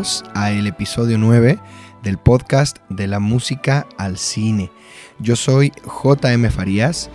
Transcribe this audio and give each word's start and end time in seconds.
Bienvenidos 0.00 0.24
a 0.32 0.50
el 0.50 0.66
episodio 0.66 1.18
9 1.18 1.58
del 2.02 2.16
podcast 2.16 2.78
de 2.88 3.06
la 3.06 3.20
música 3.20 3.86
al 3.98 4.16
cine. 4.16 4.70
Yo 5.18 5.36
soy 5.36 5.74
JM 5.84 6.48
Farías 6.50 7.10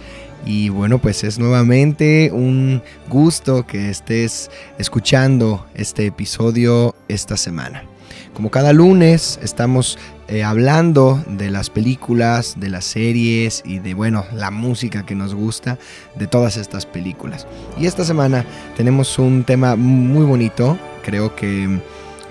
y 0.46 0.70
bueno, 0.70 1.00
pues 1.00 1.24
es 1.24 1.40
nuevamente 1.40 2.30
un 2.32 2.84
gusto 3.10 3.66
que 3.66 3.90
estés 3.90 4.52
escuchando 4.78 5.66
este 5.74 6.06
episodio 6.06 6.94
esta 7.08 7.38
semana. 7.38 7.86
Como 8.36 8.52
cada 8.52 8.72
lunes 8.72 9.40
estamos 9.42 9.98
eh, 10.28 10.44
hablando 10.44 11.24
de 11.28 11.50
las 11.50 11.72
películas, 11.72 12.60
de 12.60 12.70
las 12.70 12.86
series 12.86 13.64
y 13.66 13.80
de, 13.80 13.96
bueno, 13.96 14.26
la 14.32 14.52
música 14.52 15.08
que 15.08 15.16
nos 15.16 15.34
gusta 15.34 15.80
de 16.14 16.28
todas 16.28 16.56
estas 16.56 16.86
películas. 16.86 17.48
Y 17.80 17.88
esta 17.88 18.06
semana 18.06 18.46
tenemos 18.78 19.18
un 19.18 19.44
tema 19.44 19.76
muy 19.76 20.24
bonito, 20.24 20.78
creo 21.04 21.36
que 21.36 21.82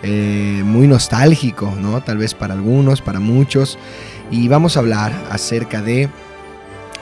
eh, 0.06 0.60
muy 0.64 0.86
nostálgico, 0.86 1.74
¿no? 1.80 2.02
Tal 2.02 2.18
vez 2.18 2.34
para 2.34 2.52
algunos, 2.52 3.00
para 3.00 3.20
muchos. 3.20 3.78
Y 4.30 4.48
vamos 4.48 4.76
a 4.76 4.80
hablar 4.80 5.14
acerca 5.30 5.80
de 5.80 6.10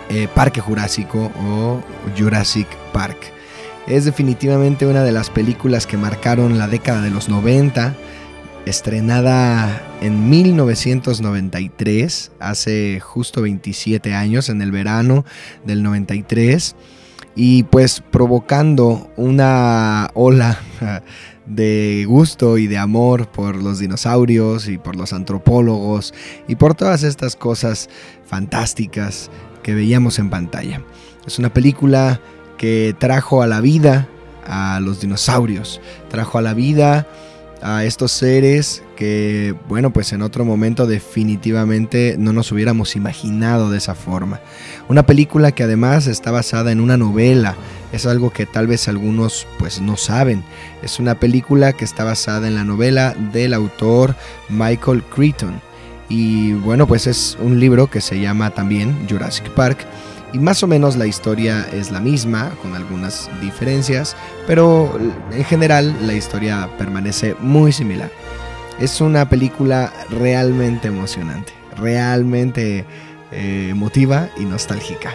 eh, 0.09 0.29
Parque 0.33 0.61
Jurásico 0.61 1.33
o 1.45 1.83
Jurassic 2.17 2.69
Park. 2.93 3.19
Es 3.89 4.05
definitivamente 4.05 4.87
una 4.87 5.03
de 5.03 5.11
las 5.11 5.31
películas 5.31 5.89
que 5.89 5.97
marcaron 5.97 6.59
la 6.59 6.69
década 6.69 7.03
de 7.03 7.11
los 7.11 7.29
90, 7.29 7.93
estrenada 8.67 9.83
en 10.01 10.31
1993, 10.31 12.31
hace 12.39 13.01
justo 13.01 13.43
27 13.43 14.15
años, 14.15 14.49
en 14.49 14.63
el 14.63 14.71
verano 14.71 15.25
del 15.65 15.83
93, 15.83 16.77
y 17.35 17.65
pues 17.65 18.01
provocando 18.13 19.11
una 19.17 20.09
ola 20.15 20.61
de 21.47 22.05
gusto 22.09 22.59
y 22.59 22.67
de 22.67 22.79
amor 22.79 23.29
por 23.29 23.57
los 23.57 23.79
dinosaurios 23.79 24.69
y 24.69 24.79
por 24.79 24.97
los 24.97 25.13
antropólogos 25.13 26.15
y 26.49 26.57
por 26.57 26.75
todas 26.75 27.03
estas 27.03 27.37
cosas 27.37 27.89
fantásticas 28.25 29.31
que 29.63 29.75
veíamos 29.75 30.19
en 30.19 30.31
pantalla. 30.31 30.83
Es 31.27 31.39
una 31.39 31.53
película 31.53 32.21
que 32.59 32.95
trajo 32.99 33.43
a 33.43 33.47
la 33.47 33.61
vida 33.61 34.09
a 34.47 34.81
los 34.81 35.01
dinosaurios, 35.01 35.81
trajo 36.11 36.39
a 36.39 36.43
la 36.43 36.55
vida 36.55 37.07
a 37.63 37.85
estos 37.85 38.11
seres 38.11 38.83
que, 38.97 39.55
bueno, 39.69 39.93
pues 39.93 40.13
en 40.13 40.23
otro 40.23 40.45
momento 40.45 40.87
definitivamente 40.87 42.17
no 42.19 42.33
nos 42.33 42.51
hubiéramos 42.51 42.97
imaginado 42.97 43.71
de 43.71 43.79
esa 43.79 43.95
forma. 43.95 44.41
Una 44.89 45.07
película 45.07 45.53
que 45.53 45.63
además 45.63 46.09
está 46.09 46.33
basada 46.33 46.73
en 46.73 46.81
una 46.81 46.97
novela, 46.97 47.57
es 47.93 48.07
algo 48.07 48.31
que 48.31 48.47
tal 48.47 48.67
vez 48.67 48.89
algunos 48.89 49.47
pues 49.59 49.81
no 49.81 49.97
saben. 49.97 50.43
Es 50.83 50.99
una 50.99 51.15
película 51.15 51.73
que 51.73 51.85
está 51.85 52.05
basada 52.05 52.49
en 52.49 52.55
la 52.55 52.65
novela 52.65 53.15
del 53.33 53.55
autor 53.55 54.17
Michael 54.49 55.03
Crichton. 55.05 55.61
Y 56.09 56.53
bueno, 56.55 56.87
pues 56.87 57.07
es 57.07 57.39
un 57.41 57.61
libro 57.61 57.89
que 57.89 58.01
se 58.01 58.21
llama 58.21 58.51
también 58.51 59.07
Jurassic 59.09 59.49
Park 59.51 59.87
y 60.33 60.39
más 60.39 60.63
o 60.63 60.67
menos 60.67 60.97
la 60.97 61.07
historia 61.07 61.69
es 61.73 61.91
la 61.91 62.01
misma, 62.01 62.51
con 62.63 62.75
algunas 62.75 63.31
diferencias, 63.43 64.17
pero 64.47 64.99
en 65.31 65.45
general 65.45 65.95
la 66.07 66.15
historia 66.15 66.71
permanece 66.79 67.37
muy 67.41 67.71
similar. 67.73 68.11
Es 68.81 69.03
una 69.03 69.29
película 69.29 69.93
realmente 70.09 70.89
emocionante, 70.89 71.53
realmente 71.77 72.87
eh, 73.31 73.69
emotiva 73.71 74.31
y 74.39 74.47
nostálgica. 74.47 75.13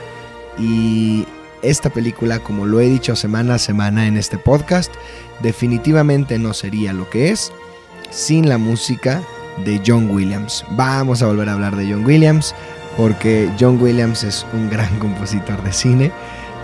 Y 0.59 1.25
esta 1.61 1.89
película, 1.89 2.39
como 2.39 2.65
lo 2.65 2.79
he 2.79 2.89
dicho 2.89 3.15
semana 3.15 3.55
a 3.55 3.59
semana 3.59 4.07
en 4.07 4.17
este 4.17 4.37
podcast, 4.37 4.93
definitivamente 5.41 6.39
no 6.39 6.53
sería 6.53 6.93
lo 6.93 7.09
que 7.09 7.31
es 7.31 7.51
sin 8.09 8.47
la 8.49 8.57
música 8.57 9.21
de 9.65 9.81
John 9.85 10.09
Williams. 10.09 10.65
Vamos 10.71 11.21
a 11.21 11.27
volver 11.27 11.49
a 11.49 11.53
hablar 11.53 11.75
de 11.75 11.91
John 11.91 12.05
Williams 12.05 12.53
porque 12.95 13.49
John 13.59 13.81
Williams 13.81 14.23
es 14.23 14.45
un 14.53 14.69
gran 14.69 14.99
compositor 14.99 15.61
de 15.63 15.73
cine 15.73 16.11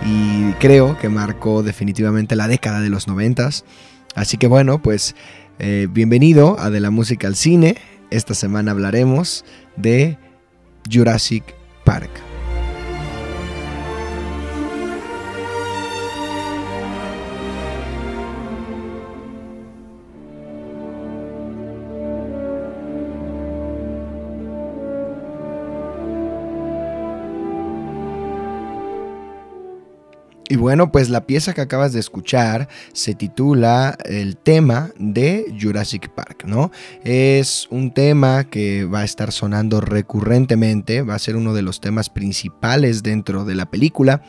y 0.04 0.52
creo 0.54 0.98
que 0.98 1.08
marcó 1.08 1.62
definitivamente 1.62 2.36
la 2.36 2.48
década 2.48 2.80
de 2.80 2.90
los 2.90 3.08
noventas. 3.08 3.64
Así 4.14 4.36
que 4.36 4.46
bueno, 4.46 4.80
pues 4.80 5.14
eh, 5.58 5.88
bienvenido 5.90 6.58
a 6.58 6.70
De 6.70 6.80
la 6.80 6.90
Música 6.90 7.26
al 7.26 7.36
Cine. 7.36 7.76
Esta 8.10 8.34
semana 8.34 8.72
hablaremos 8.72 9.44
de 9.76 10.18
Jurassic 10.90 11.44
Park. 11.84 12.33
Y 30.54 30.56
bueno, 30.56 30.92
pues 30.92 31.10
la 31.10 31.26
pieza 31.26 31.52
que 31.52 31.62
acabas 31.62 31.92
de 31.92 31.98
escuchar 31.98 32.68
se 32.92 33.16
titula 33.16 33.98
El 34.04 34.36
tema 34.36 34.92
de 35.00 35.52
Jurassic 35.60 36.10
Park, 36.10 36.44
¿no? 36.46 36.70
Es 37.02 37.66
un 37.70 37.92
tema 37.92 38.44
que 38.44 38.84
va 38.84 39.00
a 39.00 39.04
estar 39.04 39.32
sonando 39.32 39.80
recurrentemente, 39.80 41.02
va 41.02 41.16
a 41.16 41.18
ser 41.18 41.34
uno 41.34 41.54
de 41.54 41.62
los 41.62 41.80
temas 41.80 42.08
principales 42.08 43.02
dentro 43.02 43.44
de 43.44 43.56
la 43.56 43.68
película. 43.68 44.22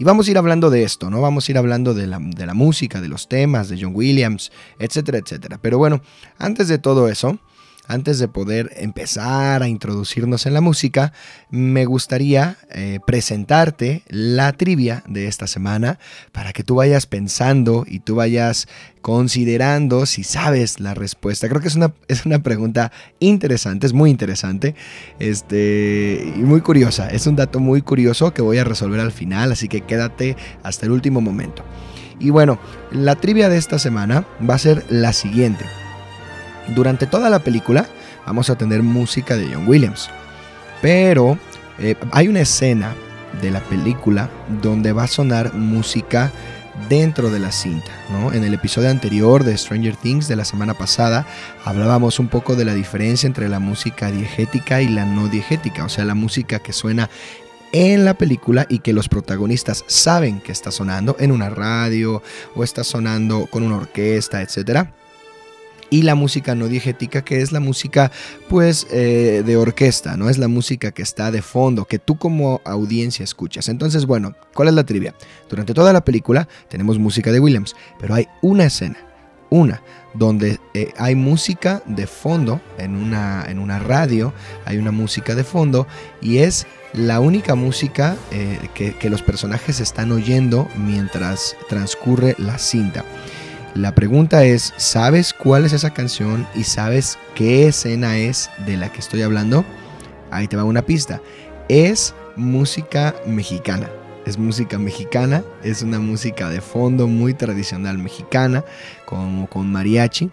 Y 0.00 0.02
vamos 0.02 0.26
a 0.26 0.32
ir 0.32 0.38
hablando 0.38 0.70
de 0.70 0.82
esto, 0.82 1.08
¿no? 1.08 1.20
Vamos 1.20 1.48
a 1.48 1.52
ir 1.52 1.58
hablando 1.58 1.94
de 1.94 2.08
la, 2.08 2.18
de 2.18 2.46
la 2.46 2.54
música, 2.54 3.00
de 3.00 3.06
los 3.06 3.28
temas, 3.28 3.68
de 3.68 3.80
John 3.80 3.92
Williams, 3.94 4.50
etcétera, 4.80 5.18
etcétera. 5.18 5.60
Pero 5.62 5.78
bueno, 5.78 6.02
antes 6.36 6.66
de 6.66 6.78
todo 6.78 7.08
eso, 7.08 7.38
antes 7.90 8.20
de 8.20 8.28
poder 8.28 8.70
empezar 8.76 9.64
a 9.64 9.68
introducirnos 9.68 10.46
en 10.46 10.54
la 10.54 10.60
música, 10.60 11.12
me 11.50 11.86
gustaría 11.86 12.56
eh, 12.70 13.00
presentarte 13.04 14.02
la 14.08 14.52
trivia 14.52 15.02
de 15.08 15.26
esta 15.26 15.48
semana 15.48 15.98
para 16.30 16.52
que 16.52 16.62
tú 16.62 16.76
vayas 16.76 17.06
pensando 17.06 17.84
y 17.88 17.98
tú 17.98 18.14
vayas 18.14 18.68
considerando 19.02 20.06
si 20.06 20.22
sabes 20.22 20.78
la 20.78 20.94
respuesta. 20.94 21.48
Creo 21.48 21.60
que 21.60 21.66
es 21.66 21.74
una, 21.74 21.92
es 22.08 22.26
una 22.26 22.38
pregunta 22.38 22.92
interesante, 23.18 23.88
es 23.88 23.92
muy 23.92 24.10
interesante 24.10 24.76
este, 25.18 26.32
y 26.36 26.40
muy 26.42 26.60
curiosa. 26.60 27.08
Es 27.08 27.26
un 27.26 27.34
dato 27.34 27.58
muy 27.58 27.82
curioso 27.82 28.32
que 28.32 28.40
voy 28.40 28.58
a 28.58 28.64
resolver 28.64 29.00
al 29.00 29.10
final, 29.10 29.50
así 29.50 29.66
que 29.66 29.80
quédate 29.80 30.36
hasta 30.62 30.86
el 30.86 30.92
último 30.92 31.20
momento. 31.20 31.64
Y 32.20 32.30
bueno, 32.30 32.60
la 32.92 33.16
trivia 33.16 33.48
de 33.48 33.56
esta 33.56 33.80
semana 33.80 34.26
va 34.48 34.54
a 34.54 34.58
ser 34.58 34.84
la 34.90 35.12
siguiente. 35.12 35.64
Durante 36.68 37.06
toda 37.06 37.30
la 37.30 37.40
película 37.40 37.86
vamos 38.26 38.50
a 38.50 38.56
tener 38.56 38.82
música 38.82 39.36
de 39.36 39.52
John 39.52 39.66
Williams, 39.66 40.10
pero 40.82 41.38
eh, 41.78 41.96
hay 42.12 42.28
una 42.28 42.40
escena 42.40 42.94
de 43.42 43.50
la 43.50 43.60
película 43.60 44.30
donde 44.62 44.92
va 44.92 45.04
a 45.04 45.08
sonar 45.08 45.54
música 45.54 46.30
dentro 46.88 47.30
de 47.30 47.38
la 47.38 47.52
cinta. 47.52 47.90
¿no? 48.10 48.32
En 48.32 48.44
el 48.44 48.54
episodio 48.54 48.90
anterior 48.90 49.44
de 49.44 49.56
Stranger 49.56 49.96
Things 49.96 50.28
de 50.28 50.36
la 50.36 50.44
semana 50.44 50.74
pasada 50.74 51.26
hablábamos 51.64 52.18
un 52.18 52.28
poco 52.28 52.56
de 52.56 52.64
la 52.64 52.74
diferencia 52.74 53.26
entre 53.26 53.48
la 53.48 53.58
música 53.58 54.10
diegética 54.10 54.80
y 54.80 54.88
la 54.88 55.04
no 55.04 55.28
diegética, 55.28 55.84
o 55.84 55.88
sea, 55.88 56.04
la 56.04 56.14
música 56.14 56.58
que 56.58 56.72
suena 56.72 57.10
en 57.72 58.04
la 58.04 58.14
película 58.14 58.66
y 58.68 58.80
que 58.80 58.92
los 58.92 59.08
protagonistas 59.08 59.84
saben 59.86 60.40
que 60.40 60.52
está 60.52 60.70
sonando 60.72 61.16
en 61.20 61.30
una 61.30 61.50
radio 61.50 62.22
o 62.54 62.64
está 62.64 62.82
sonando 62.82 63.46
con 63.46 63.62
una 63.62 63.76
orquesta, 63.76 64.42
etcétera 64.42 64.92
y 65.90 66.02
la 66.02 66.14
música 66.14 66.54
no 66.54 66.68
diegética, 66.68 67.22
que 67.22 67.42
es 67.42 67.52
la 67.52 67.60
música 67.60 68.10
pues 68.48 68.86
eh, 68.90 69.42
de 69.44 69.56
orquesta, 69.56 70.16
¿no? 70.16 70.30
Es 70.30 70.38
la 70.38 70.48
música 70.48 70.92
que 70.92 71.02
está 71.02 71.30
de 71.30 71.42
fondo, 71.42 71.84
que 71.84 71.98
tú 71.98 72.16
como 72.16 72.60
audiencia 72.64 73.24
escuchas. 73.24 73.68
Entonces, 73.68 74.06
bueno, 74.06 74.34
¿cuál 74.54 74.68
es 74.68 74.74
la 74.74 74.84
trivia? 74.84 75.14
Durante 75.48 75.74
toda 75.74 75.92
la 75.92 76.04
película 76.04 76.48
tenemos 76.68 76.98
música 76.98 77.32
de 77.32 77.40
Williams, 77.40 77.74
pero 77.98 78.14
hay 78.14 78.28
una 78.40 78.64
escena, 78.64 78.98
una, 79.50 79.82
donde 80.14 80.60
eh, 80.74 80.92
hay 80.96 81.14
música 81.14 81.82
de 81.86 82.06
fondo 82.06 82.60
en 82.78 82.94
una, 82.96 83.44
en 83.48 83.58
una 83.58 83.78
radio, 83.78 84.32
hay 84.64 84.78
una 84.78 84.92
música 84.92 85.34
de 85.34 85.44
fondo 85.44 85.86
y 86.20 86.38
es 86.38 86.66
la 86.92 87.20
única 87.20 87.54
música 87.54 88.16
eh, 88.32 88.58
que, 88.74 88.96
que 88.96 89.10
los 89.10 89.22
personajes 89.22 89.80
están 89.80 90.10
oyendo 90.10 90.68
mientras 90.76 91.56
transcurre 91.68 92.34
la 92.38 92.58
cinta. 92.58 93.04
La 93.74 93.94
pregunta 93.94 94.44
es, 94.44 94.74
¿sabes 94.78 95.32
cuál 95.32 95.64
es 95.64 95.72
esa 95.72 95.90
canción 95.90 96.44
y 96.56 96.64
sabes 96.64 97.16
qué 97.36 97.68
escena 97.68 98.16
es 98.18 98.50
de 98.66 98.76
la 98.76 98.90
que 98.90 98.98
estoy 98.98 99.22
hablando? 99.22 99.64
Ahí 100.32 100.48
te 100.48 100.56
va 100.56 100.64
una 100.64 100.82
pista. 100.82 101.20
Es 101.68 102.12
música 102.34 103.14
mexicana. 103.26 103.88
Es 104.26 104.38
música 104.38 104.76
mexicana, 104.76 105.44
es 105.62 105.82
una 105.82 106.00
música 106.00 106.50
de 106.50 106.60
fondo 106.60 107.06
muy 107.06 107.32
tradicional 107.32 107.96
mexicana, 107.96 108.64
como 109.04 109.46
con 109.46 109.70
mariachi. 109.70 110.30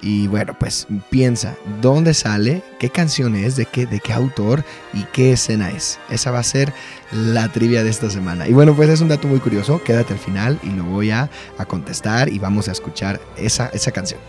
Y 0.00 0.26
bueno, 0.26 0.54
pues 0.58 0.86
piensa 1.10 1.56
dónde 1.80 2.12
sale, 2.14 2.62
qué 2.78 2.90
canción 2.90 3.34
es, 3.34 3.56
de 3.56 3.66
qué, 3.66 3.86
de 3.86 4.00
qué 4.00 4.12
autor 4.12 4.64
y 4.92 5.04
qué 5.12 5.32
escena 5.32 5.70
es. 5.70 5.98
Esa 6.10 6.30
va 6.30 6.40
a 6.40 6.44
ser 6.44 6.72
la 7.10 7.50
trivia 7.50 7.82
de 7.82 7.90
esta 7.90 8.10
semana. 8.10 8.46
Y 8.46 8.52
bueno, 8.52 8.74
pues 8.74 8.90
es 8.90 9.00
un 9.00 9.08
dato 9.08 9.28
muy 9.28 9.40
curioso. 9.40 9.82
Quédate 9.82 10.12
al 10.12 10.18
final 10.18 10.58
y 10.62 10.70
lo 10.70 10.84
voy 10.84 11.10
a, 11.10 11.30
contestar 11.68 12.30
y 12.30 12.38
vamos 12.38 12.68
a 12.68 12.72
escuchar 12.72 13.20
esa, 13.36 13.68
esa 13.68 13.90
canción. 13.92 14.20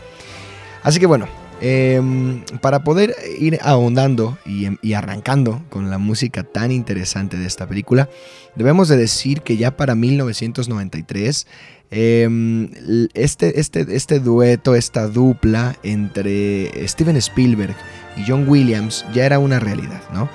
Así 0.83 0.99
que 0.99 1.05
bueno, 1.05 1.27
em, 1.59 2.43
para 2.61 2.83
poder 2.83 3.15
ir 3.39 3.59
ahondando 3.61 4.37
y, 4.45 4.67
y, 4.81 4.93
arrancando 4.93 5.61
con 5.69 5.89
la 5.89 5.97
música 5.97 6.43
tan 6.43 6.71
interesante 6.71 7.37
de 7.37 7.45
esta 7.45 7.67
película, 7.67 8.07
debemos 8.55 8.87
de 8.87 8.97
decir 8.97 9.41
que 9.41 9.57
ya 9.57 9.75
para 9.75 9.95
1993 9.95 11.47
Em, 11.91 12.69
este, 13.13 13.59
este, 13.59 13.85
este 13.95 14.19
dueto, 14.19 14.75
esta 14.75 15.07
dupla 15.07 15.75
entre 15.83 16.87
Steven 16.87 17.15
Spielberg 17.17 17.75
y 18.17 18.23
John 18.27 18.47
Williams 18.47 19.05
ya 19.13 19.25
era 19.25 19.39
una 19.39 19.59
realidad, 19.59 20.01
¿no? 20.13 20.29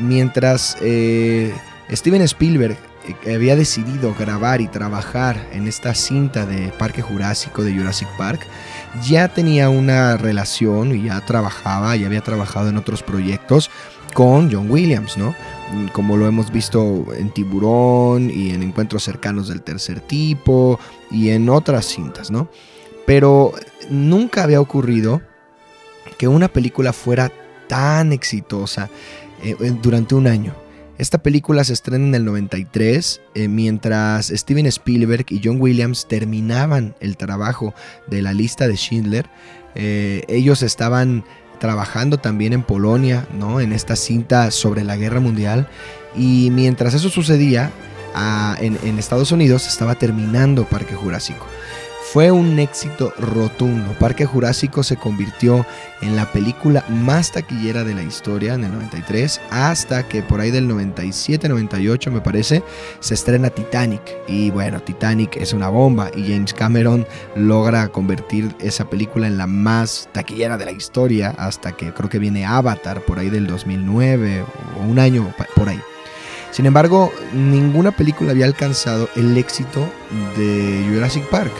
Mientras 0.00 0.76
eh, 0.80 1.52
Steven 1.90 2.22
Spielberg 2.22 2.76
eh, 3.24 3.34
había 3.34 3.56
decidido 3.56 4.14
grabar 4.18 4.60
y 4.60 4.68
trabajar 4.68 5.48
en 5.52 5.66
esta 5.66 5.94
cinta 5.94 6.46
de 6.46 6.72
Parque 6.78 7.02
Jurásico 7.02 7.62
de 7.62 7.74
Jurassic 7.74 8.08
Park, 8.16 8.40
ya 9.02 9.28
tenía 9.28 9.70
una 9.70 10.16
relación 10.16 10.94
y 10.94 11.04
ya 11.04 11.20
trabajaba, 11.24 11.94
ya 11.96 12.06
había 12.06 12.22
trabajado 12.22 12.68
en 12.68 12.76
otros 12.76 13.02
proyectos 13.02 13.70
con 14.14 14.50
John 14.52 14.70
Williams, 14.70 15.16
¿no? 15.16 15.34
Como 15.92 16.16
lo 16.16 16.26
hemos 16.26 16.50
visto 16.50 17.06
en 17.14 17.30
Tiburón 17.30 18.30
y 18.30 18.50
en 18.50 18.62
Encuentros 18.62 19.04
cercanos 19.04 19.48
del 19.48 19.62
tercer 19.62 20.00
tipo 20.00 20.78
y 21.10 21.30
en 21.30 21.48
otras 21.48 21.86
cintas, 21.86 22.30
¿no? 22.30 22.48
Pero 23.06 23.52
nunca 23.90 24.42
había 24.44 24.60
ocurrido 24.60 25.22
que 26.18 26.28
una 26.28 26.48
película 26.48 26.92
fuera 26.92 27.32
tan 27.68 28.12
exitosa 28.12 28.90
eh, 29.42 29.56
durante 29.82 30.14
un 30.14 30.26
año. 30.26 30.54
Esta 30.98 31.22
película 31.22 31.62
se 31.62 31.74
estrena 31.74 32.04
en 32.06 32.14
el 32.16 32.24
93, 32.24 33.20
eh, 33.34 33.46
mientras 33.46 34.32
Steven 34.34 34.66
Spielberg 34.66 35.26
y 35.28 35.40
John 35.42 35.60
Williams 35.60 36.08
terminaban 36.08 36.96
el 36.98 37.16
trabajo 37.16 37.72
de 38.08 38.20
la 38.20 38.32
lista 38.32 38.66
de 38.66 38.76
Schindler. 38.76 39.30
Eh, 39.76 40.24
ellos 40.26 40.64
estaban 40.64 41.24
trabajando 41.58 42.18
también 42.18 42.52
en 42.52 42.62
Polonia, 42.62 43.26
¿no? 43.32 43.60
En 43.60 43.72
esta 43.72 43.96
cinta 43.96 44.50
sobre 44.50 44.84
la 44.84 44.96
guerra 44.96 45.20
mundial. 45.20 45.68
Y 46.16 46.50
mientras 46.52 46.94
eso 46.94 47.08
sucedía, 47.08 47.70
ah, 48.14 48.56
en, 48.60 48.78
en 48.82 48.98
Estados 48.98 49.32
Unidos 49.32 49.66
estaba 49.66 49.94
terminando 49.94 50.64
Parque 50.64 50.94
Jurásico. 50.94 51.46
Fue 52.12 52.30
un 52.30 52.58
éxito 52.58 53.12
rotundo. 53.18 53.92
Parque 53.98 54.24
Jurásico 54.24 54.82
se 54.82 54.96
convirtió 54.96 55.66
en 56.00 56.16
la 56.16 56.32
película 56.32 56.82
más 56.88 57.32
taquillera 57.32 57.84
de 57.84 57.94
la 57.94 58.02
historia 58.02 58.54
en 58.54 58.64
el 58.64 58.72
93, 58.72 59.42
hasta 59.50 60.08
que 60.08 60.22
por 60.22 60.40
ahí 60.40 60.50
del 60.50 60.66
97-98 60.70 62.10
me 62.10 62.22
parece, 62.22 62.62
se 63.00 63.12
estrena 63.12 63.50
Titanic. 63.50 64.00
Y 64.26 64.50
bueno, 64.50 64.80
Titanic 64.80 65.36
es 65.36 65.52
una 65.52 65.68
bomba 65.68 66.10
y 66.16 66.32
James 66.32 66.54
Cameron 66.54 67.06
logra 67.34 67.88
convertir 67.88 68.56
esa 68.58 68.88
película 68.88 69.26
en 69.26 69.36
la 69.36 69.46
más 69.46 70.08
taquillera 70.12 70.56
de 70.56 70.64
la 70.64 70.72
historia, 70.72 71.34
hasta 71.36 71.72
que 71.72 71.92
creo 71.92 72.08
que 72.08 72.18
viene 72.18 72.46
Avatar 72.46 73.02
por 73.02 73.18
ahí 73.18 73.28
del 73.28 73.46
2009 73.46 74.46
o 74.78 74.82
un 74.82 74.98
año 74.98 75.30
por 75.54 75.68
ahí. 75.68 75.80
Sin 76.52 76.64
embargo, 76.64 77.12
ninguna 77.34 77.90
película 77.90 78.30
había 78.30 78.46
alcanzado 78.46 79.10
el 79.14 79.36
éxito 79.36 79.86
de 80.38 80.86
Jurassic 80.90 81.28
Park. 81.28 81.52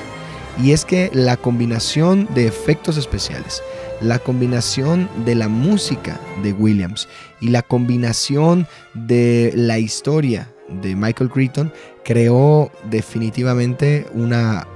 Y 0.63 0.73
es 0.73 0.85
que 0.85 1.11
la 1.13 1.37
combinación 1.37 2.29
de 2.35 2.47
efectos 2.47 2.97
especiales, 2.97 3.63
la 4.01 4.19
combinación 4.19 5.09
de 5.25 5.35
la 5.35 5.49
música 5.49 6.21
de 6.43 6.53
Williams 6.53 7.09
y 7.41 7.49
la 7.49 7.63
combinación 7.63 8.67
de 8.95 9.53
la 9.55 9.79
historia 9.79 10.53
de 10.69 10.97
Michael 10.97 11.31
Crichton 11.31 11.73
creó 12.05 12.73
definitivamente 12.91 14.07
una, 14.15 14.67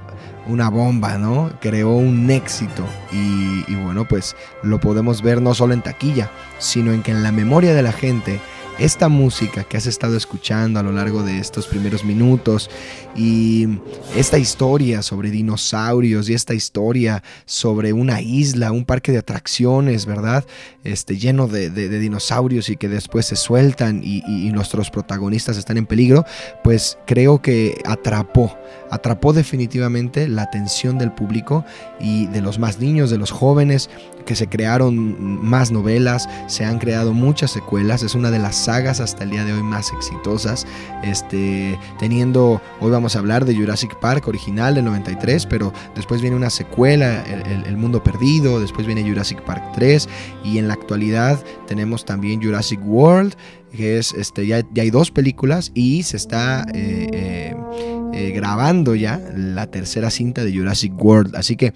una 0.47 0.71
bomba, 0.71 1.19
¿no? 1.19 1.51
Creó 1.61 1.97
un 1.97 2.31
éxito 2.31 2.85
y, 3.13 3.65
y 3.67 3.75
bueno, 3.75 4.07
pues 4.07 4.37
lo 4.63 4.79
podemos 4.79 5.21
ver 5.21 5.43
no 5.43 5.53
solo 5.53 5.75
en 5.75 5.83
taquilla, 5.83 6.31
sino 6.59 6.93
en 6.93 7.03
que 7.03 7.11
en 7.11 7.25
la 7.25 7.33
memoria 7.33 7.75
de 7.75 7.83
la 7.83 7.93
gente 7.93 8.41
esta 8.79 9.09
música 9.09 9.65
que 9.65 9.77
has 9.77 9.87
estado 9.87 10.17
escuchando 10.17 10.81
a 10.81 10.83
lo 10.83 10.93
largo 10.93 11.23
de 11.23 11.39
estos 11.39 11.67
primeros 11.67 12.05
minutos 12.05 12.71
y 13.15 13.69
esta 14.17 14.39
historia 14.39 15.03
sobre 15.03 15.31
dinosaurios 15.31 16.29
y 16.29 16.35
esta 16.35 16.55
historia 16.55 17.23
sobre 17.45 17.93
una 17.93 18.21
isla, 18.21 18.73
un 18.73 18.85
parque 18.85 19.13
de 19.13 19.19
atracciones, 19.19 20.07
¿verdad? 20.07 20.45
Este, 20.85 21.17
lleno 21.17 21.47
de, 21.49 21.71
dinosaurios 21.71 22.69
y 22.71 22.77
que 22.77 22.89
después 22.89 23.27
se 23.27 23.37
sueltan 23.37 24.01
y, 24.03 24.23
y 24.27 24.51
nuestros 24.53 24.91
protagonistas 24.91 25.57
están 25.57 25.77
en 25.77 25.87
peligro, 25.87 26.25
pues 26.65 26.99
creo 27.07 27.43
que 27.43 27.81
atrapó, 27.85 28.57
atrapó 28.91 29.33
definitivamente 29.33 30.29
la 30.29 30.43
atención 30.43 30.99
del 30.99 31.13
público 31.13 31.65
y 32.01 32.27
de 32.27 32.41
los 32.41 32.59
más 32.59 32.79
niños, 32.79 33.11
de 33.11 33.19
los 33.19 33.31
jóvenes, 33.31 33.91
que 34.25 34.35
se 34.35 34.49
crearon 34.49 35.45
más 35.45 35.71
novelas, 35.71 36.29
se 36.47 36.65
han 36.65 36.79
creado 36.79 37.13
muchas 37.13 37.51
secuelas, 37.51 38.03
es 38.03 38.15
una 38.15 38.31
de 38.31 38.39
las 38.39 38.57
sagas 38.57 39.01
hasta 39.01 39.25
el 39.25 39.31
día 39.31 39.45
de 39.45 39.53
hoy 39.53 39.63
más 39.63 39.93
exitosas, 39.93 40.67
este, 41.03 41.79
teniendo, 41.99 42.61
hoy 42.81 42.91
vamos 42.91 43.17
a 43.17 43.19
hablar 43.19 43.45
de 43.45 43.55
Jurassic 43.55 43.99
Park 43.99 44.29
original 44.29 44.75
del 44.75 44.85
93, 44.85 45.47
pero 45.47 45.73
después 45.95 46.21
viene 46.21 46.37
una 46.37 46.51
secuela, 46.51 47.23
el, 47.25 47.77
Mundo 47.77 48.03
Perdido, 48.03 48.61
después 48.61 48.87
viene 48.87 49.03
Jurassic 49.03 49.43
Park 49.43 49.63
3 49.75 50.09
y 50.45 50.59
en 50.59 50.69
la 50.69 50.75
actualidad 50.75 51.43
tenemos 51.67 52.05
también 52.05 52.41
Jurassic 52.41 52.81
World, 52.85 53.35
que 53.73 53.99
es, 53.99 54.13
este, 54.13 54.47
ya, 54.47 54.61
ya 54.73 54.83
hay 54.83 54.91
dos 54.91 55.11
películas 55.11 55.73
y 55.75 56.03
se 56.03 56.17
está... 56.17 56.65
Eh, 56.75 57.09
eh, 57.13 58.02
eh, 58.13 58.33
grabando 58.33 58.95
ya 58.95 59.21
la 59.35 59.67
tercera 59.67 60.11
cinta 60.11 60.45
de 60.45 60.57
Jurassic 60.57 60.93
World. 61.03 61.37
Así 61.37 61.57
que 61.57 61.73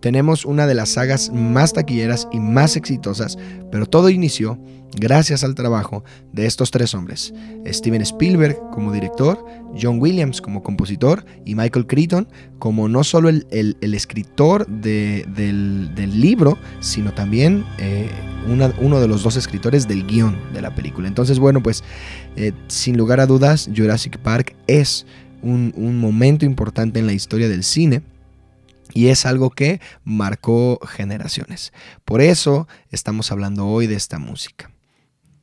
tenemos 0.00 0.44
una 0.44 0.66
de 0.66 0.74
las 0.74 0.90
sagas 0.90 1.30
más 1.32 1.72
taquilleras 1.72 2.28
y 2.32 2.40
más 2.40 2.76
exitosas, 2.76 3.36
pero 3.70 3.86
todo 3.86 4.08
inició 4.08 4.58
gracias 4.96 5.44
al 5.44 5.54
trabajo 5.54 6.04
de 6.32 6.46
estos 6.46 6.70
tres 6.70 6.94
hombres, 6.94 7.32
Steven 7.66 8.02
Spielberg 8.02 8.58
como 8.72 8.92
director, 8.92 9.44
John 9.80 10.00
Williams 10.00 10.40
como 10.40 10.62
compositor 10.62 11.24
y 11.44 11.54
Michael 11.54 11.86
Crichton 11.86 12.28
como 12.58 12.88
no 12.88 13.04
solo 13.04 13.28
el, 13.28 13.76
escritor 13.80 14.66
del, 14.66 16.20
libro, 16.20 16.58
sino 16.80 17.12
también 17.12 17.64
eh, 17.78 18.08
uno 18.48 19.00
de 19.00 19.08
los 19.08 19.22
dos 19.22 19.36
escritores 19.36 19.86
del 19.86 20.06
guion 20.06 20.36
de 20.52 20.62
la 20.62 20.74
película. 20.74 21.08
Entonces, 21.08 21.38
bueno, 21.38 21.62
pues 21.62 21.84
eh, 22.36 22.52
sin 22.68 22.96
lugar 22.96 23.20
a 23.20 23.26
dudas, 23.26 23.70
Jurassic 23.74 24.18
Park 24.18 24.56
es 24.66 25.06
un, 25.42 25.98
momento 25.98 26.44
importante 26.44 26.98
en 26.98 27.06
la 27.06 27.12
historia 27.12 27.48
del 27.48 27.64
cine. 27.64 28.02
Y 28.92 29.08
es 29.08 29.24
algo 29.24 29.50
que 29.50 29.80
marcó 30.02 30.80
generaciones. 30.84 31.72
Por 32.04 32.20
eso 32.20 32.66
estamos 32.90 33.30
hablando 33.30 33.68
hoy 33.68 33.86
de 33.86 33.94
esta 33.94 34.18
música. 34.18 34.70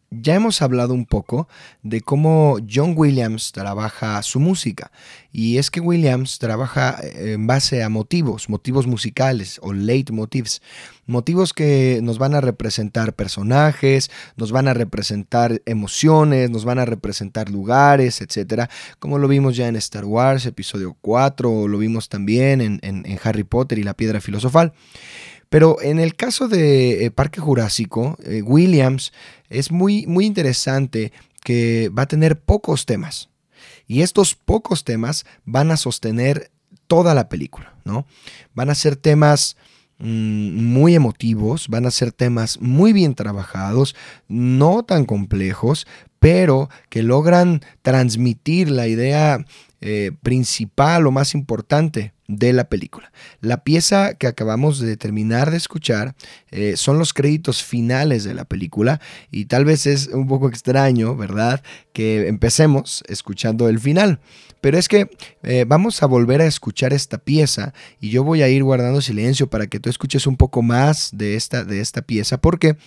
Ya 0.09 0.35
hemos 0.35 0.61
hablado 0.61 0.93
un 0.93 1.05
poco 1.05 1.49
de 1.83 1.99
cómo 1.99 2.59
John 2.69 2.93
Williams 2.95 3.51
trabaja 3.51 4.21
su 4.23 4.39
música. 4.39 4.89
Y 5.33 5.57
es 5.57 5.69
que 5.69 5.81
Williams 5.81 6.39
trabaja 6.39 6.97
eh, 7.03 7.33
en 7.33 7.45
base 7.45 7.83
a 7.83 7.89
motivos, 7.89 8.47
motivos 8.47 8.87
musicales 8.87 9.59
o 9.61 9.73
leitmotivs. 9.73 10.61
Motivos 11.07 11.53
que 11.53 11.99
nos 12.03 12.19
van 12.19 12.35
a 12.35 12.41
representar 12.41 13.15
personajes, 13.15 14.09
nos 14.37 14.53
van 14.53 14.69
a 14.69 14.73
representar 14.73 15.61
emociones, 15.65 16.49
nos 16.51 16.63
van 16.63 16.79
a 16.79 16.85
representar 16.85 17.49
lugares, 17.49 18.21
etc. 18.21 18.69
Como 18.99 19.17
lo 19.17 19.27
vimos 19.27 19.57
ya 19.57 19.67
en 19.67 19.75
Star 19.75 20.05
Wars, 20.05 20.45
episodio 20.45 20.95
4, 21.01 21.51
o 21.51 21.67
lo 21.67 21.79
vimos 21.79 22.07
también 22.07 22.61
en, 22.61 22.79
en 22.81 23.19
Harry 23.23 23.43
Potter 23.43 23.77
y 23.77 23.83
la 23.83 23.93
piedra 23.93 24.21
filosofal. 24.21 24.73
Pero 25.49 25.81
en 25.81 25.99
el 25.99 26.15
caso 26.15 26.47
de 26.47 27.05
eh, 27.05 27.11
Parque 27.11 27.39
Jurásico, 27.39 28.17
eh, 28.23 28.41
Williams 28.41 29.13
es 29.49 29.71
muy, 29.71 30.05
muy 30.05 30.25
interesante 30.25 31.13
que 31.43 31.89
va 31.89 32.03
a 32.03 32.07
tener 32.07 32.39
pocos 32.39 32.85
temas. 32.85 33.29
Y 33.87 34.01
estos 34.01 34.35
pocos 34.35 34.83
temas 34.83 35.25
van 35.45 35.71
a 35.71 35.77
sostener 35.77 36.51
toda 36.87 37.13
la 37.13 37.29
película, 37.29 37.73
¿no? 37.85 38.05
Van 38.53 38.69
a 38.69 38.75
ser 38.75 38.97
temas 38.97 39.55
mm, 39.99 40.63
muy 40.65 40.95
emotivos, 40.95 41.69
van 41.69 41.85
a 41.85 41.91
ser 41.91 42.11
temas 42.11 42.59
muy 42.59 42.91
bien 42.91 43.15
trabajados, 43.15 43.95
no 44.27 44.83
tan 44.83 45.05
complejos, 45.05 45.87
pero 46.19 46.69
que 46.89 47.03
logran 47.03 47.61
transmitir 47.81 48.69
la 48.69 48.87
idea 48.87 49.45
eh, 49.81 50.11
principal 50.23 51.05
o 51.05 51.11
más 51.11 51.35
importante 51.35 52.13
de 52.27 52.51
la 52.51 52.67
película. 52.67 53.11
La 53.41 53.63
pieza 53.63 54.15
que 54.15 54.27
acabamos 54.27 54.79
de 54.79 54.97
terminar 54.97 55.49
de 55.51 55.57
escuchar 55.57 56.15
eh, 56.51 56.75
son 56.75 56.99
los 56.99 57.13
créditos 57.13 57.63
finales 57.63 58.23
de 58.23 58.33
la 58.33 58.45
película 58.45 58.99
y 59.31 59.45
tal 59.45 59.65
vez 59.65 59.85
es 59.85 60.07
un 60.07 60.27
poco 60.27 60.49
extraño, 60.49 61.15
¿verdad? 61.15 61.63
Que 61.93 62.27
empecemos 62.27 63.03
escuchando 63.07 63.69
el 63.69 63.79
final. 63.79 64.19
Pero 64.59 64.77
es 64.77 64.87
que 64.87 65.09
eh, 65.43 65.65
vamos 65.67 66.01
a 66.03 66.07
volver 66.07 66.41
a 66.41 66.47
escuchar 66.47 66.91
esta 66.91 67.19
pieza 67.19 67.73
y 68.01 68.09
yo 68.09 68.23
voy 68.23 68.41
a 68.41 68.49
ir 68.49 68.63
guardando 68.63 69.01
silencio 69.01 69.47
para 69.47 69.67
que 69.67 69.79
tú 69.79 69.89
escuches 69.89 70.27
un 70.27 70.35
poco 70.35 70.61
más 70.61 71.11
de 71.13 71.35
esta, 71.35 71.63
de 71.63 71.79
esta 71.79 72.01
pieza 72.01 72.41
porque 72.41 72.77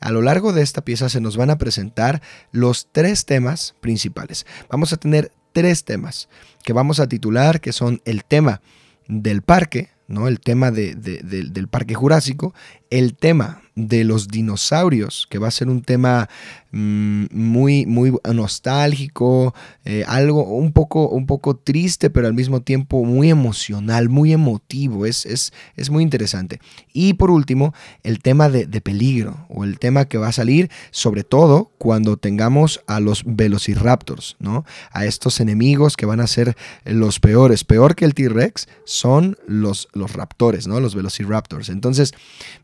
a 0.00 0.12
lo 0.12 0.20
largo 0.20 0.52
de 0.52 0.62
esta 0.62 0.84
pieza 0.84 1.08
se 1.08 1.20
nos 1.20 1.36
van 1.36 1.50
a 1.50 1.58
presentar 1.58 2.20
los 2.52 2.88
tres 2.92 3.24
temas 3.24 3.74
principales. 3.80 4.44
Vamos 4.68 4.92
a 4.92 4.98
tener 4.98 5.32
tres 5.54 5.84
temas 5.84 6.28
que 6.62 6.74
vamos 6.74 7.00
a 7.00 7.08
titular, 7.08 7.62
que 7.62 7.72
son 7.72 8.02
el 8.04 8.24
tema 8.24 8.60
del 9.06 9.40
parque, 9.40 9.90
¿no? 10.08 10.28
el 10.28 10.40
tema 10.40 10.70
del 10.70 11.68
parque 11.70 11.94
jurásico, 11.94 12.52
el 12.90 13.14
tema 13.14 13.62
de 13.76 14.04
los 14.04 14.28
dinosaurios, 14.28 15.26
que 15.30 15.38
va 15.38 15.48
a 15.48 15.50
ser 15.50 15.68
un 15.68 15.82
tema 15.82 16.28
mm, 16.70 17.26
muy, 17.32 17.86
muy 17.86 18.12
nostálgico, 18.32 19.52
eh, 19.84 20.04
algo 20.06 20.44
un 20.44 20.72
poco, 20.72 21.08
un 21.08 21.26
poco 21.26 21.56
triste, 21.56 22.08
pero 22.08 22.28
al 22.28 22.34
mismo 22.34 22.62
tiempo 22.62 23.04
muy 23.04 23.30
emocional, 23.30 24.08
muy 24.08 24.32
emotivo, 24.32 25.06
es, 25.06 25.26
es, 25.26 25.52
es 25.76 25.90
muy 25.90 26.04
interesante. 26.04 26.60
Y 26.92 27.14
por 27.14 27.30
último, 27.30 27.74
el 28.04 28.20
tema 28.20 28.48
de, 28.48 28.66
peligro, 28.80 29.46
o 29.48 29.64
el 29.64 29.78
tema 29.78 30.04
que 30.04 30.18
va 30.18 30.28
a 30.28 30.32
salir, 30.32 30.70
sobre 30.90 31.24
todo 31.24 31.72
cuando 31.78 32.16
tengamos 32.16 32.80
a 32.86 33.00
los 33.00 33.24
velociraptors, 33.26 34.36
¿no? 34.38 34.64
A 34.92 35.04
estos 35.04 35.40
enemigos 35.40 35.96
que 35.96 36.06
van 36.06 36.20
a 36.20 36.26
ser 36.26 36.56
los 36.84 37.18
peores, 37.18 37.64
peor 37.64 37.96
que 37.96 38.04
el 38.04 38.14
T-Rex, 38.14 38.68
son 38.84 39.36
los, 39.48 39.88
los 39.94 40.12
raptores, 40.12 40.68
¿no? 40.68 40.78
Los 40.78 40.94
velociraptors. 40.94 41.70
Entonces, 41.70 42.12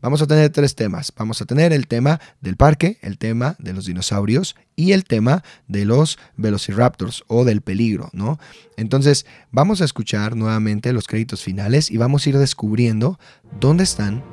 vamos 0.01 0.10
a 0.19 0.27
tener 0.27 0.49
tres 0.49 0.73
temas 0.75 1.13
Vamos 1.15 1.41
a 1.41 1.45
tener 1.45 1.71
el 1.71 1.87
tema 1.87 2.19
del 2.41 2.57
parque, 2.57 2.97
el 3.01 3.19
tema 3.19 3.55
de 3.59 3.73
los 3.73 3.85
dinosaurios 3.85 4.55
y 4.75 4.93
el 4.93 5.03
tema 5.03 5.43
de 5.67 5.85
los 5.85 6.17
velociraptors 6.35 7.23
o 7.27 7.45
del 7.45 7.61
peligro, 7.61 8.09
¿no? 8.11 8.39
Entonces, 8.77 9.27
vamos 9.51 9.81
a 9.81 9.85
escuchar 9.85 10.35
nuevamente 10.35 10.91
los 10.93 11.07
créditos 11.07 11.43
finales 11.43 11.91
y 11.91 11.97
vamos 11.97 12.25
a 12.25 12.29
ir 12.29 12.37
descubriendo 12.37 13.19
dónde 13.59 13.83
están 13.83 14.23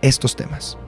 estos 0.00 0.36
temas. 0.36 0.78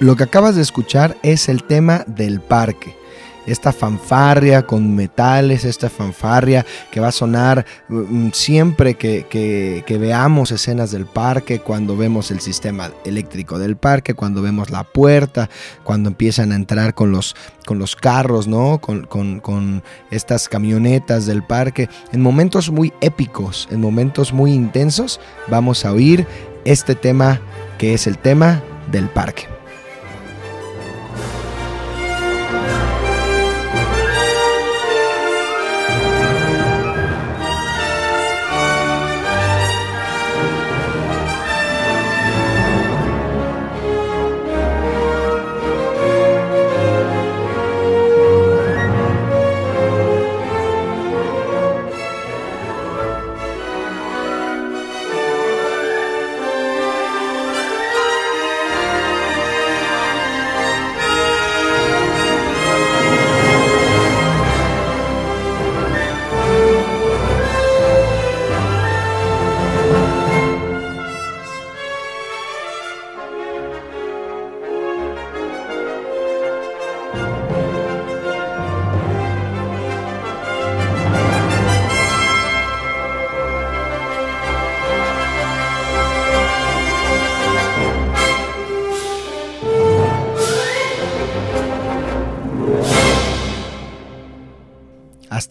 Lo 0.00 0.14
que 0.14 0.22
acabas 0.22 0.54
de 0.54 0.62
escuchar 0.62 1.16
es 1.24 1.48
el 1.48 1.64
tema 1.64 2.04
del 2.06 2.40
parque. 2.40 2.96
Esta 3.46 3.72
fanfarria 3.72 4.64
con 4.64 4.94
metales, 4.94 5.64
esta 5.64 5.90
fanfarria 5.90 6.64
que 6.92 7.00
va 7.00 7.08
a 7.08 7.12
sonar 7.12 7.66
mm, 7.88 8.28
siempre 8.32 8.94
que, 8.94 9.84
veamos 9.88 10.52
escenas 10.52 10.92
del 10.92 11.06
parque, 11.06 11.58
cuando 11.58 11.96
vemos 11.96 12.30
el 12.30 12.38
sistema 12.38 12.92
eléctrico 13.04 13.58
del 13.58 13.76
parque, 13.76 14.14
cuando 14.14 14.40
vemos 14.40 14.70
la 14.70 14.84
puerta, 14.84 15.50
cuando 15.82 16.10
empiezan 16.10 16.52
a 16.52 16.56
entrar 16.56 16.94
con 16.94 17.10
los, 17.10 17.34
con 17.66 17.80
los 17.80 17.96
carros, 17.96 18.46
¿no? 18.46 18.80
Con, 18.80 19.06
con 19.06 19.82
estas 20.12 20.48
camionetas 20.48 21.26
del 21.26 21.42
parque. 21.42 21.88
En 22.12 22.20
momentos 22.20 22.70
muy 22.70 22.92
épicos, 23.00 23.66
en 23.72 23.80
momentos 23.80 24.32
muy 24.32 24.52
intensos, 24.52 25.18
vamos 25.48 25.84
a 25.84 25.92
oír 25.92 26.24
este 26.64 26.94
tema 26.94 27.40
que 27.78 27.94
es 27.94 28.06
el 28.06 28.16
tema 28.16 28.62
del 28.92 29.08
parque. 29.08 29.57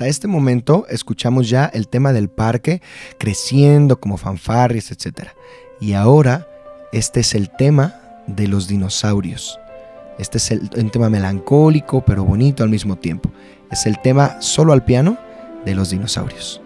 Este 0.07 0.27
momento 0.27 0.85
escuchamos 0.89 1.49
ya 1.49 1.65
el 1.65 1.87
tema 1.87 2.13
del 2.13 2.29
parque 2.29 2.81
creciendo 3.17 3.99
como 3.99 4.17
fanfarrias, 4.17 4.91
etc. 4.91 5.29
Y 5.79 5.93
ahora 5.93 6.47
este 6.91 7.19
es 7.19 7.35
el 7.35 7.49
tema 7.49 7.95
de 8.27 8.47
los 8.47 8.67
dinosaurios. 8.67 9.59
Este 10.19 10.37
es 10.39 10.51
el, 10.51 10.69
un 10.75 10.89
tema 10.89 11.09
melancólico 11.09 12.03
pero 12.05 12.23
bonito 12.23 12.63
al 12.63 12.69
mismo 12.69 12.95
tiempo. 12.95 13.29
Es 13.71 13.85
el 13.85 14.01
tema 14.01 14.41
solo 14.41 14.73
al 14.73 14.83
piano 14.83 15.17
de 15.65 15.75
los 15.75 15.89
dinosaurios. 15.89 16.61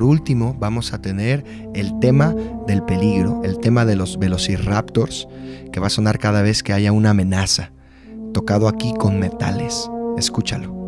Por 0.00 0.08
último 0.08 0.56
vamos 0.58 0.94
a 0.94 1.02
tener 1.02 1.44
el 1.74 1.98
tema 2.00 2.34
del 2.66 2.82
peligro, 2.82 3.42
el 3.44 3.58
tema 3.58 3.84
de 3.84 3.96
los 3.96 4.18
velociraptors, 4.18 5.28
que 5.70 5.78
va 5.78 5.88
a 5.88 5.90
sonar 5.90 6.18
cada 6.18 6.40
vez 6.40 6.62
que 6.62 6.72
haya 6.72 6.90
una 6.90 7.10
amenaza, 7.10 7.72
tocado 8.32 8.66
aquí 8.66 8.94
con 8.94 9.18
metales. 9.18 9.90
Escúchalo. 10.16 10.79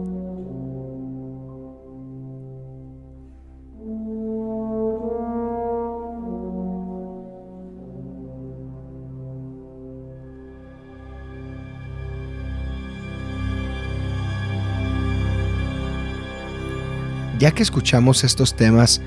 Ya 17.42 17.50
que 17.50 17.64
escuchamos 17.64 18.22
estos 18.22 18.54
temas 18.54 19.00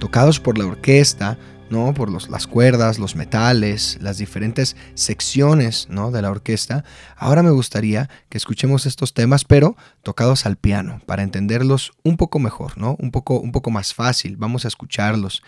tocados 0.00 0.38
por 0.38 0.58
la 0.58 0.66
orquesta, 0.66 1.38
¿no? 1.70 1.94
por 1.94 2.10
las 2.10 2.46
cuerdas, 2.46 2.98
los 2.98 3.16
metales, 3.16 3.96
las 4.02 4.18
diferentes 4.18 4.76
secciones 4.92 5.86
¿no? 5.88 6.10
de 6.10 6.20
la 6.20 6.30
orquesta, 6.30 6.84
ahora 7.16 7.42
me 7.42 7.52
gustaría 7.52 8.10
que 8.28 8.36
escuchemos 8.36 8.84
estos 8.84 9.14
temas, 9.14 9.46
pero 9.46 9.78
tocados 10.02 10.44
al 10.44 10.56
piano, 10.56 11.00
para 11.06 11.22
entenderlos 11.22 11.92
un 12.02 12.18
poco 12.18 12.38
mejor, 12.38 12.76
¿no? 12.76 12.96
un, 12.98 13.12
poco, 13.12 13.40
un 13.40 13.50
poco 13.50 13.70
más 13.70 13.94
fácil. 13.94 14.36
Vamos 14.36 14.66
a 14.66 14.68
escucharlos. 14.68 15.42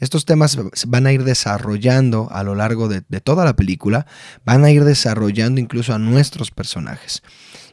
Estos 0.00 0.24
temas 0.24 0.58
van 0.88 1.06
a 1.06 1.12
ir 1.12 1.22
desarrollando 1.22 2.26
a 2.32 2.42
lo 2.42 2.56
largo 2.56 2.88
de 2.88 3.20
toda 3.20 3.44
la 3.44 3.54
película, 3.54 4.06
van 4.44 4.64
a 4.64 4.72
ir 4.72 4.82
desarrollando 4.82 5.60
incluso 5.60 5.94
a 5.94 6.00
nuestros 6.00 6.50
personajes. 6.50 7.22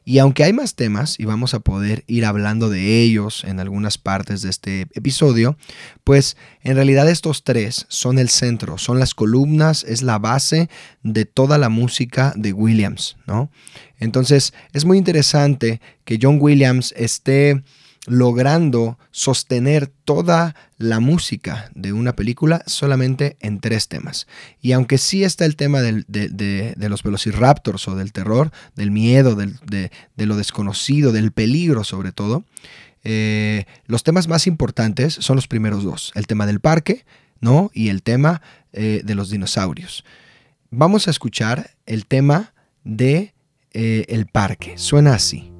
Y 0.05 0.19
aunque 0.19 0.43
hay 0.43 0.53
más 0.53 0.75
temas 0.75 1.19
y 1.19 1.25
vamos 1.25 1.53
a 1.53 1.59
poder 1.59 2.03
ir 2.07 2.25
hablando 2.25 2.69
de 2.69 3.01
ellos 3.01 3.43
en 3.45 3.59
algunas 3.59 3.97
partes 3.97 4.41
de 4.41 4.49
este 4.49 4.81
episodio, 4.93 5.57
pues 6.03 6.35
en 6.61 6.75
realidad 6.75 7.09
estos 7.09 7.43
tres 7.43 7.85
son 7.87 8.19
el 8.19 8.29
centro, 8.29 8.77
son 8.77 8.99
las 8.99 9.13
columnas, 9.13 9.85
es 9.85 10.01
la 10.01 10.19
base 10.19 10.69
de 11.03 11.25
toda 11.25 11.57
la 11.57 11.69
música 11.69 12.33
de 12.35 12.51
Williams, 12.51 13.17
¿no? 13.27 13.49
Entonces 13.97 14.53
es 14.73 14.83
muy 14.83 14.97
interesante 14.97 15.79
que 16.03 16.19
John 16.21 16.37
Williams 16.41 16.93
esté 16.97 17.63
logrando 18.05 18.97
sostener 19.11 19.87
toda 19.87 20.55
la 20.77 20.99
música 20.99 21.69
de 21.73 21.93
una 21.93 22.15
película 22.15 22.63
solamente 22.65 23.37
en 23.39 23.59
tres 23.59 23.87
temas. 23.87 24.27
Y 24.61 24.73
aunque 24.73 24.97
sí 24.97 25.23
está 25.23 25.45
el 25.45 25.55
tema 25.55 25.81
de, 25.81 26.75
los 26.77 27.03
velociraptors 27.03 27.87
o 27.87 27.95
del 27.95 28.11
terror, 28.11 28.51
del 28.75 28.91
miedo, 28.91 29.35
de, 29.35 29.91
lo 30.17 30.35
desconocido, 30.35 31.11
del 31.11 31.31
peligro 31.31 31.83
sobre 31.83 32.11
todo, 32.11 32.43
eh, 33.05 33.65
los 33.85 34.03
temas 34.03 34.27
más 34.27 34.47
importantes 34.47 35.13
son 35.15 35.35
los 35.35 35.47
primeros 35.47 35.83
dos, 35.83 36.11
el 36.15 36.25
tema 36.25 36.45
del 36.45 36.61
parque 36.61 37.05
¿no? 37.41 37.69
y 37.73 37.89
el 37.89 38.01
tema 38.01 38.41
eh, 38.71 39.01
de 39.03 39.15
los 39.15 39.29
dinosaurios. 39.29 40.03
Vamos 40.71 41.07
a 41.07 41.11
escuchar 41.11 41.71
el 41.85 42.05
tema 42.05 42.53
de 42.83 43.33
eh, 43.73 44.05
el 44.09 44.25
parque. 44.25 44.77
Suena 44.77 45.13
así. 45.13 45.52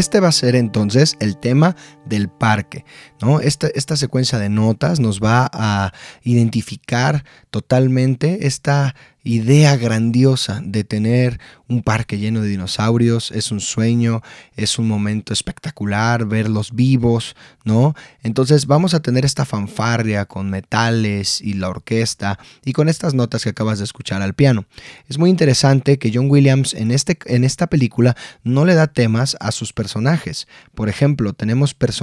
Este 0.00 0.18
va 0.18 0.28
a 0.28 0.32
ser 0.32 0.56
entonces 0.56 1.14
el 1.20 1.36
tema 1.36 1.76
del 2.10 2.28
parque, 2.28 2.84
¿no? 3.22 3.40
Esta, 3.40 3.68
esta 3.68 3.96
secuencia 3.96 4.38
de 4.38 4.50
notas 4.50 5.00
nos 5.00 5.20
va 5.20 5.48
a 5.50 5.92
identificar 6.22 7.24
totalmente 7.50 8.46
esta 8.46 8.94
idea 9.22 9.76
grandiosa 9.76 10.60
de 10.64 10.82
tener 10.82 11.40
un 11.68 11.82
parque 11.82 12.18
lleno 12.18 12.40
de 12.40 12.48
dinosaurios, 12.48 13.30
es 13.32 13.52
un 13.52 13.60
sueño, 13.60 14.22
es 14.56 14.78
un 14.78 14.88
momento 14.88 15.32
espectacular 15.32 16.24
verlos 16.26 16.74
vivos, 16.74 17.36
¿no? 17.64 17.94
Entonces 18.22 18.66
vamos 18.66 18.94
a 18.94 19.00
tener 19.00 19.24
esta 19.24 19.44
fanfarria 19.44 20.24
con 20.24 20.50
metales 20.50 21.40
y 21.40 21.52
la 21.52 21.68
orquesta 21.68 22.38
y 22.64 22.72
con 22.72 22.88
estas 22.88 23.14
notas 23.14 23.44
que 23.44 23.50
acabas 23.50 23.78
de 23.78 23.84
escuchar 23.84 24.22
al 24.22 24.34
piano. 24.34 24.64
Es 25.06 25.18
muy 25.18 25.30
interesante 25.30 25.98
que 25.98 26.10
John 26.12 26.30
Williams 26.30 26.72
en, 26.72 26.90
este, 26.90 27.18
en 27.26 27.44
esta 27.44 27.68
película 27.68 28.16
no 28.42 28.64
le 28.64 28.74
da 28.74 28.86
temas 28.86 29.36
a 29.38 29.52
sus 29.52 29.72
personajes. 29.72 30.48
Por 30.74 30.88
ejemplo, 30.88 31.34
tenemos 31.34 31.74
personajes 31.74 31.99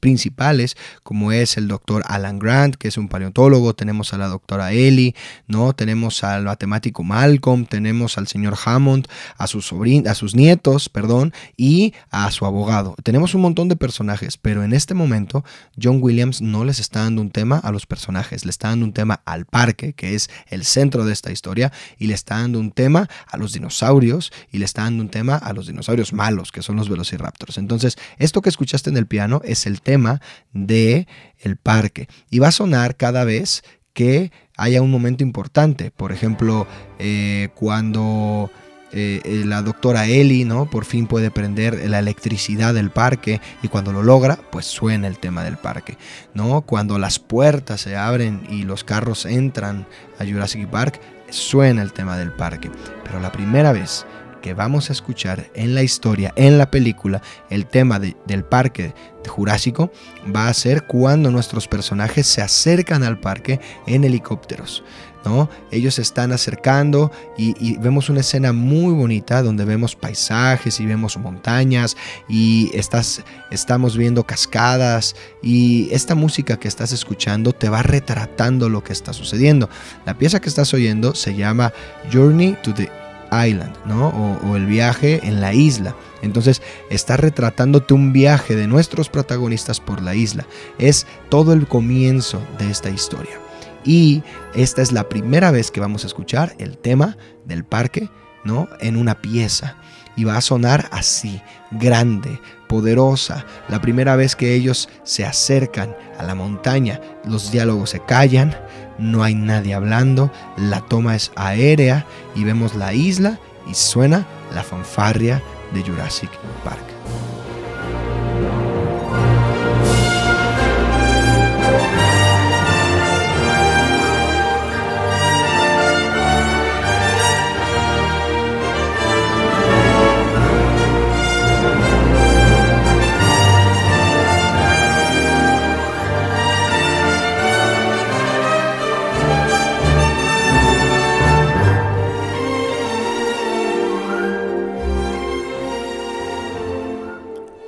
principales 0.00 0.76
como 1.02 1.32
es 1.32 1.56
el 1.56 1.68
doctor 1.68 2.02
Alan 2.06 2.38
Grant, 2.38 2.76
que 2.76 2.88
es 2.88 2.96
un 2.96 3.08
paleontólogo, 3.08 3.74
tenemos 3.74 4.12
a 4.12 4.18
la 4.18 4.28
doctora 4.28 4.72
Ellie, 4.72 5.14
¿no? 5.46 5.72
Tenemos 5.72 6.24
al 6.24 6.44
matemático 6.44 7.02
Malcolm, 7.04 7.66
tenemos 7.66 8.18
al 8.18 8.26
señor 8.26 8.56
Hammond, 8.64 9.06
a 9.36 9.46
sus, 9.46 9.72
a 10.06 10.14
sus 10.14 10.34
nietos, 10.34 10.88
perdón, 10.88 11.32
y 11.56 11.94
a 12.10 12.30
su 12.30 12.46
abogado. 12.46 12.94
Tenemos 13.02 13.34
un 13.34 13.42
montón 13.42 13.68
de 13.68 13.76
personajes, 13.76 14.36
pero 14.36 14.64
en 14.64 14.72
este 14.72 14.94
momento 14.94 15.44
John 15.80 15.98
Williams 16.00 16.40
no 16.40 16.64
les 16.64 16.80
está 16.80 17.00
dando 17.00 17.22
un 17.22 17.30
tema 17.30 17.58
a 17.58 17.72
los 17.72 17.86
personajes, 17.86 18.44
le 18.44 18.50
está 18.50 18.68
dando 18.68 18.86
un 18.86 18.92
tema 18.92 19.20
al 19.24 19.46
parque, 19.46 19.92
que 19.92 20.14
es 20.14 20.30
el 20.48 20.64
centro 20.64 21.04
de 21.04 21.12
esta 21.12 21.30
historia, 21.30 21.72
y 21.98 22.06
le 22.06 22.14
está 22.14 22.38
dando 22.38 22.58
un 22.58 22.70
tema 22.70 23.08
a 23.26 23.36
los 23.36 23.52
dinosaurios, 23.52 24.32
y 24.50 24.58
le 24.58 24.64
está 24.64 24.82
dando 24.82 25.02
un 25.02 25.08
tema 25.08 25.36
a 25.36 25.52
los 25.52 25.66
dinosaurios 25.66 26.12
malos, 26.12 26.52
que 26.52 26.62
son 26.62 26.76
los 26.76 26.88
velociraptors. 26.88 27.58
Entonces, 27.58 27.96
esto 28.18 28.42
que 28.42 28.48
escuchaste 28.48 28.90
en 28.90 28.96
el 28.96 29.06
piano 29.06 29.27
es 29.44 29.66
el 29.66 29.80
tema 29.80 30.20
de 30.52 31.06
el 31.38 31.56
parque, 31.56 32.08
y 32.30 32.38
va 32.38 32.48
a 32.48 32.52
sonar 32.52 32.96
cada 32.96 33.24
vez 33.24 33.62
que 33.92 34.32
haya 34.56 34.82
un 34.82 34.90
momento 34.90 35.24
importante. 35.24 35.90
Por 35.90 36.12
ejemplo, 36.12 36.66
eh, 36.98 37.48
cuando 37.54 38.50
eh, 38.92 39.20
eh, 39.24 39.42
la 39.44 39.60
doctora 39.60 40.06
Ellie, 40.06 40.44
¿no? 40.44 40.70
Por 40.70 40.84
fin 40.84 41.06
puede 41.06 41.30
prender 41.30 41.88
la 41.90 41.98
electricidad 41.98 42.72
del 42.72 42.90
parque 42.90 43.40
y 43.62 43.68
cuando 43.68 43.92
lo 43.92 44.02
logra, 44.02 44.38
pues 44.50 44.66
suena 44.66 45.08
el 45.08 45.18
tema 45.18 45.44
del 45.44 45.58
parque, 45.58 45.98
¿no? 46.32 46.62
Cuando 46.62 46.98
las 46.98 47.18
puertas 47.18 47.82
se 47.82 47.96
abren 47.96 48.42
y 48.48 48.62
los 48.62 48.84
carros 48.84 49.26
entran 49.26 49.86
a 50.18 50.24
Jurassic 50.24 50.66
Park, 50.68 51.00
suena 51.28 51.82
el 51.82 51.92
tema 51.92 52.16
del 52.16 52.32
parque. 52.32 52.70
Pero 53.04 53.20
la 53.20 53.30
primera 53.30 53.72
vez 53.72 54.06
que 54.40 54.54
vamos 54.54 54.90
a 54.90 54.92
escuchar 54.92 55.50
en 55.54 55.74
la 55.74 55.82
historia, 55.82 56.32
en 56.36 56.58
la 56.58 56.70
película, 56.70 57.22
el 57.50 57.66
tema 57.66 57.98
del 57.98 58.44
parque 58.44 58.94
jurásico 59.26 59.92
va 60.34 60.48
a 60.48 60.54
ser 60.54 60.84
cuando 60.84 61.30
nuestros 61.30 61.68
personajes 61.68 62.26
se 62.26 62.42
acercan 62.42 63.02
al 63.04 63.20
parque 63.20 63.60
en 63.86 64.04
helicópteros. 64.04 64.82
¿no? 65.24 65.50
Ellos 65.70 65.94
se 65.94 66.02
están 66.02 66.32
acercando 66.32 67.10
y, 67.36 67.76
vemos 67.78 68.08
una 68.08 68.20
escena 68.20 68.52
muy 68.52 68.94
bonita 68.94 69.42
donde 69.42 69.64
vemos 69.64 69.94
paisajes 69.94 70.80
y 70.80 70.86
vemos 70.86 71.16
montañas 71.18 71.96
y 72.28 72.70
estás, 72.72 73.22
estamos 73.50 73.96
viendo 73.96 74.24
cascadas 74.24 75.16
y 75.42 75.88
esta 75.92 76.14
música 76.14 76.58
que 76.58 76.68
estás 76.68 76.92
escuchando 76.92 77.52
te 77.52 77.68
va 77.68 77.82
retratando 77.82 78.68
lo 78.68 78.82
que 78.82 78.92
está 78.92 79.12
sucediendo. 79.12 79.68
La 80.06 80.14
pieza 80.14 80.40
que 80.40 80.48
estás 80.48 80.72
oyendo 80.72 81.14
se 81.14 81.34
llama 81.34 81.72
Journey 82.12 82.56
to 82.62 82.72
the 82.72 82.97
Island, 83.32 83.74
¿no? 83.84 84.08
O, 84.08 84.56
el 84.56 84.66
viaje 84.66 85.20
en 85.22 85.40
la 85.40 85.52
isla. 85.52 85.94
Entonces 86.22 86.62
está 86.90 87.16
retratándote 87.16 87.94
un 87.94 88.12
viaje 88.12 88.56
de 88.56 88.66
nuestros 88.66 89.08
protagonistas 89.08 89.80
por 89.80 90.02
la 90.02 90.14
isla. 90.14 90.46
Es 90.78 91.06
todo 91.28 91.52
el 91.52 91.66
comienzo 91.66 92.42
de 92.58 92.70
esta 92.70 92.90
historia. 92.90 93.38
Y 93.84 94.22
esta 94.54 94.82
es 94.82 94.92
la 94.92 95.08
primera 95.08 95.50
vez 95.50 95.70
que 95.70 95.80
vamos 95.80 96.04
a 96.04 96.08
escuchar 96.08 96.54
el 96.58 96.76
tema 96.76 97.16
del 97.44 97.64
parque, 97.64 98.10
¿no? 98.44 98.68
En 98.80 98.96
una 98.96 99.20
pieza. 99.20 99.76
Y 100.16 100.24
va 100.24 100.36
a 100.36 100.40
sonar 100.40 100.88
así, 100.90 101.40
grande, 101.70 102.40
poderosa. 102.68 103.46
La 103.68 103.80
primera 103.80 104.16
vez 104.16 104.34
que 104.34 104.54
ellos 104.54 104.88
se 105.04 105.24
acercan 105.24 105.96
a 106.18 106.24
la 106.24 106.34
montaña, 106.34 107.00
los 107.24 107.52
diálogos 107.52 107.90
se 107.90 108.00
callan, 108.00 108.56
no 108.98 109.22
hay 109.22 109.34
nadie 109.34 109.74
hablando, 109.74 110.30
la 110.56 110.80
toma 110.80 111.16
es 111.16 111.32
aérea 111.36 112.06
y 112.34 112.44
vemos 112.44 112.74
la 112.74 112.92
isla 112.92 113.38
y 113.68 113.74
suena 113.74 114.26
la 114.54 114.62
fanfarria 114.62 115.42
de 115.72 115.82
Jurassic 115.82 116.30
Park. 116.64 116.97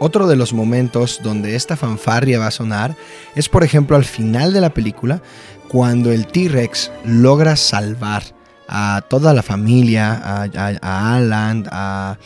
Otro 0.02 0.26
de 0.26 0.34
los 0.34 0.54
momentos 0.54 1.20
donde 1.22 1.56
esta 1.56 1.76
fanfarria 1.76 2.38
va 2.38 2.46
a 2.46 2.50
sonar 2.50 2.96
es, 3.34 3.50
por 3.50 3.64
ejemplo, 3.64 3.96
al 3.96 4.06
final 4.06 4.54
de 4.54 4.62
la 4.62 4.70
película, 4.70 5.20
cuando 5.68 6.10
el 6.10 6.26
T-Rex 6.26 6.90
logra 7.04 7.54
salvar 7.54 8.22
a 8.66 9.02
toda 9.06 9.34
la 9.34 9.42
familia, 9.42 10.48
a, 10.54 11.16
Alan, 11.16 11.68
a, 11.70 12.16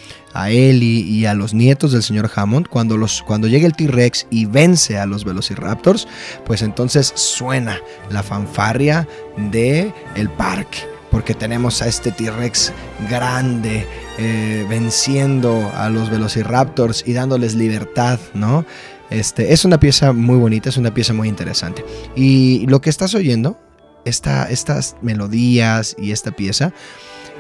Ellie 0.46 1.00
y 1.00 1.26
a 1.26 1.34
los 1.34 1.52
nietos 1.52 1.90
del 1.90 2.04
señor 2.04 2.30
Hammond, 2.32 2.68
cuando, 2.68 2.96
los, 2.96 3.22
cuando 3.22 3.48
llega 3.48 3.66
el 3.66 3.74
T-Rex 3.74 4.28
y 4.30 4.44
vence 4.44 4.96
a 4.96 5.06
los 5.06 5.24
Velociraptors, 5.24 6.06
pues 6.46 6.62
entonces 6.62 7.12
suena 7.16 7.80
la 8.08 8.22
fanfarria 8.22 9.08
de 9.36 9.92
el 10.14 10.30
parque 10.30 10.93
porque 11.14 11.34
tenemos 11.34 11.80
a 11.80 11.86
este 11.86 12.10
T-Rex 12.10 12.72
grande 13.08 13.86
eh, 14.18 14.66
venciendo 14.68 15.70
a 15.76 15.88
los 15.88 16.10
Velociraptors 16.10 17.04
y 17.06 17.12
dándoles 17.12 17.54
libertad, 17.54 18.18
¿no? 18.34 18.66
Este, 19.10 19.52
es 19.52 19.64
una 19.64 19.78
pieza 19.78 20.12
muy 20.12 20.36
bonita, 20.38 20.70
es 20.70 20.76
una 20.76 20.92
pieza 20.92 21.12
muy 21.12 21.28
interesante. 21.28 21.84
Y 22.16 22.66
lo 22.66 22.80
que 22.80 22.90
estás 22.90 23.14
oyendo, 23.14 23.60
estas 24.04 24.96
melodías 25.02 25.94
y 25.96 26.10
esta 26.10 26.32
pieza, 26.32 26.72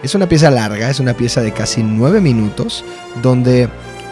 es 0.04 0.14
una 0.14 0.28
pieza 0.28 0.52
larga, 0.52 0.88
es 0.88 1.00
una 1.00 1.14
pieza 1.14 1.40
de 1.40 1.50
casi 1.50 1.82
nueve 1.82 2.20
minutos, 2.20 2.84
donde 3.22 3.68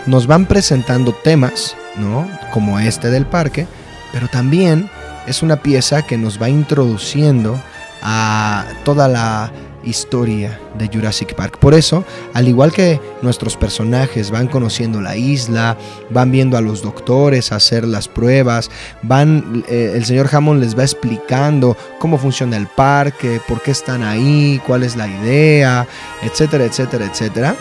nos 0.07 0.27
van 0.27 0.47
presentando 0.47 1.13
temas, 1.13 1.77
¿no? 1.95 2.29
Como 2.53 2.81
este 2.81 3.11
del 3.11 3.27
parque, 3.27 3.69
pero 4.13 4.27
también 4.27 4.91
es 5.29 5.41
una 5.41 5.63
pieza 5.63 6.03
que 6.03 6.19
nos 6.19 6.43
va 6.43 6.49
introduciendo 6.49 7.63
a 8.03 8.67
toda 8.85 9.09
la 9.09 9.53
historia 9.85 10.61
de 10.79 10.89
Jurassic 10.93 11.35
Park. 11.35 11.59
Por 11.59 11.75
eso, 11.75 12.05
al 12.35 12.49
igual 12.49 12.73
que 12.73 13.01
nuestros 13.21 13.57
personajes 13.57 14.31
van 14.31 14.49
conociendo 14.49 15.01
la 15.01 15.17
isla, 15.17 15.77
van 16.11 16.31
viendo 16.31 16.57
a 16.57 16.61
los 16.61 16.83
doctores 16.83 17.53
hacer 17.53 17.87
las 17.87 18.09
pruebas, 18.09 18.71
van 19.03 19.65
eh, 19.69 19.93
el 19.95 20.05
señor 20.05 20.29
Hammond 20.33 20.61
les 20.61 20.79
va 20.79 20.83
explicando 20.83 21.77
cómo 21.99 22.19
funciona 22.19 22.57
el 22.57 22.67
parque, 22.67 23.41
por 23.47 23.61
qué 23.63 23.71
están 23.71 24.03
ahí, 24.03 24.61
cuál 24.67 24.83
es 24.83 24.97
la 24.97 25.09
idea, 25.09 25.87
etcétera, 26.23 26.65
etcétera, 26.65 27.07
etcétera. 27.07 27.57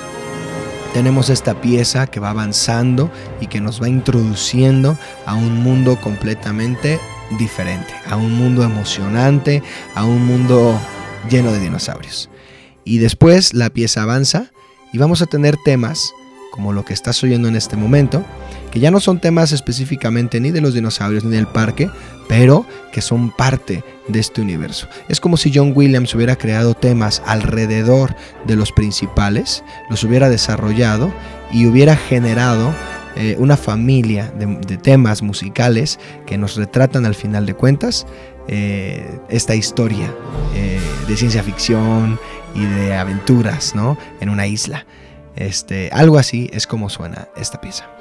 Tenemos 0.94 1.30
esta 1.30 1.54
pieza 1.54 2.08
que 2.08 2.20
va 2.20 2.32
avanzando 2.32 3.10
y 3.40 3.48
que 3.48 3.62
nos 3.62 3.82
va 3.82 3.88
introduciendo 3.88 4.98
a 5.26 5.36
un 5.36 5.64
mundo 5.64 5.96
completamente 6.02 7.00
diferente, 7.38 7.94
a 8.08 8.16
un 8.16 8.34
mundo 8.34 8.64
emocionante, 8.64 9.64
a 9.96 10.06
un 10.06 10.26
mundo 10.26 10.80
lleno 11.30 11.52
de 11.52 11.60
dinosaurios. 11.60 12.30
Y 12.84 12.98
después 12.98 13.54
la 13.54 13.70
pieza 13.70 14.04
avanza 14.04 14.52
y 14.92 14.98
vamos 14.98 15.22
a 15.22 15.26
tener 15.26 15.58
temas 15.64 16.14
como 16.52 16.74
lo 16.74 16.84
que 16.84 16.94
estás 16.94 17.24
oyendo 17.24 17.48
en 17.48 17.56
este 17.56 17.78
momento, 17.78 18.24
que 18.72 18.80
ya 18.80 18.92
no 18.92 19.00
son 19.00 19.20
temas 19.20 19.52
específicamente 19.54 20.40
ni 20.40 20.52
de 20.52 20.62
los 20.62 20.74
dinosaurios 20.74 21.24
ni 21.24 21.32
del 21.32 21.48
parque, 21.48 21.90
pero 22.28 22.66
que 22.92 23.02
son 23.02 23.32
parte 23.32 23.84
de 24.08 24.20
este 24.20 24.42
universo. 24.42 24.88
Es 25.10 25.20
como 25.20 25.38
si 25.38 25.52
John 25.54 25.72
Williams 25.74 26.14
hubiera 26.14 26.36
creado 26.36 26.74
temas 26.74 27.22
alrededor 27.26 28.16
de 28.46 28.56
los 28.56 28.72
principales, 28.72 29.64
los 29.90 30.04
hubiera 30.04 30.30
desarrollado 30.30 31.12
y 31.52 31.66
hubiera 31.66 31.96
generado 31.96 32.74
eh, 33.16 33.36
una 33.40 33.58
familia 33.58 34.32
de, 34.38 34.78
temas 34.78 35.22
musicales 35.22 36.00
que 36.26 36.38
nos 36.38 36.56
retratan 36.56 37.06
al 37.06 37.16
final 37.16 37.46
de 37.46 37.54
cuentas 37.54 38.08
eh, 38.48 39.20
esta 39.30 39.54
historia 39.54 40.14
eh, 40.56 40.80
de 41.08 41.18
ciencia 41.18 41.44
ficción 41.44 42.20
y 42.56 42.66
de 42.66 42.96
aventuras, 42.96 43.76
¿no? 43.76 43.98
En 44.20 44.30
una 44.30 44.48
isla. 44.48 44.86
Este, 45.36 45.90
algo 45.94 46.18
así 46.18 46.50
es 46.54 46.68
como 46.68 46.90
suena 46.90 47.28
esta 47.36 47.62
pieza. 47.62 48.01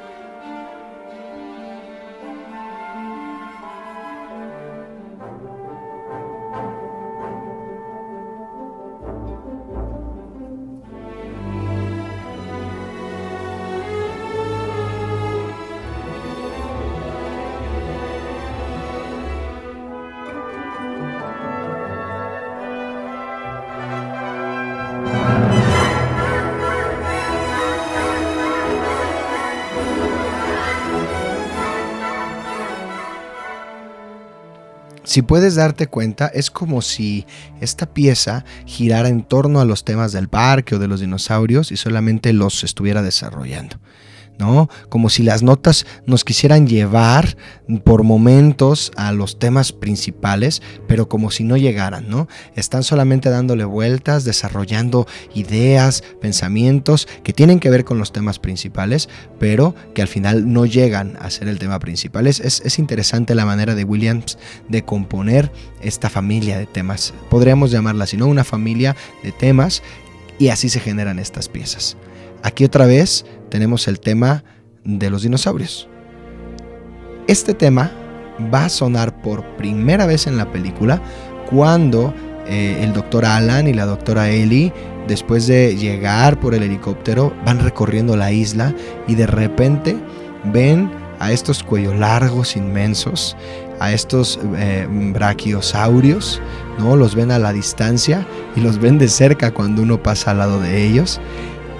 Si 35.11 35.23
puedes 35.23 35.57
darte 35.57 35.88
cuenta, 35.88 36.29
es 36.29 36.53
como 36.53 36.83
si 36.83 37.27
esta 37.61 37.92
pieza 37.92 38.44
girara 38.64 39.09
en 39.09 39.25
torno 39.25 39.59
a 39.59 39.64
los 39.64 39.83
temas 39.83 40.12
del 40.12 40.29
parque 40.29 40.77
o 40.77 40.79
de 40.79 40.87
los 40.87 41.01
dinosaurios 41.01 41.73
y 41.73 41.77
solamente 41.77 42.33
los 42.33 42.62
estuviera 42.62 43.03
desarrollando. 43.03 43.75
Como 44.88 45.11
si 45.11 45.22
las 45.22 45.42
notas 45.42 45.87
nos 46.07 46.24
quisieran 46.24 46.66
llevar 46.66 47.37
por 47.85 48.03
momentos 48.03 48.90
a 48.96 49.12
los 49.12 49.38
temas 49.38 49.72
principales, 49.72 50.62
pero 50.88 51.09
como 51.09 51.31
si 51.31 51.44
no 51.44 51.57
llegaran, 51.57 52.09
¿no? 52.09 52.29
Están 52.57 52.83
solamente 52.83 53.31
dándole 53.31 53.64
vueltas, 53.64 54.24
desarrollando 54.24 55.07
ideas, 55.35 56.03
pensamientos 56.20 57.07
que 57.22 57.33
tienen 57.33 57.61
que 57.61 57.70
ver 57.70 57.85
con 57.85 57.98
los 57.98 58.12
temas 58.12 58.38
principales, 58.38 59.09
pero 59.38 59.74
que 59.94 60.03
al 60.03 60.09
final 60.09 60.53
no 60.53 60.66
llegan 60.66 61.16
a 61.20 61.31
ser 61.31 61.48
el 61.48 61.59
tema 61.59 61.79
principal. 61.79 62.26
Es, 62.26 62.40
es 62.40 62.79
interesante 62.79 63.35
la 63.35 63.46
manera 63.46 63.74
de 63.74 63.85
Williams 63.85 64.38
de 64.68 64.85
componer 64.85 65.53
esta 65.83 66.09
familia 66.09 66.59
de 66.59 66.66
temas. 66.66 67.14
Podríamos 67.29 67.70
llamarla 67.70 68.05
así, 68.05 68.16
¿no? 68.16 68.26
Una 68.26 68.44
familia 68.44 68.96
de 69.22 69.33
temas 69.33 69.83
y 70.38 70.48
así 70.48 70.68
se 70.68 70.81
generan 70.81 71.18
estas 71.18 71.48
piezas. 71.48 71.96
Aquí 72.42 72.64
otra 72.64 72.87
vez 72.87 73.24
tenemos 73.50 73.87
el 73.88 74.00
tema 74.00 74.44
de 74.85 75.11
los 75.11 75.22
dinosaurios. 75.22 75.88
Este 77.26 77.55
tema 77.55 77.92
va 78.53 78.64
a 78.64 78.68
sonar 78.68 79.20
por 79.22 79.44
primera 79.57 80.07
vez 80.07 80.26
en 80.26 80.37
la 80.37 80.50
película 80.50 81.03
cuando 81.50 82.14
eh, 82.46 82.81
el 82.83 82.92
doctor 82.92 83.24
Alan 83.24 83.68
y 83.68 83.74
la 83.74 83.85
doctora 83.85 84.31
Ellie, 84.31 84.72
después 85.07 85.46
de 85.46 85.76
llegar 85.76 86.40
por 86.40 86.55
el 86.55 86.62
helicóptero, 86.62 87.35
van 87.44 87.61
recorriendo 87.61 88.16
la 88.16 88.33
isla 88.33 88.74
y 89.07 89.14
de 89.14 89.26
repente 89.26 89.96
ven 90.44 90.90
a 91.18 91.33
estos 91.33 91.62
cuellos 91.62 91.94
largos 91.96 92.57
inmensos, 92.57 93.37
a 93.79 93.92
estos 93.92 94.40
eh, 94.57 94.87
brachiosaurios, 94.88 96.40
¿no? 96.79 96.96
Los 96.96 97.14
ven 97.14 97.31
a 97.31 97.38
la 97.38 97.53
distancia 97.53 98.26
y 98.57 98.61
los 98.61 98.79
ven 98.79 98.98
de 98.98 99.09
cerca 99.09 99.53
cuando 99.53 99.83
uno 99.83 100.03
pasa 100.03 100.31
al 100.31 100.38
lado 100.38 100.61
de 100.61 100.83
ellos 100.83 101.20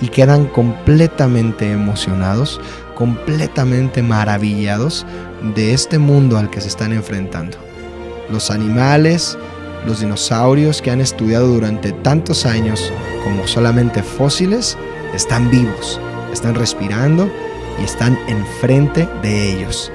y 0.01 0.09
quedan 0.09 0.47
completamente 0.47 1.73
emocionados, 1.73 2.61
completamente 2.95 4.03
maravillados 4.03 5.07
de 5.55 5.73
este 5.73 5.99
mundo 5.99 6.39
al 6.39 6.51
que 6.51 6.61
se 6.61 6.69
están 6.69 6.93
enfrentando. 6.93 7.57
Los 8.31 8.51
animales, 8.51 9.39
los 9.87 10.01
dinosaurios 10.01 10.83
que 10.83 10.91
han 10.91 11.01
estudiado 11.01 11.49
durante 11.49 11.93
tantos 11.93 12.47
años 12.47 12.93
como 13.25 13.47
solamente 13.47 14.03
fósiles, 14.03 14.77
están 15.15 15.51
vivos, 15.51 16.01
están 16.33 16.55
respirando 16.55 17.31
y 17.81 17.85
están 17.85 18.19
enfrente 18.29 19.09
de 19.23 19.53
ellos. 19.53 19.93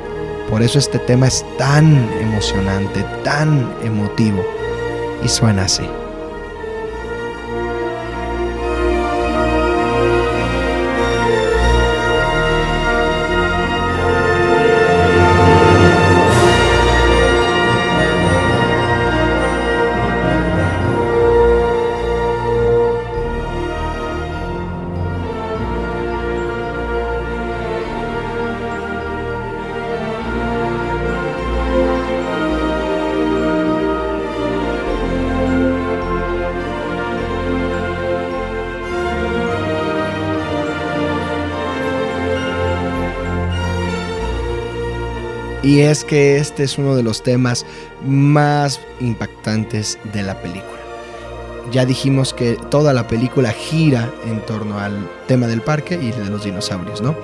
Por 0.50 0.62
eso 0.62 0.78
este 0.78 1.00
tema 1.00 1.28
es 1.28 1.46
tan 1.58 2.10
emocionante, 2.22 3.04
tan 3.24 3.74
emotivo. 3.84 4.44
y 5.24 5.28
suena 5.28 5.63
así. 5.63 6.05
Es 45.86 46.04
que 46.04 46.38
este 46.38 46.63
es 46.63 46.78
uno 46.78 46.95
de 46.95 47.04
los 47.04 47.24
temas 47.24 47.65
más 48.06 48.80
impactantes 49.00 49.98
de 50.13 50.24
la 50.24 50.41
película. 50.41 50.80
Ya 51.71 51.86
dijimos 51.86 52.34
que 52.34 52.58
toda 52.69 52.93
la 52.93 53.08
película 53.08 53.52
gira 53.52 54.12
en 54.28 54.39
torno 54.45 54.80
al 54.80 55.10
tema 55.28 55.48
del 55.48 55.62
parque 55.62 55.95
y 55.95 56.12
de 56.12 56.30
los 56.30 56.43
dinosaurios, 56.43 57.02
¿no? 57.02 57.15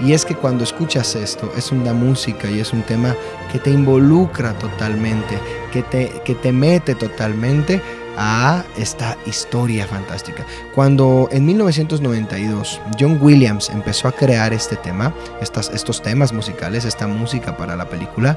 Y 0.00 0.12
es 0.12 0.24
que 0.24 0.36
cuando 0.36 0.62
escuchas 0.62 1.16
esto, 1.16 1.52
es 1.56 1.72
una 1.72 1.92
música 1.92 2.48
y 2.48 2.60
es 2.60 2.72
un 2.72 2.82
tema 2.82 3.16
que 3.50 3.58
te 3.58 3.70
involucra 3.70 4.52
totalmente, 4.58 5.38
que 5.72 5.82
te, 5.82 6.12
que 6.24 6.34
te 6.36 6.52
mete 6.52 6.94
totalmente 6.94 7.82
a 8.18 8.64
esta 8.76 9.16
historia 9.26 9.86
fantástica. 9.86 10.44
Cuando 10.74 11.28
en 11.30 11.46
1992 11.46 12.80
John 12.98 13.18
Williams 13.22 13.70
empezó 13.70 14.08
a 14.08 14.12
crear 14.12 14.52
este 14.52 14.76
tema, 14.76 15.14
estas, 15.40 15.70
estos 15.70 16.02
temas 16.02 16.32
musicales, 16.32 16.84
esta 16.84 17.06
música 17.06 17.56
para 17.56 17.76
la 17.76 17.88
película, 17.88 18.36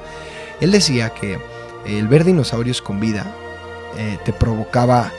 él 0.62 0.72
decía 0.72 1.10
que 1.10 1.40
el 1.86 2.08
ver 2.08 2.24
dinosaurios 2.24 2.80
con 2.80 3.00
vida 3.00 3.26
eh, 3.98 4.20
te 4.24 4.32
provocaba 4.32 5.12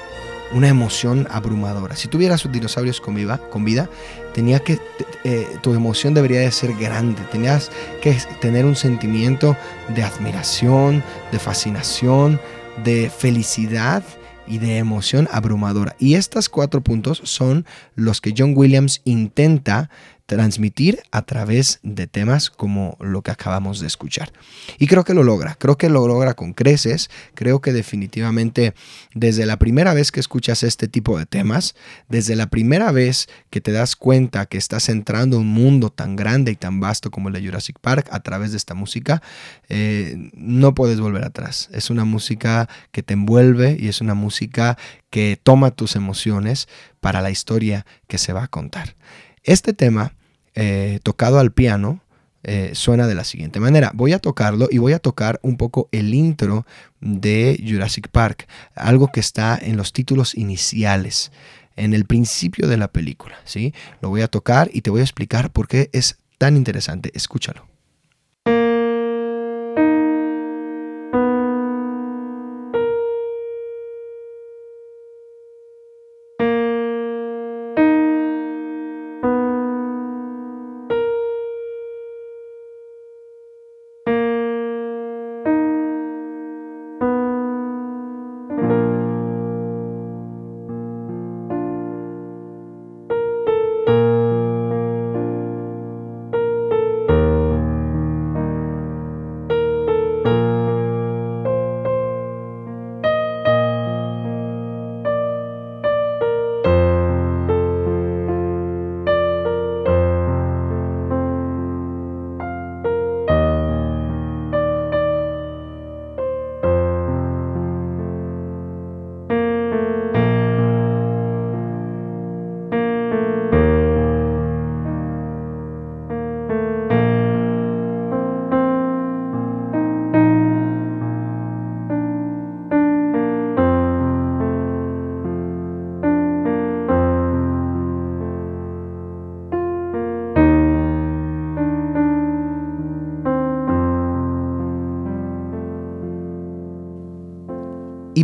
una 0.53 0.69
emoción 0.69 1.27
abrumadora. 1.31 1.97
Si 1.97 2.07
tuvieras 2.07 2.47
dinosaurios 2.51 3.01
con 3.01 3.17
vida, 3.17 3.39
con 3.51 3.65
vida 3.65 3.89
tenía 4.33 4.61
que, 4.61 4.79
eh, 5.25 5.57
tu 5.61 5.75
emoción 5.75 6.15
debería 6.15 6.41
de 6.41 6.53
ser 6.53 6.75
grande, 6.75 7.21
tenías 7.33 7.73
que 8.01 8.17
tener 8.41 8.65
un 8.65 8.77
sentimiento 8.77 9.57
de 9.89 10.05
admiración, 10.05 11.03
de 11.33 11.39
fascinación, 11.41 12.41
de 12.85 13.11
felicidad 13.11 14.05
y 14.47 14.59
de 14.59 14.79
emoción 14.79 15.29
abrumadora. 15.31 15.97
Y 15.99 16.15
estos 16.15 16.49
cuatro 16.49 16.83
puntos 16.83 17.21
son 17.25 17.67
los 17.95 18.21
que 18.21 18.35
John 18.37 18.55
Williams 18.57 19.01
intenta 19.05 19.91
transmitir 20.33 21.03
a 21.11 21.21
través 21.21 21.79
de 21.83 22.07
temas 22.07 22.49
como 22.49 22.97
lo 23.01 23.21
que 23.21 23.31
acabamos 23.31 23.81
de 23.81 23.87
escuchar. 23.87 24.33
Y 24.79 24.87
creo 24.87 25.05
que 25.05 25.13
lo 25.13 25.25
logra, 25.25 25.57
creo 25.57 25.77
que 25.77 25.91
lo 25.91 26.09
logra 26.09 26.33
con 26.33 26.55
creces, 26.55 27.11
creo 27.35 27.61
que 27.61 27.75
definitivamente 27.75 28.73
desde 29.15 29.45
la 29.45 29.59
primera 29.59 29.93
vez 29.93 30.11
que 30.11 30.21
escuchas 30.21 30.63
este 30.63 30.89
tipo 30.89 31.19
de 31.19 31.27
temas, 31.27 31.75
desde 32.09 32.35
la 32.35 32.47
primera 32.47 32.93
vez 32.93 33.29
que 33.51 33.61
te 33.61 33.73
das 33.73 33.95
cuenta 33.95 34.47
que 34.47 34.57
estás 34.57 34.89
entrando 34.89 35.37
a 35.37 35.41
un 35.41 35.49
mundo 35.49 35.91
tan 35.91 36.17
grande 36.17 36.51
y 36.51 36.57
tan 36.57 36.81
vasto 36.81 37.11
como 37.11 37.29
el 37.29 37.35
de 37.35 37.45
Jurassic 37.45 37.79
Park 37.79 38.09
a 38.11 38.21
través 38.21 38.53
de 38.53 38.57
esta 38.57 38.73
música, 38.73 39.21
eh, 39.69 40.31
no 40.33 40.75
puedes 40.75 40.99
volver 40.99 41.25
atrás. 41.25 41.69
Es 41.73 41.91
una 41.91 42.07
música 42.07 42.71
que 42.91 43.03
te 43.03 43.13
envuelve 43.13 43.77
y 43.79 43.89
es 43.89 44.01
una 44.01 44.15
música 44.15 44.79
que 45.11 45.39
toma 45.43 45.73
tus 45.73 45.95
emociones 45.95 46.69
para 47.01 47.21
la 47.21 47.31
historia 47.31 47.85
que 48.07 48.17
se 48.17 48.33
va 48.33 48.45
a 48.45 48.49
contar. 48.49 48.97
Este 49.45 49.73
tema, 49.73 50.15
eh, 50.55 51.01
tocado 51.03 51.39
al 51.39 51.53
piano, 51.53 52.01
eh, 52.45 52.73
suena 52.75 53.07
de 53.07 53.15
la 53.15 53.25
siguiente 53.25 53.61
manera. 53.61 53.93
Voy 53.95 54.13
a 54.13 54.19
tocarlo 54.19 54.69
y 54.71 54.79
voy 54.79 54.93
a 54.93 54.99
tocar 54.99 55.39
un 55.43 55.57
poco 55.57 55.89
el 55.93 56.13
intro 56.13 56.67
de 57.01 57.63
Jurassic 57.67 58.09
Park, 58.09 58.49
algo 58.75 59.13
que 59.13 59.21
está 59.21 59.59
en 59.61 59.77
los 59.77 59.93
títulos 59.93 60.35
iniciales, 60.35 61.31
en 61.77 61.95
el 61.95 62.05
principio 62.05 62.67
de 62.67 62.77
la 62.77 62.89
película. 62.89 63.37
¿sí? 63.45 63.73
Lo 64.01 64.09
voy 64.09 64.23
a 64.23 64.29
tocar 64.29 64.71
y 64.73 64.83
te 64.83 64.91
voy 64.91 65.01
a 65.01 65.05
explicar 65.05 65.51
por 65.51 65.69
qué 65.69 65.89
es 65.93 66.19
tan 66.39 66.57
interesante. 66.57 67.13
Escúchalo. 67.15 67.72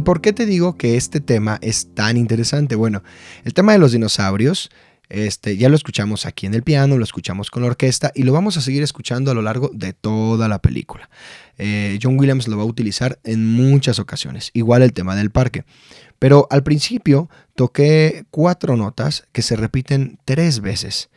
Por 0.09 0.23
qué 0.23 0.33
te 0.33 0.47
digo 0.47 0.79
que 0.79 0.97
este 0.97 1.21
tema 1.21 1.59
es 1.61 1.93
tan 1.95 2.17
interesante? 2.17 2.77
Bueno, 2.77 3.03
el 3.45 3.53
tema 3.53 3.73
de 3.73 3.79
los 3.79 3.93
dinosaurios, 3.93 4.71
este, 5.11 5.59
ya 5.59 5.69
lo 5.69 5.77
escuchamos 5.77 6.25
aquí 6.25 6.47
en 6.47 6.55
el 6.55 6.63
piano, 6.63 6.97
lo 6.97 7.05
escuchamos 7.05 7.51
con 7.51 7.61
la 7.61 7.69
orquesta 7.69 8.11
y 8.15 8.23
lo 8.23 8.33
vamos 8.33 8.57
a 8.57 8.63
seguir 8.63 8.83
escuchando 8.83 9.31
a 9.31 9.35
lo 9.35 9.43
largo 9.43 9.71
de 9.71 9.93
toda 9.93 10.49
la 10.49 10.61
película. 10.61 11.11
Eh, 11.59 11.99
John 12.03 12.19
Williams 12.19 12.49
lo 12.49 12.57
va 12.57 12.63
a 12.63 12.67
utilizar 12.67 13.19
en 13.23 13.45
muchas 13.45 13.99
ocasiones, 13.99 14.51
igual 14.55 14.81
el 14.81 14.95
tema 14.95 15.15
del 15.15 15.31
parque. 15.31 15.65
Pero 16.19 16.47
al 16.49 16.63
principio 16.63 17.29
toqué 17.55 18.25
cuatro 18.31 18.79
notas 18.79 19.27
que 19.33 19.43
se 19.43 19.57
repiten 19.57 20.19
tres 20.25 20.61
veces 20.61 21.11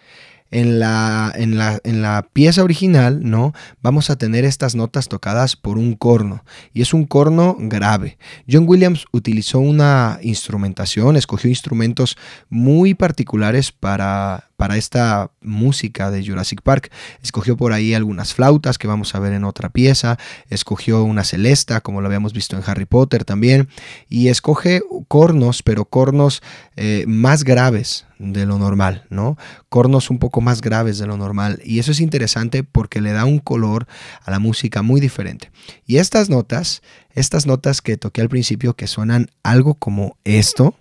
en 0.51 0.79
la, 0.79 1.31
en 1.35 1.57
la, 1.57 1.79
en 1.83 2.01
la 2.01 2.27
pieza 2.33 2.63
original, 2.63 3.21
¿no? 3.23 3.53
Vamos 3.81 4.09
a 4.09 4.17
tener 4.17 4.45
estas 4.45 4.75
notas 4.75 5.07
tocadas 5.07 5.55
por 5.55 5.77
un 5.77 5.95
corno 5.95 6.43
y 6.73 6.81
es 6.81 6.93
un 6.93 7.05
corno 7.05 7.55
grave. 7.57 8.17
John 8.49 8.65
Williams 8.67 9.05
utilizó 9.11 9.59
una 9.59 10.19
instrumentación, 10.21 11.15
escogió 11.15 11.49
instrumentos 11.49 12.17
muy 12.49 12.93
particulares 12.93 13.71
para, 13.71 14.50
para 14.61 14.77
esta 14.77 15.31
música 15.41 16.11
de 16.11 16.23
Jurassic 16.23 16.61
Park. 16.61 16.91
Escogió 17.23 17.57
por 17.57 17.73
ahí 17.73 17.95
algunas 17.95 18.35
flautas 18.35 18.77
que 18.77 18.85
vamos 18.85 19.15
a 19.15 19.19
ver 19.19 19.33
en 19.33 19.43
otra 19.43 19.69
pieza, 19.69 20.19
escogió 20.51 21.03
una 21.03 21.23
celesta, 21.23 21.81
como 21.81 21.99
lo 21.99 22.05
habíamos 22.05 22.31
visto 22.31 22.55
en 22.55 22.61
Harry 22.67 22.85
Potter 22.85 23.25
también, 23.25 23.69
y 24.07 24.27
escoge 24.27 24.83
cornos, 25.07 25.63
pero 25.63 25.85
cornos 25.85 26.43
eh, 26.75 27.05
más 27.07 27.43
graves 27.43 28.05
de 28.19 28.45
lo 28.45 28.59
normal, 28.59 29.07
¿no? 29.09 29.35
Cornos 29.67 30.11
un 30.11 30.19
poco 30.19 30.41
más 30.41 30.61
graves 30.61 30.99
de 30.99 31.07
lo 31.07 31.17
normal. 31.17 31.59
Y 31.65 31.79
eso 31.79 31.91
es 31.91 31.99
interesante 31.99 32.63
porque 32.63 33.01
le 33.01 33.13
da 33.13 33.25
un 33.25 33.39
color 33.39 33.87
a 34.23 34.29
la 34.29 34.37
música 34.37 34.83
muy 34.83 35.01
diferente. 35.01 35.49
Y 35.87 35.97
estas 35.97 36.29
notas, 36.29 36.83
estas 37.15 37.47
notas 37.47 37.81
que 37.81 37.97
toqué 37.97 38.21
al 38.21 38.29
principio 38.29 38.75
que 38.75 38.85
suenan 38.85 39.31
algo 39.41 39.73
como 39.73 40.17
esto, 40.23 40.75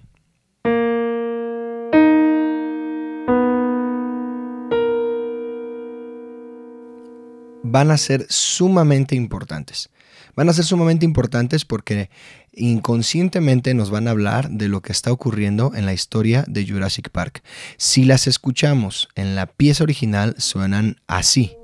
van 7.71 7.91
a 7.91 7.97
ser 7.97 8.27
sumamente 8.29 9.15
importantes. 9.15 9.91
Van 10.37 10.49
a 10.49 10.53
ser 10.53 10.65
sumamente 10.65 11.05
importantes 11.05 11.65
porque 11.65 12.11
inconscientemente 12.53 13.75
nos 13.75 13.91
van 13.91 14.09
a 14.09 14.13
hablar 14.13 14.51
de 14.51 14.69
lo 14.69 14.81
que 14.81 14.93
está 14.93 15.13
ocurriendo 15.13 15.73
en 15.75 15.87
la 15.87 15.93
historia 15.93 16.45
de 16.49 16.67
Jurassic 16.67 17.11
Park. 17.11 17.43
Si 17.77 18.05
las 18.05 18.27
escuchamos 18.27 19.09
en 19.15 19.35
la 19.35 19.47
pieza 19.47 19.85
original, 19.85 20.35
suenan 20.39 21.01
así. 21.07 21.60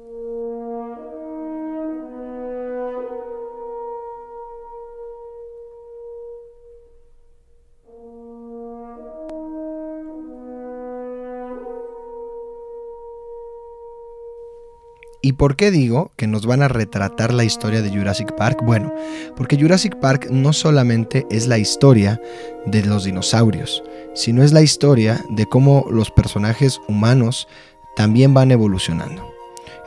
¿Y 15.23 15.33
por 15.33 15.57
qué 15.57 15.71
digo 15.71 16.13
que 16.17 16.27
nos 16.27 16.47
van 16.47 16.63
a 16.63 16.69
retratar 16.69 17.33
la 17.33 17.45
historia 17.45 17.83
de 17.83 17.91
Jurassic 17.91 18.35
Park? 18.37 18.61
Bueno, 18.65 18.95
porque 19.37 19.57
Jurassic 19.57 19.99
Park 19.99 20.29
no 20.31 20.53
solamente 20.53 21.27
es 21.31 21.47
la 21.47 21.59
historia 21.59 22.21
de 22.67 22.85
los 22.85 23.05
dinosaurios, 23.05 23.83
sino 24.15 24.43
es 24.43 24.53
la 24.53 24.63
historia 24.63 25.25
de 25.31 25.47
cómo 25.47 25.87
los 25.91 26.11
personajes 26.11 26.81
humanos 26.89 27.49
también 27.97 28.35
van 28.35 28.51
evolucionando 28.51 29.36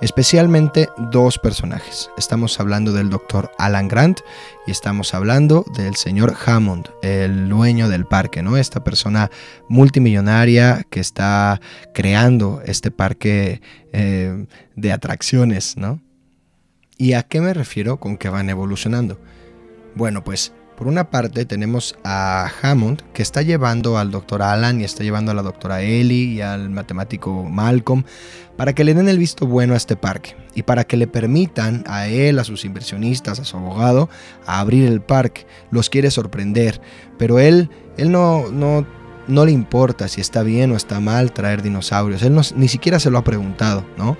especialmente 0.01 0.89
dos 0.97 1.37
personajes. 1.37 2.09
Estamos 2.17 2.59
hablando 2.59 2.93
del 2.93 3.09
doctor 3.09 3.51
Alan 3.57 3.87
Grant 3.87 4.19
y 4.65 4.71
estamos 4.71 5.13
hablando 5.13 5.65
del 5.75 5.95
señor 5.95 6.35
Hammond, 6.45 6.87
el 7.01 7.49
dueño 7.49 7.89
del 7.89 8.05
parque, 8.05 8.41
¿no? 8.43 8.57
Esta 8.57 8.83
persona 8.83 9.29
multimillonaria 9.67 10.85
que 10.89 10.99
está 10.99 11.59
creando 11.93 12.61
este 12.65 12.91
parque 12.91 13.61
eh, 13.93 14.45
de 14.75 14.91
atracciones, 14.91 15.77
¿no? 15.77 16.01
¿Y 16.97 17.13
a 17.13 17.23
qué 17.23 17.41
me 17.41 17.53
refiero 17.53 17.99
con 17.99 18.17
que 18.17 18.29
van 18.29 18.49
evolucionando? 18.49 19.19
Bueno, 19.95 20.23
pues 20.23 20.53
por 20.79 20.87
una 20.87 21.09
parte 21.09 21.43
tenemos 21.43 21.97
a 22.05 22.49
Hammond 22.61 23.01
que 23.11 23.21
está 23.21 23.41
llevando 23.41 23.97
al 23.97 24.11
doctor 24.11 24.41
Alan 24.41 24.79
y 24.79 24.85
está 24.85 25.03
llevando 25.03 25.29
a 25.29 25.35
la 25.35 25.41
doctora 25.41 25.81
Ellie 25.81 26.35
y 26.35 26.41
al 26.41 26.69
matemático 26.69 27.43
Malcolm 27.43 28.05
para 28.55 28.73
que 28.73 28.85
le 28.85 28.93
den 28.93 29.09
el 29.09 29.17
visto 29.17 29.45
bueno 29.45 29.73
a 29.73 29.77
este 29.77 29.97
parque 29.97 30.37
y 30.55 30.63
para 30.63 30.85
que 30.85 30.95
le 30.95 31.05
permitan 31.05 31.83
a 31.85 32.07
él, 32.07 32.39
a 32.39 32.45
sus 32.45 32.63
inversionistas, 32.63 33.41
a 33.41 33.43
su 33.43 33.57
abogado, 33.57 34.09
a 34.45 34.61
abrir 34.61 34.87
el 34.87 35.01
parque. 35.01 35.45
Los 35.69 35.89
quiere 35.89 36.11
sorprender, 36.11 36.79
pero 37.17 37.39
él, 37.39 37.69
él 37.97 38.09
no, 38.09 38.49
no 38.49 38.87
no 39.29 39.45
le 39.45 39.51
importa 39.51 40.07
si 40.07 40.19
está 40.19 40.43
bien 40.43 40.71
o 40.71 40.75
está 40.75 40.99
mal 40.99 41.31
traer 41.31 41.61
dinosaurios. 41.61 42.21
Él 42.23 42.35
ni 42.55 42.67
siquiera 42.67 42.99
se 42.99 43.09
lo 43.09 43.17
ha 43.17 43.23
preguntado, 43.23 43.85
¿no? 43.97 44.17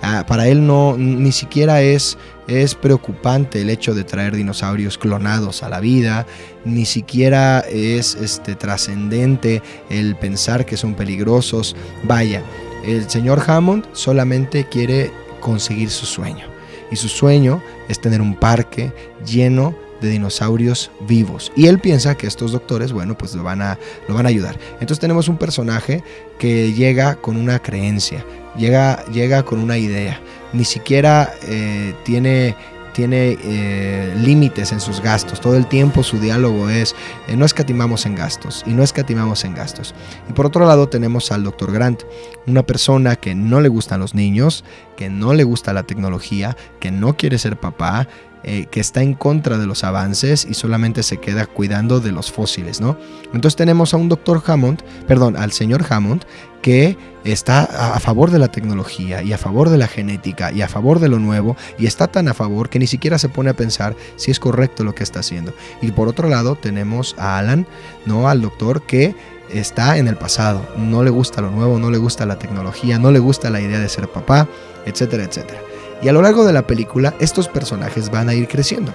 Ah, 0.00 0.24
para 0.26 0.48
él 0.48 0.66
no, 0.66 0.96
ni 0.96 1.32
siquiera 1.32 1.82
es, 1.82 2.16
es 2.46 2.74
preocupante 2.74 3.60
el 3.60 3.70
hecho 3.70 3.94
de 3.94 4.04
traer 4.04 4.36
dinosaurios 4.36 4.98
clonados 4.98 5.62
a 5.62 5.68
la 5.68 5.80
vida, 5.80 6.26
ni 6.64 6.86
siquiera 6.86 7.60
es 7.60 8.14
este, 8.14 8.54
trascendente 8.54 9.62
el 9.90 10.16
pensar 10.16 10.64
que 10.64 10.76
son 10.76 10.94
peligrosos. 10.94 11.76
Vaya, 12.04 12.42
el 12.84 13.10
señor 13.10 13.42
Hammond 13.46 13.84
solamente 13.92 14.68
quiere 14.68 15.10
conseguir 15.40 15.90
su 15.90 16.06
sueño. 16.06 16.46
Y 16.90 16.96
su 16.96 17.08
sueño 17.08 17.62
es 17.88 18.00
tener 18.00 18.20
un 18.20 18.36
parque 18.36 18.92
lleno 19.26 19.74
de 20.02 20.10
dinosaurios 20.10 20.90
vivos. 21.08 21.52
Y 21.56 21.68
él 21.68 21.78
piensa 21.78 22.16
que 22.16 22.26
estos 22.26 22.52
doctores, 22.52 22.92
bueno, 22.92 23.16
pues 23.16 23.34
lo 23.34 23.42
van 23.42 23.62
a, 23.62 23.78
lo 24.08 24.14
van 24.14 24.26
a 24.26 24.28
ayudar. 24.28 24.58
Entonces 24.74 24.98
tenemos 24.98 25.28
un 25.28 25.38
personaje 25.38 26.02
que 26.38 26.72
llega 26.72 27.14
con 27.16 27.36
una 27.36 27.60
creencia, 27.60 28.24
llega, 28.56 29.04
llega 29.06 29.44
con 29.44 29.60
una 29.60 29.78
idea. 29.78 30.20
Ni 30.52 30.64
siquiera 30.64 31.32
eh, 31.44 31.94
tiene 32.04 32.54
tiene 32.92 33.38
eh, 33.42 34.14
límites 34.22 34.72
en 34.72 34.80
sus 34.80 35.00
gastos. 35.00 35.40
Todo 35.40 35.56
el 35.56 35.66
tiempo 35.66 36.02
su 36.02 36.18
diálogo 36.18 36.68
es, 36.68 36.94
eh, 37.28 37.36
no 37.36 37.44
escatimamos 37.44 38.06
en 38.06 38.14
gastos 38.14 38.62
y 38.66 38.70
no 38.70 38.82
escatimamos 38.82 39.44
en 39.44 39.54
gastos. 39.54 39.94
Y 40.28 40.32
por 40.32 40.46
otro 40.46 40.66
lado 40.66 40.88
tenemos 40.88 41.32
al 41.32 41.44
Dr. 41.44 41.72
Grant, 41.72 42.02
una 42.46 42.62
persona 42.64 43.16
que 43.16 43.34
no 43.34 43.60
le 43.60 43.68
gustan 43.68 44.00
los 44.00 44.14
niños, 44.14 44.64
que 44.96 45.08
no 45.08 45.34
le 45.34 45.44
gusta 45.44 45.72
la 45.72 45.84
tecnología, 45.84 46.56
que 46.80 46.90
no 46.90 47.16
quiere 47.16 47.38
ser 47.38 47.58
papá, 47.58 48.08
eh, 48.44 48.66
que 48.70 48.80
está 48.80 49.02
en 49.02 49.14
contra 49.14 49.58
de 49.58 49.66
los 49.66 49.84
avances 49.84 50.46
y 50.48 50.54
solamente 50.54 51.02
se 51.02 51.18
queda 51.18 51.46
cuidando 51.46 52.00
de 52.00 52.12
los 52.12 52.32
fósiles, 52.32 52.80
¿no? 52.80 52.98
Entonces 53.32 53.56
tenemos 53.56 53.94
a 53.94 53.96
un 53.96 54.08
doctor 54.08 54.42
Hammond, 54.44 54.82
perdón, 55.06 55.36
al 55.36 55.52
señor 55.52 55.84
Hammond, 55.88 56.24
que 56.60 56.96
está 57.24 57.62
a 57.94 58.00
favor 58.00 58.30
de 58.30 58.38
la 58.38 58.48
tecnología 58.48 59.22
y 59.22 59.32
a 59.32 59.38
favor 59.38 59.68
de 59.68 59.78
la 59.78 59.86
genética 59.86 60.52
y 60.52 60.62
a 60.62 60.68
favor 60.68 60.98
de 60.98 61.08
lo 61.08 61.18
nuevo 61.18 61.56
y 61.78 61.86
está 61.86 62.08
tan 62.08 62.28
a 62.28 62.34
favor 62.34 62.68
que 62.68 62.78
ni 62.78 62.86
siquiera 62.86 63.18
se 63.18 63.28
pone 63.28 63.50
a 63.50 63.54
pensar 63.54 63.94
si 64.16 64.30
es 64.30 64.40
correcto 64.40 64.84
lo 64.84 64.94
que 64.94 65.02
está 65.02 65.20
haciendo. 65.20 65.52
Y 65.80 65.92
por 65.92 66.08
otro 66.08 66.28
lado 66.28 66.56
tenemos 66.56 67.14
a 67.18 67.38
Alan, 67.38 67.66
¿no? 68.06 68.28
Al 68.28 68.40
doctor 68.40 68.82
que 68.82 69.14
está 69.52 69.98
en 69.98 70.08
el 70.08 70.16
pasado, 70.16 70.66
no 70.76 71.02
le 71.02 71.10
gusta 71.10 71.42
lo 71.42 71.50
nuevo, 71.50 71.78
no 71.78 71.90
le 71.90 71.98
gusta 71.98 72.26
la 72.26 72.38
tecnología, 72.38 72.98
no 72.98 73.10
le 73.10 73.18
gusta 73.18 73.50
la 73.50 73.60
idea 73.60 73.78
de 73.78 73.88
ser 73.88 74.08
papá, 74.08 74.48
etcétera, 74.86 75.24
etcétera. 75.24 75.60
Y 76.02 76.08
a 76.08 76.12
lo 76.12 76.20
largo 76.20 76.44
de 76.44 76.52
la 76.52 76.66
película 76.66 77.14
estos 77.20 77.48
personajes 77.48 78.10
van 78.10 78.28
a 78.28 78.34
ir 78.34 78.48
creciendo. 78.48 78.92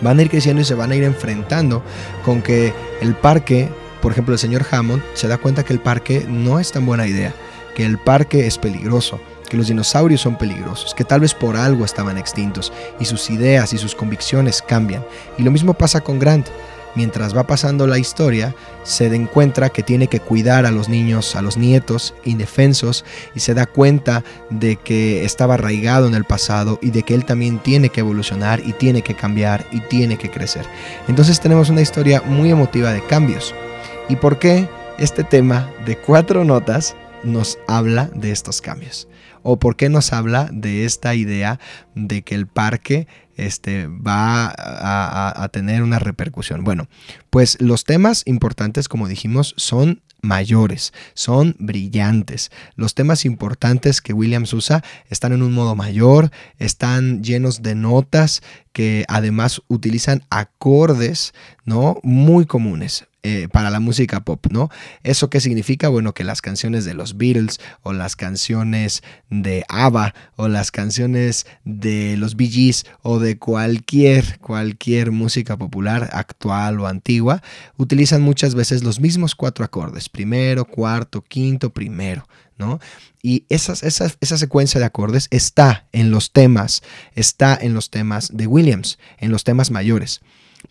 Van 0.00 0.18
a 0.18 0.22
ir 0.22 0.30
creciendo 0.30 0.62
y 0.62 0.64
se 0.64 0.74
van 0.74 0.90
a 0.90 0.96
ir 0.96 1.04
enfrentando 1.04 1.82
con 2.24 2.42
que 2.42 2.72
el 3.00 3.14
parque, 3.14 3.68
por 4.00 4.12
ejemplo 4.12 4.32
el 4.32 4.38
señor 4.38 4.64
Hammond, 4.70 5.02
se 5.14 5.28
da 5.28 5.38
cuenta 5.38 5.64
que 5.64 5.72
el 5.72 5.80
parque 5.80 6.26
no 6.28 6.58
es 6.58 6.72
tan 6.72 6.86
buena 6.86 7.06
idea, 7.06 7.34
que 7.74 7.84
el 7.84 7.98
parque 7.98 8.46
es 8.46 8.58
peligroso, 8.58 9.20
que 9.48 9.56
los 9.56 9.68
dinosaurios 9.68 10.22
son 10.22 10.36
peligrosos, 10.36 10.94
que 10.94 11.04
tal 11.04 11.20
vez 11.20 11.34
por 11.34 11.56
algo 11.56 11.84
estaban 11.84 12.18
extintos 12.18 12.72
y 12.98 13.04
sus 13.04 13.30
ideas 13.30 13.72
y 13.72 13.78
sus 13.78 13.94
convicciones 13.94 14.62
cambian. 14.62 15.04
Y 15.38 15.42
lo 15.42 15.50
mismo 15.50 15.74
pasa 15.74 16.00
con 16.00 16.18
Grant 16.18 16.48
mientras 16.94 17.36
va 17.36 17.46
pasando 17.46 17.86
la 17.86 17.98
historia, 17.98 18.54
se 18.82 19.06
encuentra 19.06 19.70
que 19.70 19.82
tiene 19.82 20.08
que 20.08 20.20
cuidar 20.20 20.66
a 20.66 20.70
los 20.70 20.88
niños, 20.88 21.36
a 21.36 21.42
los 21.42 21.56
nietos 21.56 22.14
indefensos 22.24 23.04
y 23.34 23.40
se 23.40 23.54
da 23.54 23.66
cuenta 23.66 24.24
de 24.50 24.76
que 24.76 25.24
estaba 25.24 25.54
arraigado 25.54 26.06
en 26.06 26.14
el 26.14 26.24
pasado 26.24 26.78
y 26.82 26.90
de 26.90 27.02
que 27.02 27.14
él 27.14 27.24
también 27.24 27.58
tiene 27.58 27.88
que 27.88 28.00
evolucionar 28.00 28.60
y 28.64 28.72
tiene 28.72 29.02
que 29.02 29.14
cambiar 29.14 29.66
y 29.72 29.80
tiene 29.80 30.16
que 30.16 30.30
crecer. 30.30 30.66
Entonces 31.08 31.40
tenemos 31.40 31.70
una 31.70 31.82
historia 31.82 32.22
muy 32.22 32.50
emotiva 32.50 32.92
de 32.92 33.04
cambios. 33.06 33.54
¿Y 34.08 34.16
por 34.16 34.38
qué 34.38 34.68
este 34.98 35.24
tema 35.24 35.70
de 35.86 35.96
cuatro 35.96 36.44
notas 36.44 36.94
nos 37.22 37.58
habla 37.66 38.10
de 38.14 38.32
estos 38.32 38.60
cambios? 38.60 39.08
¿O 39.44 39.60
por 39.60 39.76
qué 39.76 39.88
nos 39.88 40.12
habla 40.12 40.48
de 40.52 40.84
esta 40.84 41.14
idea 41.14 41.60
de 41.94 42.22
que 42.22 42.34
el 42.34 42.48
parque 42.48 43.06
este, 43.36 43.86
va 43.86 44.52
a, 44.56 45.48
tener 45.52 45.82
una 45.82 45.98
repercusión. 45.98 46.64
Bueno, 46.64 46.88
pues 47.30 47.60
los 47.60 47.84
temas 47.84 48.22
importantes, 48.26 48.88
como 48.88 49.08
dijimos, 49.08 49.54
son 49.56 50.02
mayores, 50.22 50.92
son 51.14 51.54
brillantes. 51.58 52.50
Los 52.76 52.94
temas 52.94 53.24
importantes 53.24 54.00
que 54.00 54.12
Williams 54.12 54.52
usa 54.52 54.82
están 55.10 55.32
en 55.32 55.42
un 55.42 55.52
modo 55.52 55.76
mayor, 55.76 56.30
están 56.58 57.22
llenos 57.22 57.62
de 57.62 57.74
notas 57.74 58.42
que 58.72 59.04
además 59.08 59.62
utilizan 59.68 60.24
acordes, 60.30 61.34
¿no? 61.64 61.98
Muy 62.02 62.46
comunes. 62.46 63.06
Eh, 63.26 63.48
para 63.50 63.70
la 63.70 63.80
música 63.80 64.22
pop, 64.22 64.48
¿no? 64.50 64.68
¿Eso 65.02 65.30
qué 65.30 65.40
significa? 65.40 65.88
Bueno, 65.88 66.12
que 66.12 66.24
las 66.24 66.42
canciones 66.42 66.84
de 66.84 66.92
los 66.92 67.16
Beatles 67.16 67.58
o 67.80 67.94
las 67.94 68.16
canciones 68.16 69.02
de 69.30 69.64
ABBA 69.70 70.14
o 70.36 70.48
las 70.48 70.70
canciones 70.70 71.46
de 71.64 72.18
los 72.18 72.36
Bee 72.36 72.50
Gees 72.50 72.84
o 73.00 73.20
de 73.20 73.38
cualquier, 73.38 74.38
cualquier 74.40 75.10
música 75.10 75.56
popular 75.56 76.10
actual 76.12 76.80
o 76.80 76.86
antigua 76.86 77.42
utilizan 77.78 78.20
muchas 78.20 78.54
veces 78.54 78.84
los 78.84 79.00
mismos 79.00 79.34
cuatro 79.34 79.64
acordes, 79.64 80.10
primero, 80.10 80.66
cuarto, 80.66 81.22
quinto, 81.22 81.72
primero, 81.72 82.28
¿no? 82.58 82.78
Y 83.22 83.46
esa, 83.48 83.72
esa 83.72 84.36
secuencia 84.36 84.78
de 84.78 84.84
acordes 84.84 85.28
está 85.30 85.86
en 85.92 86.10
los 86.10 86.30
temas, 86.30 86.82
está 87.14 87.56
en 87.58 87.72
los 87.72 87.88
temas 87.88 88.36
de 88.36 88.46
Williams, 88.46 88.98
en 89.16 89.30
los 89.30 89.44
temas 89.44 89.70
mayores. 89.70 90.20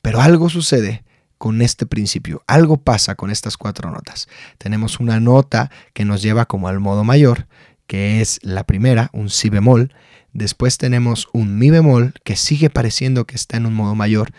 Pero 0.03 0.21
algo 0.21 0.51
sucede 0.51 1.03
con 1.37 1.61
este 1.61 1.85
principio. 1.85 2.43
Algo 2.47 2.77
pasa 2.77 3.15
con 3.15 3.31
estas 3.31 3.57
cuatro 3.57 3.91
notas. 3.91 4.27
Tenemos 4.57 4.99
una 4.99 5.19
nota 5.19 5.71
que 5.93 6.05
nos 6.05 6.21
lleva 6.21 6.45
como 6.45 6.67
al 6.67 6.79
modo 6.79 7.03
mayor, 7.03 7.47
que 7.87 8.21
es 8.21 8.39
la 8.43 8.63
primera, 8.63 9.09
un 9.13 9.29
si 9.29 9.49
bemol. 9.49 9.93
Después 10.31 10.77
tenemos 10.77 11.27
un 11.31 11.57
mi 11.57 11.69
bemol 11.69 12.13
que 12.23 12.35
sigue 12.35 12.69
pareciendo 12.69 13.25
que 13.25 13.35
está 13.35 13.57
en 13.57 13.65
un 13.65 13.73
modo 13.73 13.93
mayor, 13.93 14.31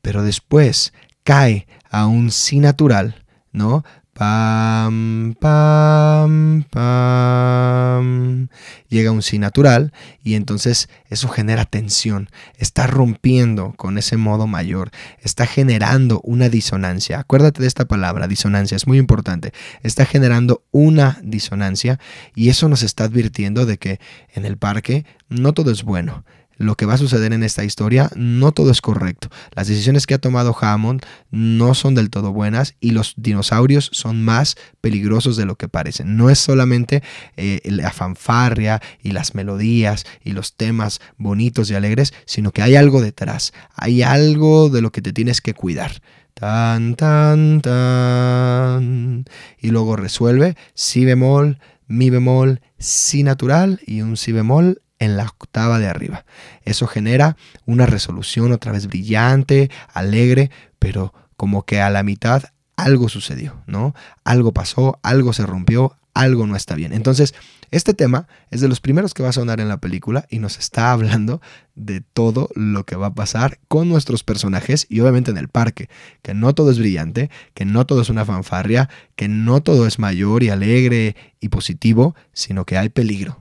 pero 0.00 0.22
después 0.22 0.92
cae 1.24 1.66
a 1.90 2.06
un 2.06 2.30
si 2.30 2.58
natural, 2.58 3.24
¿no? 3.52 3.84
Pam, 4.14 5.34
pam, 5.40 6.64
pam. 6.70 8.48
llega 8.90 9.10
un 9.10 9.22
sí 9.22 9.38
natural 9.38 9.94
y 10.22 10.34
entonces 10.34 10.90
eso 11.08 11.28
genera 11.28 11.64
tensión, 11.64 12.28
está 12.58 12.86
rompiendo 12.86 13.72
con 13.72 13.96
ese 13.96 14.18
modo 14.18 14.46
mayor, 14.46 14.90
está 15.22 15.46
generando 15.46 16.20
una 16.24 16.50
disonancia. 16.50 17.20
Acuérdate 17.20 17.62
de 17.62 17.68
esta 17.68 17.86
palabra, 17.86 18.28
disonancia, 18.28 18.76
es 18.76 18.86
muy 18.86 18.98
importante. 18.98 19.54
Está 19.82 20.04
generando 20.04 20.62
una 20.72 21.18
disonancia 21.22 21.98
y 22.34 22.50
eso 22.50 22.68
nos 22.68 22.82
está 22.82 23.04
advirtiendo 23.04 23.64
de 23.64 23.78
que 23.78 23.98
en 24.34 24.44
el 24.44 24.58
parque 24.58 25.06
no 25.30 25.54
todo 25.54 25.70
es 25.70 25.84
bueno 25.84 26.22
lo 26.56 26.76
que 26.76 26.86
va 26.86 26.94
a 26.94 26.98
suceder 26.98 27.32
en 27.32 27.42
esta 27.42 27.64
historia, 27.64 28.10
no 28.14 28.52
todo 28.52 28.70
es 28.70 28.80
correcto. 28.80 29.28
Las 29.54 29.68
decisiones 29.68 30.06
que 30.06 30.14
ha 30.14 30.18
tomado 30.18 30.56
Hammond 30.58 31.02
no 31.30 31.74
son 31.74 31.94
del 31.94 32.10
todo 32.10 32.32
buenas 32.32 32.74
y 32.80 32.92
los 32.92 33.14
dinosaurios 33.16 33.90
son 33.92 34.22
más 34.22 34.56
peligrosos 34.80 35.36
de 35.36 35.46
lo 35.46 35.56
que 35.56 35.68
parecen. 35.68 36.16
No 36.16 36.30
es 36.30 36.38
solamente 36.38 37.02
eh, 37.36 37.60
la 37.64 37.90
fanfarria 37.90 38.80
y 39.02 39.12
las 39.12 39.34
melodías 39.34 40.04
y 40.24 40.32
los 40.32 40.54
temas 40.56 41.00
bonitos 41.16 41.70
y 41.70 41.74
alegres, 41.74 42.12
sino 42.26 42.52
que 42.52 42.62
hay 42.62 42.76
algo 42.76 43.00
detrás, 43.00 43.52
hay 43.74 44.02
algo 44.02 44.68
de 44.68 44.82
lo 44.82 44.92
que 44.92 45.02
te 45.02 45.12
tienes 45.12 45.40
que 45.40 45.54
cuidar. 45.54 46.02
Tan, 46.34 46.94
tan, 46.96 47.60
tan. 47.60 49.24
Y 49.58 49.68
luego 49.68 49.96
resuelve 49.96 50.56
si 50.74 51.04
bemol, 51.04 51.58
mi 51.86 52.08
bemol, 52.08 52.60
si 52.78 53.22
natural 53.22 53.80
y 53.86 54.00
un 54.00 54.16
si 54.16 54.32
bemol 54.32 54.82
en 55.02 55.16
la 55.16 55.24
octava 55.24 55.78
de 55.78 55.88
arriba. 55.88 56.24
Eso 56.64 56.86
genera 56.86 57.36
una 57.66 57.86
resolución 57.86 58.52
otra 58.52 58.72
vez 58.72 58.86
brillante, 58.86 59.70
alegre, 59.92 60.50
pero 60.78 61.12
como 61.36 61.64
que 61.64 61.80
a 61.80 61.90
la 61.90 62.02
mitad 62.02 62.44
algo 62.76 63.08
sucedió, 63.08 63.62
¿no? 63.66 63.94
Algo 64.24 64.52
pasó, 64.52 65.00
algo 65.02 65.32
se 65.32 65.44
rompió, 65.44 65.96
algo 66.14 66.46
no 66.46 66.56
está 66.56 66.74
bien. 66.74 66.92
Entonces, 66.92 67.34
este 67.72 67.94
tema 67.94 68.28
es 68.50 68.60
de 68.60 68.68
los 68.68 68.80
primeros 68.80 69.12
que 69.12 69.22
va 69.22 69.30
a 69.30 69.32
sonar 69.32 69.58
en 69.58 69.68
la 69.68 69.78
película 69.78 70.26
y 70.30 70.38
nos 70.38 70.58
está 70.58 70.92
hablando 70.92 71.40
de 71.74 72.00
todo 72.00 72.48
lo 72.54 72.84
que 72.84 72.96
va 72.96 73.08
a 73.08 73.14
pasar 73.14 73.58
con 73.66 73.88
nuestros 73.88 74.22
personajes 74.22 74.86
y 74.88 75.00
obviamente 75.00 75.30
en 75.30 75.38
el 75.38 75.48
parque, 75.48 75.88
que 76.22 76.34
no 76.34 76.54
todo 76.54 76.70
es 76.70 76.78
brillante, 76.78 77.30
que 77.54 77.64
no 77.64 77.86
todo 77.86 78.02
es 78.02 78.10
una 78.10 78.24
fanfarria, 78.24 78.88
que 79.16 79.26
no 79.26 79.62
todo 79.62 79.86
es 79.86 79.98
mayor 79.98 80.42
y 80.42 80.50
alegre 80.50 81.16
y 81.40 81.48
positivo, 81.48 82.14
sino 82.32 82.66
que 82.66 82.76
hay 82.76 82.88
peligro, 82.88 83.40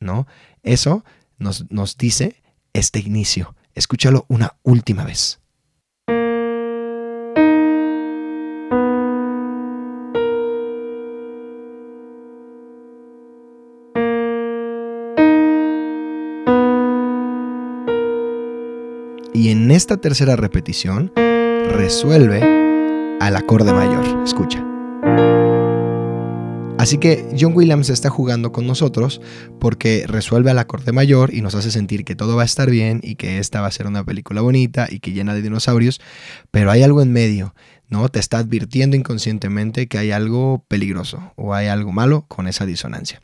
¿no? 0.00 0.26
Eso 0.62 1.04
nos, 1.38 1.70
nos 1.70 1.96
dice 1.96 2.36
este 2.72 3.00
inicio. 3.00 3.54
Escúchalo 3.74 4.26
una 4.28 4.56
última 4.62 5.04
vez. 5.04 5.40
Y 19.32 19.48
en 19.48 19.70
esta 19.70 19.96
tercera 19.96 20.36
repetición 20.36 21.12
resuelve 21.16 22.42
al 23.20 23.36
acorde 23.36 23.72
mayor. 23.72 24.22
Escucha. 24.22 24.62
Así 26.80 26.96
que 26.96 27.26
John 27.38 27.52
Williams 27.54 27.90
está 27.90 28.08
jugando 28.08 28.52
con 28.52 28.66
nosotros 28.66 29.20
porque 29.58 30.06
resuelve 30.06 30.50
al 30.50 30.58
acorde 30.58 30.92
mayor 30.92 31.34
y 31.34 31.42
nos 31.42 31.54
hace 31.54 31.70
sentir 31.70 32.06
que 32.06 32.16
todo 32.16 32.36
va 32.36 32.42
a 32.42 32.46
estar 32.46 32.70
bien 32.70 33.00
y 33.02 33.16
que 33.16 33.36
esta 33.36 33.60
va 33.60 33.66
a 33.66 33.70
ser 33.70 33.86
una 33.86 34.02
película 34.02 34.40
bonita 34.40 34.88
y 34.90 35.00
que 35.00 35.12
llena 35.12 35.34
de 35.34 35.42
dinosaurios, 35.42 36.00
pero 36.50 36.70
hay 36.70 36.82
algo 36.82 37.02
en 37.02 37.12
medio, 37.12 37.54
¿no? 37.90 38.08
Te 38.08 38.18
está 38.18 38.38
advirtiendo 38.38 38.96
inconscientemente 38.96 39.88
que 39.88 39.98
hay 39.98 40.10
algo 40.10 40.64
peligroso 40.68 41.34
o 41.36 41.52
hay 41.52 41.66
algo 41.66 41.92
malo 41.92 42.24
con 42.28 42.48
esa 42.48 42.64
disonancia. 42.64 43.20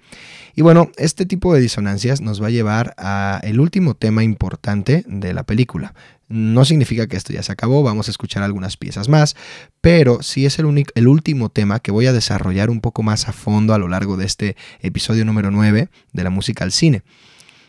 Y 0.54 0.60
bueno, 0.60 0.90
este 0.98 1.24
tipo 1.24 1.54
de 1.54 1.60
disonancias 1.62 2.20
nos 2.20 2.42
va 2.42 2.48
a 2.48 2.50
llevar 2.50 2.92
a 2.98 3.40
el 3.42 3.58
último 3.58 3.94
tema 3.94 4.22
importante 4.22 5.02
de 5.06 5.32
la 5.32 5.44
película, 5.44 5.94
no 6.28 6.64
significa 6.64 7.06
que 7.06 7.16
esto 7.16 7.32
ya 7.32 7.42
se 7.42 7.52
acabó, 7.52 7.82
vamos 7.82 8.08
a 8.08 8.10
escuchar 8.10 8.42
algunas 8.42 8.76
piezas 8.76 9.08
más, 9.08 9.36
pero 9.80 10.22
sí 10.22 10.46
es 10.46 10.58
el, 10.58 10.66
único, 10.66 10.90
el 10.94 11.08
último 11.08 11.48
tema 11.48 11.80
que 11.80 11.92
voy 11.92 12.06
a 12.06 12.12
desarrollar 12.12 12.70
un 12.70 12.80
poco 12.80 13.02
más 13.02 13.28
a 13.28 13.32
fondo 13.32 13.74
a 13.74 13.78
lo 13.78 13.88
largo 13.88 14.16
de 14.16 14.26
este 14.26 14.56
episodio 14.80 15.24
número 15.24 15.50
9 15.50 15.88
de 16.12 16.24
la 16.24 16.30
música 16.30 16.64
al 16.64 16.72
cine. 16.72 17.02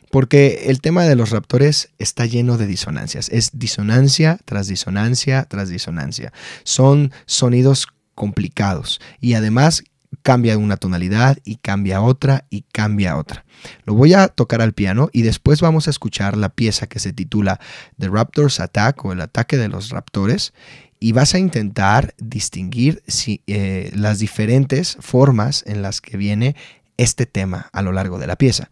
Porque 0.10 0.64
el 0.68 0.80
tema 0.80 1.04
de 1.04 1.16
los 1.16 1.32
raptores 1.32 1.90
está 2.00 2.26
lleno 2.26 2.58
de 2.58 2.66
disonancias. 2.66 3.28
Es 3.30 3.52
disonancia 3.60 4.40
tras 4.46 4.68
disonancia 4.68 5.44
tras 5.44 5.68
disonancia. 5.70 6.32
Son 6.64 7.12
sonidos 7.26 7.88
complicados 8.16 9.02
y 9.20 9.34
además 9.34 9.84
cambia 10.28 10.58
una 10.58 10.76
tonalidad 10.76 11.38
y 11.46 11.56
cambia 11.56 12.02
otra 12.02 12.48
y 12.50 12.64
cambia 12.64 13.16
otra. 13.16 13.46
Lo 13.86 13.94
voy 13.94 14.14
a 14.14 14.28
tocar 14.28 14.62
al 14.62 14.74
piano 14.74 15.08
y 15.14 15.22
después 15.22 15.62
vamos 15.62 15.88
a 15.88 15.90
escuchar 15.90 16.36
la 16.36 16.50
pieza 16.50 16.88
que 16.88 17.00
se 17.00 17.14
titula 17.14 17.62
The 17.98 18.10
Raptors 18.10 18.60
Attack 18.60 19.06
o 19.06 19.14
el 19.14 19.22
ataque 19.22 19.56
de 19.56 19.70
los 19.70 19.90
raptores 19.90 20.54
y 21.00 21.14
vas 21.14 21.34
a 21.34 21.40
intentar 21.40 22.14
distinguir 22.18 23.02
si, 23.08 23.42
eh, 23.48 23.90
las 23.96 24.20
diferentes 24.20 24.98
formas 25.00 25.64
en 25.66 25.82
las 25.82 26.02
que 26.02 26.18
viene 26.18 26.58
este 26.98 27.26
tema 27.26 27.70
a 27.72 27.82
lo 27.82 27.94
largo 27.94 28.20
de 28.20 28.28
la 28.28 28.36
pieza. 28.36 28.70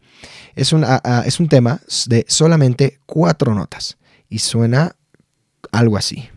Es, 0.56 0.74
es 1.26 1.40
un 1.40 1.48
tema 1.48 1.80
de 2.08 2.26
solamente 2.28 3.00
cuatro 3.06 3.56
notas 3.56 3.98
y 4.28 4.40
suena 4.40 4.98
algo 5.72 5.96
así. 5.96 6.28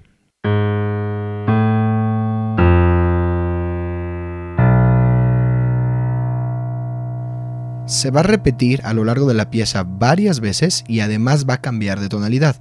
Se 7.89 8.11
va 8.11 8.21
a 8.21 8.23
repetir 8.25 8.83
a 8.85 8.93
lo 8.93 9.05
largo 9.05 9.27
de 9.27 9.35
la 9.35 9.51
pieza 9.51 9.83
varias 9.83 10.41
veces 10.41 10.85
y 10.87 11.01
además 11.01 11.47
va 11.49 11.55
a 11.55 11.61
cambiar 11.63 12.01
de 12.01 12.09
tonalidad. 12.09 12.61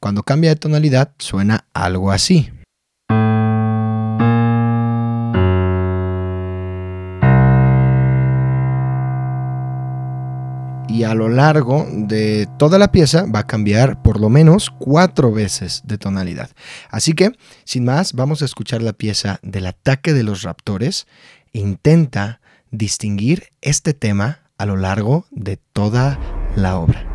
Cuando 0.00 0.22
cambia 0.22 0.50
de 0.50 0.56
tonalidad 0.56 1.12
suena 1.18 1.66
algo 1.74 2.10
así. 2.10 2.50
y 10.88 11.04
a 11.04 11.14
lo 11.14 11.30
largo 11.30 11.86
de 11.90 12.46
toda 12.58 12.78
la 12.78 12.92
pieza 12.92 13.24
va 13.24 13.40
a 13.40 13.46
cambiar 13.46 14.02
por 14.02 14.20
lo 14.20 14.28
menos 14.28 14.68
cuatro 14.68 15.32
veces 15.32 15.80
de 15.84 15.96
tonalidad. 15.96 16.50
Así 16.90 17.14
que, 17.14 17.32
sin 17.64 17.86
más, 17.86 18.12
vamos 18.12 18.42
a 18.42 18.44
escuchar 18.44 18.82
la 18.82 18.92
pieza 18.92 19.40
del 19.42 19.66
ataque 19.66 20.12
de 20.12 20.22
los 20.22 20.42
raptores. 20.42 21.06
Intenta 21.54 22.42
distinguir 22.70 23.48
este 23.62 23.94
tema 23.94 24.41
a 24.58 24.66
lo 24.66 24.76
largo 24.76 25.26
de 25.30 25.56
toda 25.56 26.18
la 26.56 26.78
obra. 26.78 27.11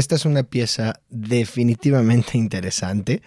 Esta 0.00 0.14
es 0.14 0.24
una 0.24 0.44
pieza 0.44 0.98
definitivamente 1.10 2.38
interesante, 2.38 3.20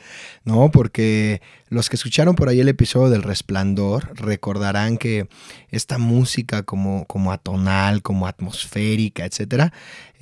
¿no? 0.44 0.72
Porque 0.72 1.40
los 1.74 1.90
que 1.90 1.96
escucharon 1.96 2.36
por 2.36 2.50
ahí 2.50 2.60
el 2.60 2.70
episodio 2.70 3.10
del 3.10 3.24
Resplandor 3.24 4.16
recordarán 4.16 4.98
que 4.98 5.28
esta 5.70 5.98
música 5.98 6.64
como, 6.64 7.06
como 7.06 7.32
atonal, 7.32 8.02
como 8.02 8.28
atmosférica, 8.28 9.26
etcétera, 9.26 9.74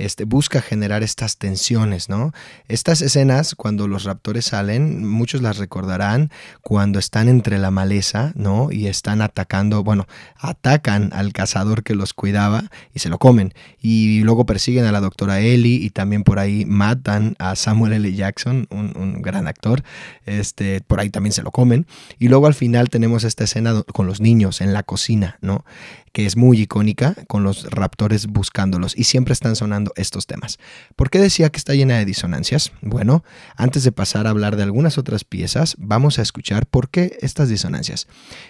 este, 0.01 0.23
busca 0.23 0.61
generar 0.61 1.03
estas 1.03 1.37
tensiones, 1.37 2.09
¿no? 2.09 2.33
Estas 2.67 3.01
escenas, 3.01 3.53
cuando 3.53 3.87
los 3.87 4.03
raptores 4.03 4.45
salen, 4.45 5.07
muchos 5.07 5.41
las 5.41 5.57
recordarán 5.57 6.31
cuando 6.61 6.97
están 6.97 7.29
entre 7.29 7.59
la 7.59 7.69
maleza, 7.69 8.31
¿no? 8.35 8.71
Y 8.71 8.87
están 8.87 9.21
atacando, 9.21 9.83
bueno, 9.83 10.07
atacan 10.37 11.11
al 11.13 11.33
cazador 11.33 11.83
que 11.83 11.93
los 11.93 12.13
cuidaba 12.13 12.63
y 12.93 12.99
se 12.99 13.09
lo 13.09 13.19
comen. 13.19 13.53
Y 13.79 14.21
luego 14.21 14.45
persiguen 14.45 14.85
a 14.85 14.91
la 14.91 15.01
doctora 15.01 15.39
Ellie 15.39 15.75
y 15.75 15.91
también 15.91 16.23
por 16.23 16.39
ahí 16.39 16.65
matan 16.65 17.35
a 17.37 17.55
Samuel 17.55 17.93
L. 17.93 18.13
Jackson, 18.13 18.67
un, 18.71 19.21
gran 19.21 19.47
actor. 19.47 19.83
Este, 20.25 20.81
por 20.81 20.99
ahí 20.99 21.09
también 21.11 21.33
se 21.33 21.40
lo 21.41 21.51
comen. 21.51 21.85
Y 22.19 22.27
luego 22.27 22.47
al 22.47 22.53
final 22.53 22.89
tenemos 22.89 23.23
esta 23.23 23.43
escena 23.43 23.83
con 23.83 24.07
los 24.07 24.21
niños 24.21 24.61
en 24.61 24.73
la 24.73 24.83
cocina, 24.83 25.37
¿no? 25.41 25.65
que 26.11 26.25
es 26.25 26.35
muy 26.35 26.61
icónica, 26.61 27.15
con 27.27 27.43
los 27.43 27.69
raptores 27.71 28.27
buscándolos 28.27 28.97
y 28.97 29.05
siempre 29.05 29.33
están 29.33 29.55
sonando 29.55 29.93
estos 29.95 30.27
temas. 30.27 30.59
¿Por 30.95 31.09
qué 31.09 31.19
decía 31.19 31.49
que 31.49 31.57
está 31.57 31.73
llena 31.73 31.97
de 31.97 32.05
disonancias? 32.05 32.71
Bueno, 32.81 33.23
antes 33.55 33.83
de 33.83 33.91
pasar 33.91 34.27
a 34.27 34.31
hablar 34.31 34.55
de 34.55 34.63
algunas 34.63 34.97
otras 34.97 35.23
piezas, 35.23 35.75
vamos 35.77 36.19
a 36.19 36.21
escuchar 36.21 36.65
por 36.65 36.89
qué 36.89 37.17
estas 37.21 37.49
disonancias. 37.49 38.07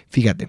Fíjate, 0.08 0.48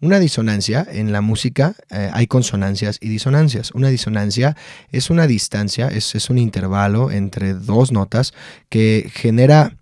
una 0.00 0.18
disonancia 0.18 0.86
en 0.90 1.12
la 1.12 1.20
música 1.20 1.76
eh, 1.90 2.10
hay 2.12 2.26
consonancias 2.26 2.98
y 3.00 3.08
disonancias. 3.08 3.70
Una 3.72 3.88
disonancia 3.88 4.56
es 4.90 5.08
una 5.08 5.26
distancia, 5.26 5.88
es, 5.88 6.14
es 6.14 6.30
un 6.30 6.38
intervalo 6.38 7.10
entre 7.10 7.54
dos 7.54 7.92
notas 7.92 8.34
que 8.68 9.10
genera 9.14 9.76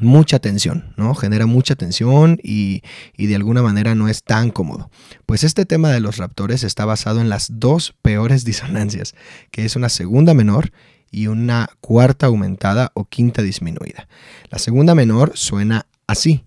mucha 0.00 0.38
tensión, 0.38 0.92
¿no? 0.96 1.14
Genera 1.14 1.46
mucha 1.46 1.74
tensión 1.74 2.38
y, 2.42 2.82
y, 3.16 3.26
de 3.26 3.36
alguna 3.36 3.62
manera 3.62 3.94
no 3.94 4.08
es 4.08 4.22
tan 4.22 4.50
cómodo. 4.50 4.90
Pues 5.26 5.44
este 5.44 5.66
tema 5.66 5.90
de 5.90 6.00
los 6.00 6.16
raptores 6.16 6.64
está 6.64 6.84
basado 6.84 7.20
en 7.20 7.28
las 7.28 7.48
dos 7.58 7.94
peores 8.02 8.44
disonancias, 8.46 9.14
que 9.50 9.64
es 9.64 9.76
una 9.76 9.88
segunda 9.88 10.34
menor 10.34 10.72
y 11.10 11.26
una 11.26 11.70
cuarta 11.80 12.26
aumentada 12.26 12.90
o 12.94 13.04
quinta 13.04 13.42
disminuida. 13.42 14.08
La 14.50 14.58
segunda 14.58 14.94
menor 14.94 15.32
suena 15.34 15.86
así. 16.06 16.44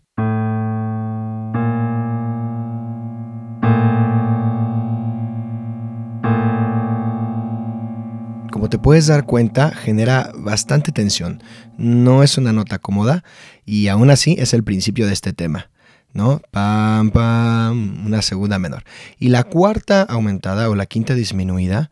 Te 8.72 8.80
puedes 8.80 9.06
dar 9.06 9.26
cuenta, 9.26 9.70
genera 9.70 10.32
bastante 10.34 10.92
tensión. 10.92 11.44
No 11.78 12.24
es 12.24 12.40
una 12.40 12.54
nota 12.54 12.80
cómoda 12.80 13.24
y 13.66 13.90
aún 13.90 14.10
así 14.10 14.36
es 14.40 14.56
el 14.56 14.64
principio 14.64 15.06
de 15.06 15.14
este 15.14 15.34
tema. 15.34 15.70
¿no? 16.14 16.42
Pam, 16.52 17.12
pam, 17.12 18.06
una 18.06 18.22
segunda 18.22 18.58
menor. 18.60 18.84
Y 19.20 19.30
la 19.30 19.44
cuarta 19.44 20.02
aumentada 20.02 20.70
o 20.70 20.76
la 20.76 20.86
quinta 20.86 21.14
disminuida 21.14 21.92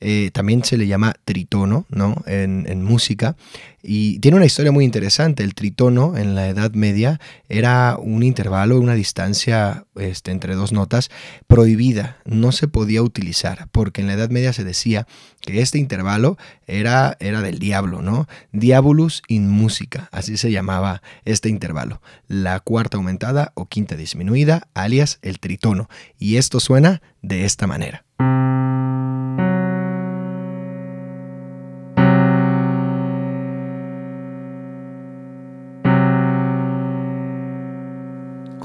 eh, 0.00 0.30
también 0.32 0.64
se 0.64 0.76
le 0.76 0.86
llama 0.86 1.14
tritono, 1.24 1.86
¿no? 1.88 2.16
En, 2.26 2.82
música. 2.84 3.36
Y 3.82 4.18
tiene 4.18 4.36
una 4.36 4.46
historia 4.46 4.72
muy 4.72 4.84
interesante. 4.84 5.42
El 5.42 5.54
tritono 5.54 6.16
en 6.16 6.34
la 6.34 6.48
Edad 6.48 6.72
Media 6.72 7.20
era 7.48 7.96
un 7.98 8.22
intervalo, 8.22 8.78
una 8.78 8.94
distancia 8.94 9.86
este, 9.94 10.30
entre 10.30 10.56
dos 10.56 10.72
notas 10.72 11.10
prohibida. 11.46 12.18
No 12.24 12.52
se 12.52 12.68
podía 12.68 13.02
utilizar 13.02 13.68
porque 13.72 14.00
en 14.00 14.08
la 14.08 14.14
Edad 14.14 14.30
Media 14.30 14.52
se 14.52 14.64
decía 14.64 15.06
que 15.40 15.60
este 15.60 15.78
intervalo 15.78 16.36
era, 16.66 17.16
era 17.20 17.40
del 17.40 17.58
diablo, 17.58 18.02
¿no? 18.02 18.26
Diabolus 18.52 19.22
in 19.28 19.48
música, 19.48 20.08
así 20.12 20.36
se 20.36 20.50
llamaba 20.50 21.02
este 21.24 21.48
intervalo. 21.48 22.02
La 22.28 22.60
cuarta 22.60 22.96
aumentada 22.96 23.52
o 23.54 23.66
quinta 23.66 23.96
disminuida, 23.96 24.68
alias 24.74 25.18
el 25.22 25.38
tritono. 25.38 25.88
Y 26.18 26.36
esto 26.36 26.60
suena 26.60 27.00
de 27.22 27.44
esta 27.44 27.66
manera. 27.66 28.04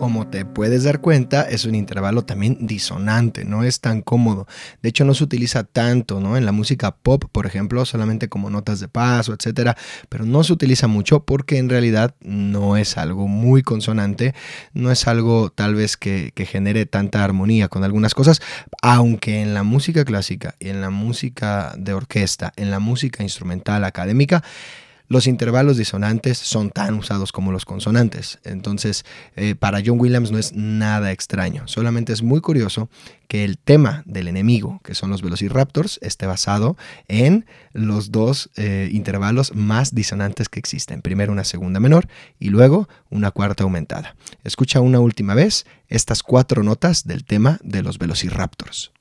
Como 0.10 0.28
te 0.28 0.44
puedes 0.44 0.86
dar 0.86 1.02
cuenta, 1.02 1.44
es 1.44 1.66
un 1.66 1.76
intervalo 1.76 2.26
también 2.26 2.58
disonante, 2.62 3.46
no 3.46 3.64
es 3.64 3.80
tan 3.80 4.02
cómodo. 4.02 4.48
De 4.82 4.90
hecho, 4.90 5.06
no 5.06 5.14
se 5.14 5.24
utiliza 5.24 5.66
tanto, 5.66 6.20
¿no? 6.20 6.36
En 6.36 6.48
la 6.48 6.52
música 6.52 6.96
pop, 6.96 7.26
por 7.32 7.46
ejemplo, 7.46 7.86
solamente 7.86 8.28
como 8.28 8.50
notas 8.50 8.80
de 8.80 8.88
paso, 8.88 9.36
etcétera, 9.36 9.78
pero 10.10 10.26
no 10.26 10.44
se 10.44 10.52
utiliza 10.52 10.88
mucho 10.88 11.26
porque 11.26 11.60
en 11.60 11.70
realidad 11.70 12.16
no 12.22 12.76
es 12.76 12.98
algo 12.98 13.28
muy 13.28 13.62
consonante, 13.62 14.34
no 14.74 14.90
es 14.90 15.08
algo 15.08 15.52
tal 15.52 15.76
vez 15.76 15.96
que, 15.96 16.32
que 16.34 16.48
genere 16.48 16.88
tanta 16.88 17.24
armonía 17.24 17.68
con 17.68 17.84
algunas 17.84 18.16
cosas, 18.16 18.42
aunque 18.82 19.44
en 19.44 19.54
la 19.54 19.62
música 19.62 20.06
clásica 20.06 20.56
y 20.58 20.70
en 20.70 20.82
la 20.82 20.90
música 20.90 21.76
de 21.78 21.94
orquesta, 21.94 22.52
en 22.56 22.72
la 22.72 22.80
música 22.80 23.22
instrumental 23.22 23.84
académica, 23.84 24.44
los 25.10 25.28
intervalos 25.28 25.76
disonantes 25.76 26.38
son 26.38 26.70
tan 26.70 26.94
usados 26.94 27.32
como 27.32 27.52
los 27.52 27.66
consonantes. 27.66 28.40
Entonces, 28.44 29.06
eh, 29.36 29.56
para 29.56 29.82
John 29.84 30.00
Williams 30.00 30.32
no 30.32 30.38
es 30.38 30.54
nada 30.54 31.12
extraño. 31.12 31.68
Solamente 31.68 32.14
es 32.14 32.22
muy 32.22 32.42
curioso 32.42 32.90
que 33.28 33.44
el 33.44 33.58
tema 33.58 34.04
del 34.06 34.28
enemigo, 34.28 34.80
que 34.84 34.96
son 34.96 35.10
los 35.10 35.22
Velociraptors, 35.22 36.00
esté 36.02 36.28
basado 36.28 36.78
en 37.08 37.46
los 37.74 38.12
dos 38.12 38.52
eh, 38.56 38.90
intervalos 38.92 39.54
más 39.56 39.94
disonantes 39.94 40.48
que 40.48 40.60
existen. 40.60 41.02
Primero 41.02 41.32
una 41.32 41.44
segunda 41.44 41.80
menor 41.80 42.08
y 42.40 42.50
luego 42.50 42.88
una 43.10 43.32
cuarta 43.32 43.64
aumentada. 43.64 44.16
Escucha 44.44 44.80
una 44.80 45.00
última 45.00 45.34
vez 45.34 45.66
estas 45.88 46.22
cuatro 46.22 46.64
notas 46.64 47.06
del 47.06 47.26
tema 47.26 47.60
de 47.64 47.82
los 47.82 47.98
Velociraptors. 47.98 48.92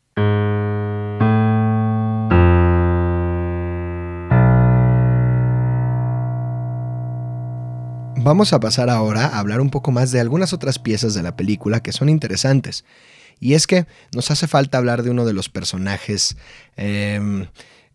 Vamos 8.20 8.52
a 8.52 8.58
pasar 8.58 8.90
ahora 8.90 9.26
a 9.26 9.38
hablar 9.38 9.60
un 9.60 9.70
poco 9.70 9.92
más 9.92 10.10
de 10.10 10.18
algunas 10.18 10.52
otras 10.52 10.80
piezas 10.80 11.14
de 11.14 11.22
la 11.22 11.36
película 11.36 11.84
que 11.84 11.92
son 11.92 12.08
interesantes. 12.08 12.84
Y 13.38 13.54
es 13.54 13.68
que 13.68 13.86
nos 14.12 14.32
hace 14.32 14.48
falta 14.48 14.76
hablar 14.76 15.04
de 15.04 15.10
uno 15.10 15.24
de 15.24 15.32
los 15.32 15.48
personajes 15.48 16.36
em, 16.76 17.46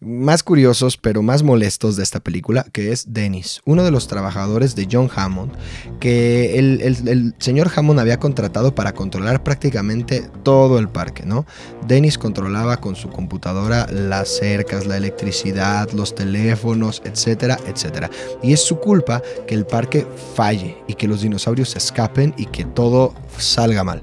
más 0.06 0.44
curiosos 0.44 0.98
pero 0.98 1.22
más 1.22 1.44
molestos 1.44 1.96
de 1.96 2.04
esta 2.04 2.20
película, 2.20 2.66
que 2.72 2.92
es 2.92 3.14
Dennis, 3.14 3.62
uno 3.66 3.84
de 3.84 3.92
los 3.92 4.08
trabajadores 4.08 4.76
de 4.76 4.88
John 4.92 5.10
Hammond, 5.14 5.52
que 6.00 6.60
el, 6.60 7.36
señor 7.40 7.72
Hammond 7.76 8.00
había 8.00 8.20
contratado 8.20 8.76
para 8.76 8.94
controlar 8.94 9.44
prácticamente 9.44 10.30
todo 10.44 10.80
el 10.80 10.90
parque, 10.90 11.24
¿no? 11.26 11.46
Dennis 11.88 12.18
controlaba 12.18 12.78
con 12.78 12.96
su 12.96 13.10
computadora 13.10 13.88
las 13.92 14.30
cercas, 14.30 14.86
la 14.86 14.98
electricidad, 14.98 15.92
los 15.92 16.16
teléfonos, 16.16 17.02
etcétera, 17.06 17.58
etcétera. 17.68 18.10
Y 18.42 18.54
es 18.54 18.62
su 18.62 18.80
culpa 18.80 19.22
que 19.48 19.56
el 19.56 19.66
parque 19.66 20.08
falle 20.36 20.78
y 20.88 20.96
que 20.96 21.08
los 21.08 21.22
dinosaurios 21.22 21.70
se 21.70 21.78
escapen 21.78 22.34
y 22.38 22.46
que 22.48 22.66
todo 22.66 23.14
salga 23.38 23.84
mal. 23.84 24.02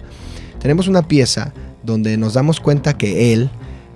Tenemos 0.61 0.89
una 0.89 1.07
pieza 1.07 1.53
donde 1.83 2.17
nos 2.17 2.35
damos 2.35 2.61
cuenta 2.61 2.97
que 2.97 3.33
él, 3.33 3.51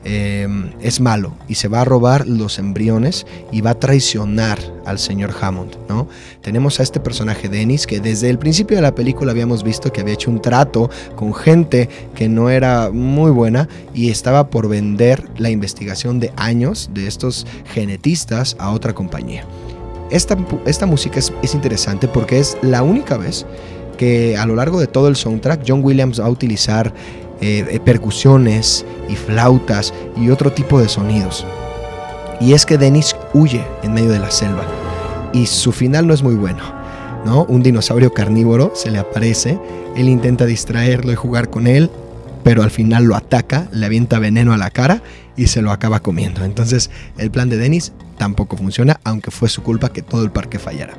Em, 0.07 0.71
es 0.83 1.01
malo 1.01 1.33
y 1.49 1.55
se 1.55 1.69
va 1.69 1.81
a 1.81 1.85
robar 1.87 2.29
los 2.29 2.59
embriones 2.59 3.27
y 3.51 3.63
va 3.63 3.71
a 3.71 3.81
traicionar 3.81 4.59
al 4.85 4.99
señor 4.99 5.35
Hammond, 5.41 5.77
¿no? 5.89 6.09
Tenemos 6.43 6.79
a 6.79 6.83
este 6.83 7.01
personaje 7.01 7.49
Dennis 7.49 7.87
que 7.87 8.01
desde 8.01 8.29
el 8.29 8.39
principio 8.39 8.77
de 8.77 8.83
la 8.83 8.95
película 8.95 9.33
habíamos 9.33 9.65
visto 9.65 9.91
que 9.91 10.03
había 10.03 10.13
hecho 10.13 10.31
un 10.31 10.43
trato 10.43 10.91
con 11.17 11.33
gente 11.33 11.89
que 12.15 12.29
no 12.29 12.51
era 12.51 12.91
muy 12.91 13.31
buena 13.31 13.67
y 13.95 14.11
estaba 14.11 14.51
por 14.51 14.69
vender 14.69 15.27
la 15.39 15.49
investigación 15.49 16.21
de 16.21 16.35
años 16.37 16.91
de 16.93 17.07
estos 17.07 17.47
genetistas 17.73 18.57
a 18.59 18.73
otra 18.73 18.93
compañía. 18.93 19.47
Esta, 20.11 20.37
esta 20.67 20.85
música 20.85 21.19
es, 21.19 21.33
es 21.43 21.55
interesante 21.55 22.09
porque 22.09 22.41
es 22.41 22.59
la 22.61 22.83
única 22.83 23.17
vez 23.17 23.47
que 23.97 24.37
a 24.37 24.45
lo 24.45 24.55
largo 24.55 24.81
de 24.81 24.87
todo 24.87 25.09
el 25.09 25.17
soundtrack 25.17 25.63
John 25.67 25.83
Williams 25.83 26.21
va 26.21 26.27
a 26.27 26.31
utilizar 26.31 26.93
eh, 27.41 27.67
eh, 27.71 27.81
percusiones 27.81 28.85
y 29.09 29.17
flautas 29.17 29.93
y 30.17 30.31
otro 30.31 30.53
tipo 30.53 30.81
de 30.81 30.89
sonidos. 30.89 31.47
Y 32.41 32.53
es 32.53 32.67
que 32.67 32.79
Dennis 32.79 33.17
huye 33.33 33.65
en 33.83 33.95
medio 33.95 34.11
de 34.11 34.19
la 34.19 34.31
selva 34.31 34.65
y 35.33 35.47
su 35.47 35.73
final 35.73 36.07
no 36.07 36.15
es 36.15 36.23
muy 36.23 36.35
bueno. 36.35 36.63
¿no? 37.25 37.45
Un 37.45 37.63
dinosaurio 37.63 38.13
carnívoro 38.13 38.73
se 38.75 38.91
le 38.91 38.99
aparece, 38.99 39.59
él 39.97 40.09
intenta 40.09 40.47
distraerlo 40.47 41.13
y 41.13 41.17
jugar 41.17 41.49
con 41.49 41.67
él, 41.67 41.91
pero 42.43 42.63
al 42.63 42.71
final 42.71 43.05
lo 43.05 43.17
ataca, 43.17 43.69
le 43.73 43.87
avienta 43.87 44.19
veneno 44.19 44.53
a 44.53 44.59
la 44.59 44.71
cara 44.71 45.03
y 45.37 45.47
se 45.47 45.63
lo 45.63 45.73
acaba 45.73 46.01
comiendo. 46.01 46.45
Entonces 46.45 46.91
el 47.17 47.31
plan 47.31 47.49
de 47.49 47.57
Dennis 47.57 47.93
tampoco 48.19 48.57
funciona, 48.57 49.01
aunque 49.05 49.31
fue 49.31 49.49
su 49.49 49.63
culpa 49.63 49.91
que 49.91 50.03
todo 50.03 50.23
el 50.23 50.31
parque 50.31 50.59
fallara. 50.59 50.95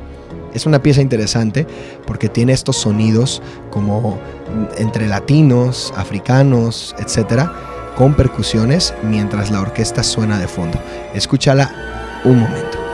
Es 0.55 0.65
una 0.65 0.81
pieza 0.81 1.01
interesante 1.01 1.67
porque 2.07 2.29
tiene 2.29 2.53
estos 2.53 2.77
sonidos 2.77 3.41
como 3.69 4.17
entre 4.77 5.07
latinos, 5.07 5.93
africanos, 5.97 6.95
etcétera, 6.97 7.51
con 7.97 8.15
percusiones 8.15 8.93
mientras 9.03 9.51
la 9.51 9.61
orquesta 9.61 10.01
suena 10.01 10.39
de 10.39 10.47
fondo. 10.47 10.79
Escúchala 11.13 12.21
un 12.23 12.39
momento. 12.39 12.84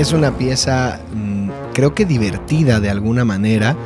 Es 0.00 0.14
una 0.14 0.38
pieza 0.38 0.98
mm, 1.14 1.50
creo 1.74 1.94
que 1.94 2.06
divertida 2.06 2.80
de 2.80 2.88
alguna 2.88 3.26
manera 3.26 3.76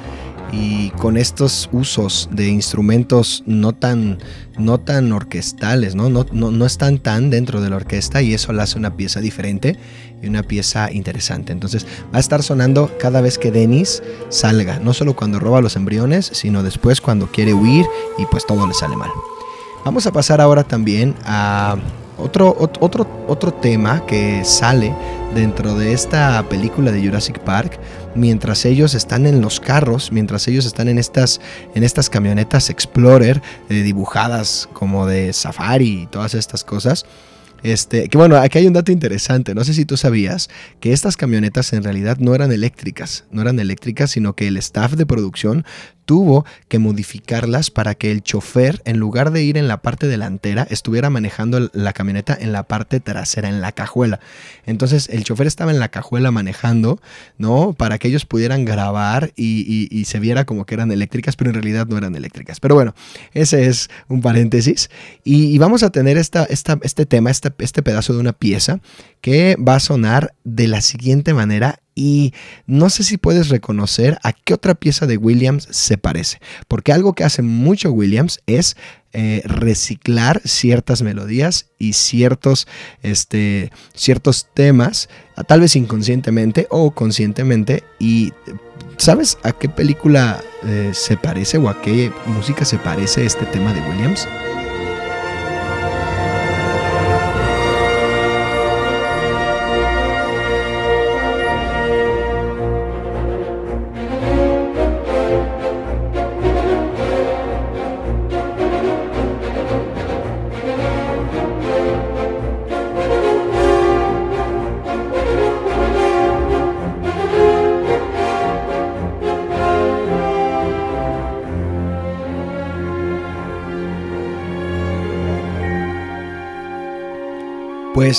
y 0.53 0.91
con 0.91 1.17
estos 1.17 1.69
usos 1.73 2.29
de 2.31 2.47
instrumentos 2.47 3.43
no 3.47 3.73
tan, 3.73 4.19
no 4.57 4.79
tan 4.79 5.11
orquestales, 5.11 5.97
¿no? 5.97 6.11
No, 6.11 6.25
no, 6.31 6.53
no 6.53 6.67
están 6.67 6.99
tan 6.99 7.31
dentro 7.31 7.61
de 7.61 7.69
la 7.69 7.75
orquesta 7.75 8.23
y 8.23 8.33
eso 8.33 8.53
la 8.53 8.63
hace 8.63 8.79
una 8.79 8.97
pieza 8.97 9.19
diferente 9.19 9.77
y 10.23 10.29
una 10.29 10.45
pieza 10.45 10.89
interesante. 10.93 11.53
Entonces 11.53 11.85
va 12.15 12.19
a 12.19 12.21
estar 12.21 12.45
sonando 12.45 12.97
cada 13.01 13.21
vez 13.21 13.37
que 13.37 13.51
Dennis 13.51 14.01
salga, 14.29 14.79
no 14.79 14.95
solo 14.95 15.17
cuando 15.17 15.41
roba 15.41 15.61
los 15.63 15.75
embriones, 15.75 16.31
sino 16.33 16.63
después 16.63 17.01
cuando 17.01 17.27
quiere 17.27 17.55
huir 17.55 17.87
y 18.19 18.27
pues 18.27 18.47
todo 18.47 18.69
le 18.69 18.75
sale 18.75 18.95
mal. 18.95 19.11
Vamos 19.85 20.07
a 20.07 20.13
pasar 20.13 20.41
ahora 20.41 20.63
también 20.63 21.17
a 21.25 21.77
otro, 22.25 22.57
otro, 22.59 23.07
otro 23.29 23.53
tema 23.53 24.05
que 24.07 24.45
sale 24.45 24.95
dentro 25.35 25.77
de 25.77 25.93
esta 25.93 26.43
película 26.49 26.91
de 26.91 27.05
Jurassic 27.05 27.39
Park, 27.41 27.79
mientras 28.15 28.65
ellos 28.65 28.95
están 28.95 29.27
en 29.27 29.41
los 29.41 29.61
carros, 29.61 30.11
mientras 30.11 30.49
ellos 30.49 30.65
están 30.65 30.89
en 30.89 30.99
estas, 30.99 31.41
en 31.75 31.85
estas 31.85 32.09
camionetas 32.09 32.71
Explorer 32.71 33.43
eh, 33.69 33.75
dibujadas 33.75 34.69
como 34.73 35.07
de 35.07 35.33
safari 35.33 36.03
y 36.03 36.07
todas 36.07 36.35
estas 36.35 36.65
cosas, 36.65 37.05
este, 37.65 38.11
que 38.11 38.19
bueno, 38.19 38.37
aquí 38.37 38.59
hay 38.59 38.67
un 38.67 38.75
dato 38.75 38.93
interesante. 38.93 39.55
No 39.55 39.65
sé 39.65 39.73
si 39.73 39.87
tú 39.87 39.97
sabías 39.97 40.51
que 40.81 40.93
estas 40.93 41.17
camionetas 41.17 41.73
en 41.73 41.83
realidad 41.83 42.19
no 42.19 42.35
eran 42.35 42.53
eléctricas, 42.53 43.25
no 43.31 43.41
eran 43.41 43.59
eléctricas, 43.59 44.11
sino 44.11 44.35
que 44.35 44.47
el 44.47 44.59
staff 44.59 44.93
de 44.93 45.07
producción 45.07 45.65
tuvo 46.05 46.45
que 46.69 46.79
modificarlas 46.79 47.71
para 47.71 47.95
que 47.95 48.11
el 48.11 48.23
chofer, 48.23 48.83
en 48.85 48.99
lugar 48.99 49.31
de 49.31 49.43
ir 49.43 49.57
en 49.57 49.69
la 49.69 49.81
parte 49.83 50.07
delantera, 50.07 50.67
estuviera 50.71 51.11
manejando 51.11 51.71
la 51.73 51.93
camioneta 51.93 52.37
en 52.39 52.53
la 52.53 52.65
parte 52.65 53.01
trasera, 53.01 53.49
en 53.49 53.61
la 53.61 53.73
cajuela. 53.73 54.21
Entonces 54.67 55.09
el 55.09 55.25
chofer 55.25 55.47
estaba 55.47 55.71
en 55.71 55.79
la 55.79 55.89
cajuela 55.89 56.31
manejando, 56.31 57.01
¿no? 57.39 57.73
Para 57.73 57.99
que 57.99 58.09
ellos 58.09 58.27
pudieran 58.27 58.65
grabar 58.65 59.33
y, 59.37 60.05
se 60.05 60.21
viera 60.21 60.45
como 60.45 60.67
que 60.67 60.75
eran 60.75 60.93
eléctricas, 60.93 61.35
pero 61.35 61.51
en 61.51 61.55
realidad 61.55 61.87
no 61.87 61.97
eran 61.97 62.15
eléctricas. 62.15 62.61
Pero 62.61 62.75
bueno, 62.75 62.95
ese 63.33 63.67
es 63.67 63.89
un 64.09 64.21
paréntesis. 64.21 64.91
Y, 65.25 65.57
vamos 65.59 65.83
a 65.83 65.91
tener 65.91 66.19
esta, 66.19 66.45
esta, 66.45 66.79
este 66.83 67.07
tema, 67.07 67.31
este, 67.59 67.83
pedazo 67.83 68.13
de 68.13 68.21
una 68.21 68.33
pieza 68.33 68.81
que 69.21 69.57
va 69.57 69.77
a 69.77 69.81
sonar 69.81 70.35
de 70.45 70.69
la 70.69 70.81
siguiente 70.81 71.35
manera 71.35 71.81
y 71.95 72.35
no 72.67 72.91
sé 72.91 73.05
si 73.05 73.19
puedes 73.19 73.49
reconocer 73.49 74.19
a 74.23 74.33
qué 74.33 74.55
otra 74.55 74.75
pieza 74.75 75.07
de 75.07 75.17
Williams 75.17 75.69
se 75.71 75.97
parece, 75.97 76.41
porque 76.67 76.93
algo 76.93 77.13
que 77.15 77.25
hace 77.25 77.43
mucho 77.43 77.93
Williams 77.93 78.41
es 78.47 78.77
eh, 79.13 79.43
reciclar 79.45 80.43
ciertas 80.45 81.03
melodías 81.03 81.71
y 81.79 81.93
ciertos, 81.93 82.67
este, 83.03 83.71
ciertos 83.95 84.49
temas, 84.53 85.09
tal 85.47 85.61
vez 85.61 85.77
inconscientemente 85.77 86.67
o 86.69 86.91
conscientemente, 86.91 87.85
y 88.01 88.33
¿sabes 88.97 89.39
a 89.45 89.53
qué 89.53 89.69
película 89.69 90.43
eh, 90.65 90.91
se 90.93 91.17
parece 91.17 91.59
o 91.59 91.69
a 91.69 91.81
qué 91.81 92.11
música 92.27 92.65
se 92.65 92.79
parece 92.79 93.25
este 93.25 93.47
tema 93.47 93.73
de 93.73 93.81
Williams? 93.83 94.27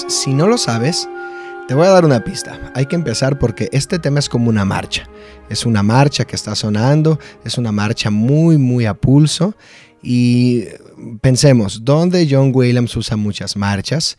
Si 0.08 0.34
no 0.34 0.48
lo 0.48 0.58
sabes, 0.58 1.08
te 1.68 1.74
voy 1.74 1.88
a 1.88 1.92
dar 1.92 2.06
una 2.06 2.24
pista. 2.24 2.60
Hay 2.74 2.86
que 2.86 2.96
empezar 2.96 3.40
porque 3.40 3.70
este 3.72 4.00
tema 4.00 4.20
es 4.20 4.28
como 4.28 4.50
una 4.50 4.66
marcha. 4.66 5.08
Es 5.50 5.66
una 5.66 5.84
marcha 5.84 6.26
que 6.26 6.36
está 6.36 6.56
sonando, 6.56 7.20
es 7.44 7.58
una 7.58 7.72
marcha 7.72 8.10
muy, 8.10 8.58
muy 8.58 8.86
a 8.86 8.94
pulso. 8.94 9.56
Y 10.02 10.66
pensemos, 11.22 11.84
¿dónde 11.84 12.28
John 12.30 12.52
Williams 12.54 12.96
usa 12.96 13.16
muchas 13.16 13.56
marchas? 13.56 14.18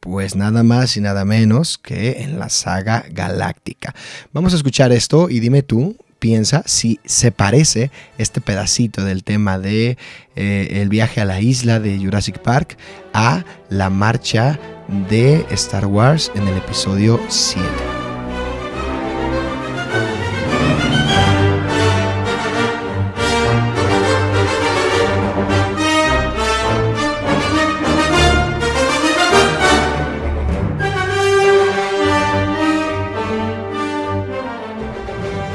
Pues 0.00 0.34
nada 0.34 0.62
más 0.62 0.96
y 0.96 1.00
nada 1.00 1.24
menos 1.24 1.78
que 1.78 2.22
en 2.22 2.38
la 2.38 2.48
saga 2.48 3.04
galáctica. 3.10 3.94
Vamos 4.32 4.52
a 4.52 4.56
escuchar 4.56 4.92
esto 4.92 5.30
y 5.30 5.38
dime 5.38 5.62
tú, 5.62 5.96
piensa 6.18 6.62
si 6.66 7.00
se 7.04 7.32
parece 7.32 7.90
este 8.16 8.40
pedacito 8.40 9.04
del 9.04 9.24
tema 9.24 9.58
de 9.58 9.98
eh, 10.36 10.68
el 10.82 10.88
viaje 10.88 11.20
a 11.20 11.24
la 11.24 11.40
isla 11.40 11.80
de 11.80 11.98
Jurassic 11.98 12.38
Park 12.38 12.76
a 13.12 13.44
la 13.70 13.90
marcha 13.90 14.58
de 14.92 15.46
Star 15.50 15.86
Wars 15.86 16.30
en 16.34 16.46
el 16.46 16.56
episodio 16.58 17.18
7. 17.28 17.66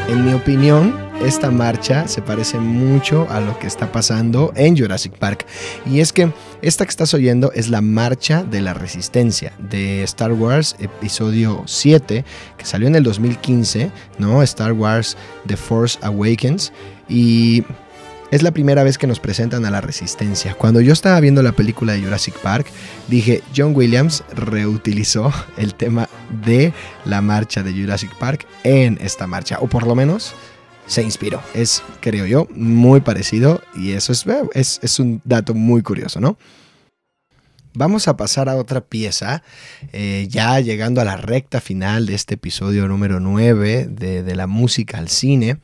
En 0.10 0.26
mi 0.26 0.34
opinión, 0.34 1.07
esta 1.26 1.52
marcha 1.52 2.08
se 2.08 2.22
parece 2.22 2.60
mucho 2.60 3.28
a 3.30 3.40
lo 3.40 3.58
que 3.60 3.68
está 3.68 3.92
pasando 3.92 4.54
en 4.56 4.78
Jurassic 4.78 5.14
Park. 5.14 5.46
Y 5.86 6.00
es 6.00 6.14
que 6.14 6.32
esta 6.62 6.86
que 6.86 6.90
estás 6.90 7.14
oyendo 7.14 7.52
es 7.54 7.70
la 7.70 7.82
marcha 7.82 8.44
de 8.44 8.62
la 8.62 8.74
resistencia 8.74 9.54
de 9.58 10.04
Star 10.04 10.32
Wars 10.32 10.76
episodio 10.80 11.64
7, 11.66 12.24
que 12.58 12.66
salió 12.66 12.88
en 12.88 12.96
el 12.96 13.04
2015, 13.04 13.92
¿no? 14.20 14.44
Star 14.44 14.74
Wars 14.74 15.18
The 15.48 15.58
Force 15.58 15.98
Awakens. 16.02 16.72
Y 17.10 17.64
es 18.32 18.44
la 18.44 18.52
primera 18.52 18.84
vez 18.84 18.98
que 18.98 19.08
nos 19.08 19.20
presentan 19.20 19.66
a 19.66 19.72
la 19.72 19.82
resistencia. 19.82 20.54
Cuando 20.54 20.82
yo 20.82 20.94
estaba 20.94 21.20
viendo 21.20 21.42
la 21.42 21.54
película 21.54 21.94
de 21.94 22.02
Jurassic 22.02 22.36
Park, 22.40 22.68
dije, 23.08 23.42
John 23.56 23.74
Williams 23.76 24.24
reutilizó 24.36 25.34
el 25.58 25.74
tema 25.76 26.10
de 26.44 26.74
la 27.06 27.22
marcha 27.22 27.64
de 27.64 27.74
Jurassic 27.74 28.14
Park 28.16 28.46
en 28.64 28.98
esta 29.02 29.28
marcha, 29.28 29.58
o 29.62 29.68
por 29.68 29.88
lo 29.88 29.96
menos 29.96 30.36
se 30.88 31.04
inspiró. 31.04 31.42
Es, 31.54 31.84
creo 32.00 32.26
yo, 32.26 32.48
muy 32.56 33.02
parecido 33.02 33.62
y 33.76 33.92
eso 33.92 34.12
es, 34.12 34.26
es, 34.54 34.80
es 34.82 35.00
un 35.00 35.22
dato 35.24 35.54
muy 35.54 35.82
curioso, 35.82 36.20
¿no? 36.20 36.38
Vamos 37.74 38.08
a 38.08 38.18
pasar 38.18 38.50
a 38.50 38.56
otra 38.56 38.82
pieza, 38.82 39.44
eh, 39.94 40.26
ya 40.32 40.60
llegando 40.62 41.00
a 41.00 41.06
la 41.06 41.16
recta 41.16 41.62
final 41.62 42.08
de 42.08 42.16
este 42.16 42.34
episodio 42.34 42.88
número 42.88 43.20
9 43.20 43.88
de, 43.88 44.24
de 44.24 44.36
la 44.36 44.48
música 44.48 44.98
al 44.98 45.10
cine. 45.10 45.60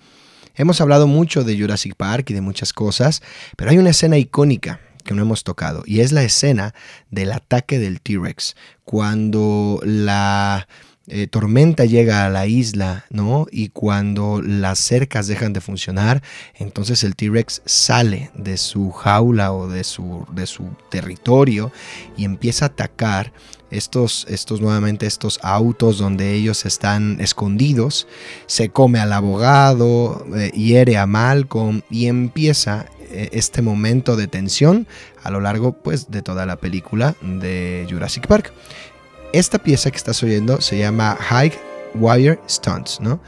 Hemos 0.53 0.79
hablado 0.79 1.07
mucho 1.07 1.43
de 1.43 1.59
Jurassic 1.59 1.95
Park 1.95 2.29
y 2.29 2.35
de 2.35 2.41
muchas 2.41 2.71
cosas, 2.71 3.23
pero 3.57 3.71
hay 3.71 3.79
una 3.79 3.89
escena 3.89 4.19
icónica 4.19 4.79
que 5.03 5.15
no 5.15 5.23
hemos 5.23 5.43
tocado 5.43 5.83
y 5.87 6.01
es 6.01 6.11
la 6.11 6.23
escena 6.23 6.75
del 7.09 7.31
ataque 7.31 7.79
del 7.79 7.99
T-Rex, 7.99 8.55
cuando 8.83 9.79
la 9.83 10.67
eh, 11.07 11.27
tormenta 11.27 11.83
llega 11.83 12.25
a 12.25 12.29
la 12.29 12.47
isla, 12.47 13.05
¿no? 13.09 13.45
Y 13.51 13.69
cuando 13.69 14.41
las 14.41 14.79
cercas 14.79 15.27
dejan 15.27 15.51
de 15.51 15.59
funcionar, 15.59 16.23
entonces 16.55 17.03
el 17.03 17.15
T-Rex 17.15 17.61
sale 17.65 18.31
de 18.35 18.57
su 18.57 18.91
jaula 18.91 19.51
o 19.51 19.67
de 19.67 19.83
su, 19.83 20.25
de 20.31 20.47
su 20.47 20.63
territorio 20.89 21.73
y 22.15 22.23
empieza 22.23 22.65
a 22.65 22.67
atacar 22.69 23.33
estos, 23.69 24.25
estos 24.29 24.61
nuevamente 24.61 25.05
estos 25.05 25.39
autos 25.41 25.97
donde 25.97 26.33
ellos 26.33 26.65
están 26.65 27.19
escondidos, 27.19 28.07
se 28.45 28.69
come 28.69 28.99
al 28.99 29.11
abogado, 29.11 30.25
eh, 30.35 30.51
hiere 30.53 30.97
a 30.97 31.05
Malcolm 31.05 31.81
y 31.89 32.05
empieza 32.05 32.85
eh, 33.09 33.29
este 33.33 33.61
momento 33.61 34.15
de 34.15 34.27
tensión 34.27 34.87
a 35.21 35.31
lo 35.31 35.39
largo 35.39 35.73
pues 35.73 36.11
de 36.11 36.21
toda 36.21 36.45
la 36.45 36.55
película 36.55 37.15
de 37.21 37.85
Jurassic 37.89 38.27
Park. 38.27 38.53
Esta 39.33 39.57
pieza 39.57 39.89
que 39.89 39.97
estás 39.97 40.21
oyendo 40.21 40.61
se 40.61 40.77
llama 40.77 41.17
High 41.19 41.53
Wire 41.95 42.39
Stunts, 42.47 42.99
¿no? 43.01 43.19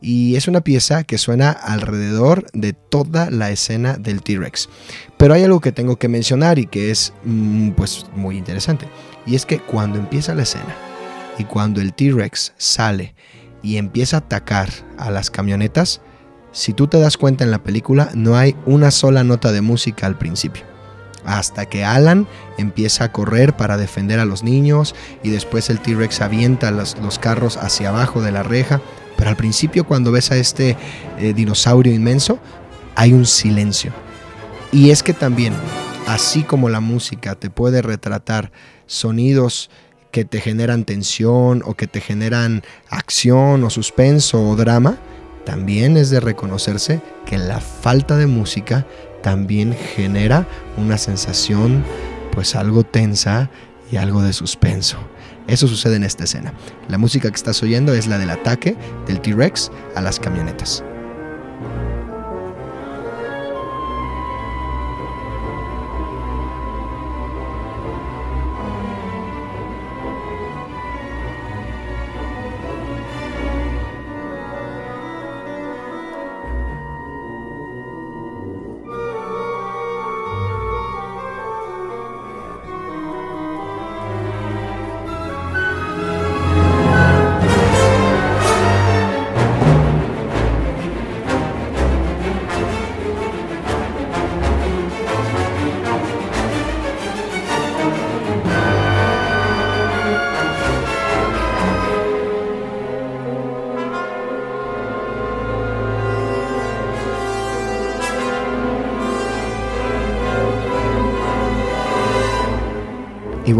Y 0.00 0.34
es 0.36 0.48
una 0.48 0.62
pieza 0.62 1.04
que 1.04 1.18
suena 1.18 1.50
alrededor 1.50 2.46
de 2.54 2.72
toda 2.72 3.30
la 3.30 3.50
escena 3.50 3.98
del 3.98 4.22
T-Rex. 4.22 4.70
Pero 5.18 5.34
hay 5.34 5.42
algo 5.42 5.60
que 5.60 5.70
tengo 5.70 5.96
que 5.96 6.08
mencionar 6.08 6.58
y 6.58 6.64
que 6.64 6.90
es 6.90 7.12
mm, 7.24 7.72
pues 7.72 8.06
muy 8.16 8.38
interesante. 8.38 8.88
Y 9.26 9.34
es 9.34 9.44
que 9.44 9.58
cuando 9.58 9.98
empieza 9.98 10.34
la 10.34 10.44
escena 10.44 10.74
y 11.38 11.44
cuando 11.44 11.82
el 11.82 11.92
T-Rex 11.92 12.54
sale 12.56 13.14
y 13.62 13.76
empieza 13.76 14.16
a 14.16 14.20
atacar 14.20 14.70
a 14.96 15.10
las 15.10 15.30
camionetas, 15.30 16.00
si 16.52 16.72
tú 16.72 16.86
te 16.86 16.98
das 16.98 17.18
cuenta 17.18 17.44
en 17.44 17.50
la 17.50 17.62
película 17.62 18.08
no 18.14 18.34
hay 18.34 18.56
una 18.64 18.90
sola 18.90 19.24
nota 19.24 19.52
de 19.52 19.60
música 19.60 20.06
al 20.06 20.16
principio. 20.16 20.69
Hasta 21.24 21.66
que 21.66 21.84
Alan 21.84 22.26
empieza 22.58 23.04
a 23.04 23.12
correr 23.12 23.56
para 23.56 23.76
defender 23.76 24.20
a 24.20 24.24
los 24.24 24.42
niños 24.42 24.94
y 25.22 25.30
después 25.30 25.70
el 25.70 25.80
T-Rex 25.80 26.20
avienta 26.20 26.70
los, 26.70 26.96
carros 27.18 27.56
hacia 27.56 27.90
abajo 27.90 28.22
de 28.22 28.32
la 28.32 28.42
reja. 28.42 28.80
Pero 29.16 29.30
al 29.30 29.36
principio 29.36 29.84
cuando 29.84 30.12
ves 30.12 30.30
a 30.30 30.36
este 30.36 30.76
eh, 31.18 31.32
dinosaurio 31.34 31.92
inmenso, 31.92 32.38
hay 32.94 33.12
un 33.12 33.26
silencio. 33.26 33.92
Y 34.72 34.90
es 34.90 35.02
que 35.02 35.12
también, 35.12 35.54
así 36.06 36.42
como 36.42 36.68
la 36.68 36.80
música 36.80 37.34
te 37.34 37.50
puede 37.50 37.82
retratar 37.82 38.52
sonidos 38.86 39.70
que 40.10 40.24
te 40.24 40.40
generan 40.40 40.84
tensión 40.84 41.62
o 41.64 41.74
que 41.74 41.86
te 41.86 42.00
generan 42.00 42.62
acción 42.88 43.62
o 43.64 43.70
suspenso 43.70 44.42
o 44.42 44.56
drama, 44.56 44.98
también 45.44 45.96
es 45.96 46.10
de 46.10 46.20
reconocerse 46.20 47.00
que 47.26 47.38
la 47.38 47.60
falta 47.60 48.16
de 48.16 48.26
música 48.26 48.86
también 49.22 49.74
genera 49.94 50.46
una 50.76 50.98
sensación 50.98 51.84
pues 52.32 52.54
algo 52.54 52.84
tensa 52.84 53.50
y 53.90 53.96
algo 53.96 54.22
de 54.22 54.32
suspenso. 54.32 54.98
Eso 55.46 55.66
sucede 55.66 55.96
en 55.96 56.04
esta 56.04 56.24
escena. 56.24 56.52
La 56.88 56.98
música 56.98 57.28
que 57.28 57.36
estás 57.36 57.62
oyendo 57.62 57.92
es 57.92 58.06
la 58.06 58.18
del 58.18 58.30
ataque 58.30 58.76
del 59.06 59.20
T-Rex 59.20 59.70
a 59.96 60.00
las 60.00 60.20
camionetas. 60.20 60.84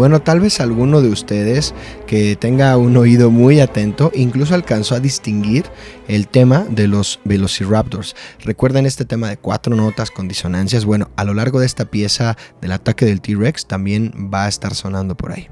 Bueno, 0.01 0.19
tal 0.19 0.39
vez 0.39 0.59
alguno 0.59 0.99
de 0.99 1.09
ustedes 1.09 1.75
que 2.07 2.35
tenga 2.35 2.75
un 2.75 2.97
oído 2.97 3.29
muy 3.29 3.59
atento 3.59 4.11
incluso 4.15 4.55
alcanzó 4.55 4.95
a 4.95 4.99
distinguir 4.99 5.65
el 6.07 6.27
tema 6.27 6.65
de 6.67 6.87
los 6.87 7.19
Velociraptors. 7.23 8.15
Recuerden 8.43 8.87
este 8.87 9.05
tema 9.05 9.29
de 9.29 9.37
cuatro 9.37 9.75
notas 9.75 10.09
con 10.09 10.27
disonancias. 10.27 10.85
Bueno, 10.85 11.11
a 11.17 11.23
lo 11.23 11.35
largo 11.35 11.59
de 11.59 11.67
esta 11.67 11.85
pieza 11.85 12.35
del 12.61 12.71
ataque 12.71 13.05
del 13.05 13.21
T-Rex 13.21 13.67
también 13.67 14.31
va 14.33 14.45
a 14.45 14.47
estar 14.47 14.73
sonando 14.73 15.15
por 15.15 15.33
ahí. 15.33 15.49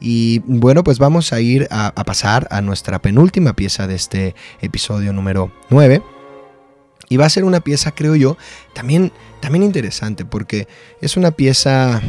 Y 0.00 0.38
bueno, 0.46 0.82
pues 0.82 0.98
vamos 0.98 1.34
a 1.34 1.40
ir 1.42 1.68
a, 1.70 1.92
pasar 2.06 2.48
a 2.50 2.62
nuestra 2.62 3.02
penúltima 3.02 3.52
pieza 3.52 3.86
de 3.86 3.96
este 3.96 4.34
episodio 4.62 5.12
número 5.12 5.52
9. 5.68 6.02
Y 7.10 7.18
va 7.18 7.26
a 7.26 7.28
ser 7.28 7.44
una 7.44 7.60
pieza, 7.60 7.90
creo 7.90 8.16
yo, 8.16 8.38
también, 8.74 9.12
también 9.42 9.62
interesante, 9.62 10.24
porque 10.24 10.68
es 11.02 11.18
una 11.18 11.32
pieza 11.32 12.00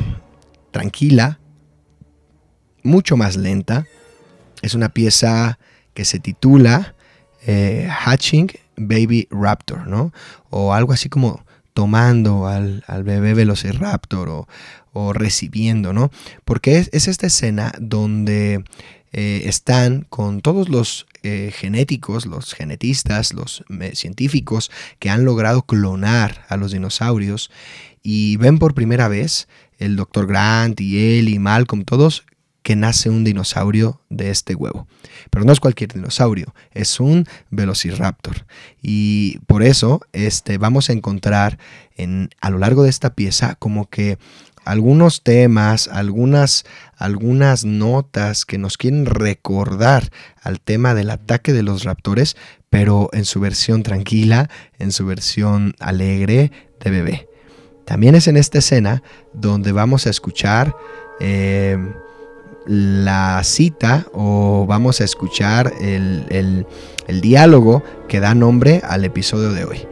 tranquila, 0.72 1.42
mucho 2.84 3.18
más 3.18 3.36
lenta. 3.36 3.86
Es 4.62 4.74
una 4.74 4.90
pieza 4.90 5.60
que 5.94 6.06
se 6.06 6.20
titula 6.20 6.96
eh, 7.46 7.88
Hatching 7.90 8.52
Baby 8.78 9.28
Raptor, 9.32 9.88
¿no? 9.88 10.14
O 10.50 10.74
algo 10.74 10.94
así 10.94 11.10
como 11.10 11.46
tomando 11.74 12.48
al, 12.48 12.84
bebé 13.04 13.34
Velociraptor 13.34 14.30
o, 14.30 14.48
o, 14.94 15.14
recibiendo, 15.14 15.94
¿no? 15.94 16.12
Porque 16.44 16.78
es, 16.92 17.08
esta 17.08 17.28
escena 17.28 17.72
donde 17.80 18.64
eh, 19.12 19.44
están 19.46 20.06
con 20.10 20.42
todos 20.42 20.70
los 20.70 21.08
eh, 21.24 21.52
genéticos, 21.56 22.26
los 22.26 22.54
genetistas, 22.54 23.34
los 23.34 23.64
científicos 23.94 24.72
que 25.00 25.10
han 25.10 25.26
logrado 25.26 25.64
clonar 25.64 26.46
a 26.50 26.58
los 26.58 26.72
dinosaurios 26.72 27.50
y 28.04 28.38
ven 28.38 28.60
por 28.60 28.74
primera 28.74 29.08
vez 29.08 29.48
el 29.78 29.96
doctor 29.96 30.28
Grant 30.28 30.80
y 30.82 31.18
él 31.18 31.30
y 31.30 31.40
Malcolm, 31.40 31.84
todos 31.86 32.24
que 32.70 32.76
nace 32.76 33.10
un 33.10 33.24
dinosaurio 33.24 34.00
de 34.12 34.30
este 34.30 34.54
huevo. 34.54 34.86
Pero 35.32 35.44
no 35.44 35.52
es 35.52 35.60
cualquier 35.60 35.92
dinosaurio, 35.92 36.54
es 36.72 37.00
un 37.00 37.26
Velociraptor. 37.50 38.46
Y 38.80 39.40
por 39.48 39.64
eso 39.64 40.02
este, 40.14 40.60
vamos 40.60 40.92
a 40.92 40.94
encontrar 40.94 41.58
en, 41.98 42.30
a 42.42 42.52
lo 42.52 42.60
largo 42.60 42.84
de 42.84 42.92
esta 42.92 43.16
pieza 43.16 43.56
como 43.56 43.90
que 43.90 44.20
algunos 44.66 45.24
temas, 45.24 45.88
algunas, 45.88 46.64
algunas 46.96 47.66
notas 47.66 48.46
que 48.46 48.60
nos 48.60 48.78
quieren 48.78 49.08
recordar 49.08 50.12
al 50.40 50.62
tema 50.62 50.94
del 50.94 51.10
ataque 51.10 51.54
de 51.54 51.64
los 51.64 51.86
raptores, 51.86 52.38
pero 52.70 53.10
en 53.14 53.26
su 53.26 53.40
versión 53.40 53.82
tranquila, 53.82 54.48
en 54.78 54.92
su 54.92 55.08
versión 55.08 55.74
alegre 55.80 56.52
de 56.80 56.92
bebé. 56.92 57.28
También 57.88 58.14
es 58.14 58.28
en 58.28 58.38
esta 58.38 58.60
escena 58.60 59.02
donde 59.34 59.72
vamos 59.72 60.06
a 60.06 60.12
escuchar 60.12 60.76
eh, 61.20 61.76
la 62.70 63.42
cita 63.44 64.06
o 64.14 64.68
vamos 64.68 65.02
a 65.02 65.04
escuchar 65.04 65.74
el, 65.82 66.68
diálogo 67.22 67.82
que 68.08 68.20
da 68.20 68.36
nombre 68.36 68.82
al 68.88 69.04
episodio 69.06 69.52
de 69.52 69.66
hoy. 69.66 69.88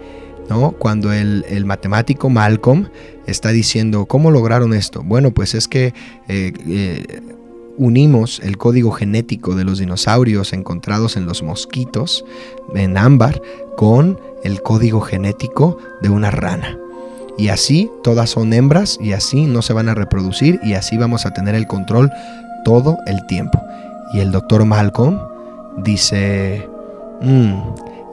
¿no? 0.47 0.73
Cuando 0.73 1.11
el, 1.11 1.65
matemático 1.65 2.29
Malcolm 2.29 2.89
está 3.25 3.49
diciendo, 3.49 4.05
¿cómo 4.05 4.29
lograron 4.29 4.75
esto? 4.75 5.01
Bueno, 5.03 5.31
pues 5.31 5.55
es 5.55 5.67
que 5.67 5.95
eh, 6.27 6.53
eh, 6.67 7.21
unimos 7.77 8.39
el 8.43 8.57
código 8.57 8.91
genético 8.91 9.55
de 9.55 9.63
los 9.63 9.79
dinosaurios 9.79 10.53
encontrados 10.53 11.17
en 11.17 11.25
los 11.25 11.41
mosquitos, 11.41 12.25
en 12.75 12.95
ámbar, 12.95 13.41
con 13.75 14.19
el 14.43 14.61
código 14.61 15.01
genético 15.01 15.79
de 16.03 16.09
una 16.09 16.29
rana. 16.29 16.77
Y 17.39 17.49
así 17.49 17.89
todas 18.03 18.29
son 18.29 18.53
hembras 18.53 18.99
y 19.01 19.13
así 19.13 19.45
no 19.45 19.63
se 19.63 19.73
van 19.73 19.89
a 19.89 19.95
reproducir 19.95 20.59
y 20.63 20.73
así 20.73 20.95
vamos 20.97 21.25
a 21.25 21.33
tener 21.33 21.55
el 21.55 21.67
control 21.67 22.11
todo 22.67 22.97
el 23.05 23.25
tiempo. 23.27 23.63
Y 24.11 24.19
el 24.19 24.33
doctor 24.33 24.65
Malcolm 24.65 25.21
dice, 25.77 26.67
mm", 27.21 27.53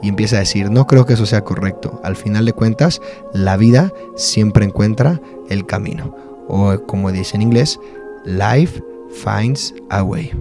y 0.01 0.07
empieza 0.07 0.37
a 0.37 0.39
decir, 0.39 0.71
no 0.71 0.87
creo 0.87 1.05
que 1.05 1.15
eso 1.15 1.25
sea 1.25 1.43
correcto. 1.43 1.99
Al 2.05 2.15
final 2.15 2.45
de 2.45 2.53
cuentas, 2.53 3.01
la 3.33 3.57
vida 3.57 3.91
siempre 4.15 4.63
encuentra 4.63 5.19
el 5.49 5.65
camino. 5.65 6.15
O 6.47 6.73
como 6.87 7.11
dice 7.11 7.35
en 7.35 7.41
inglés, 7.41 7.81
life 8.23 8.81
finds 9.11 9.73
a 9.89 10.03
way. 10.03 10.31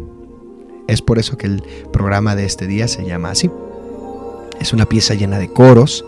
Es 0.87 1.03
por 1.03 1.19
eso 1.19 1.37
que 1.37 1.49
el 1.49 1.65
programa 1.93 2.37
de 2.37 2.45
este 2.45 2.69
día 2.69 2.87
se 2.87 3.05
llama 3.05 3.33
así. 3.33 3.51
Es 4.61 4.73
una 4.73 4.87
pieza 4.87 5.15
llena 5.15 5.41
de 5.41 5.49
coros, 5.49 6.05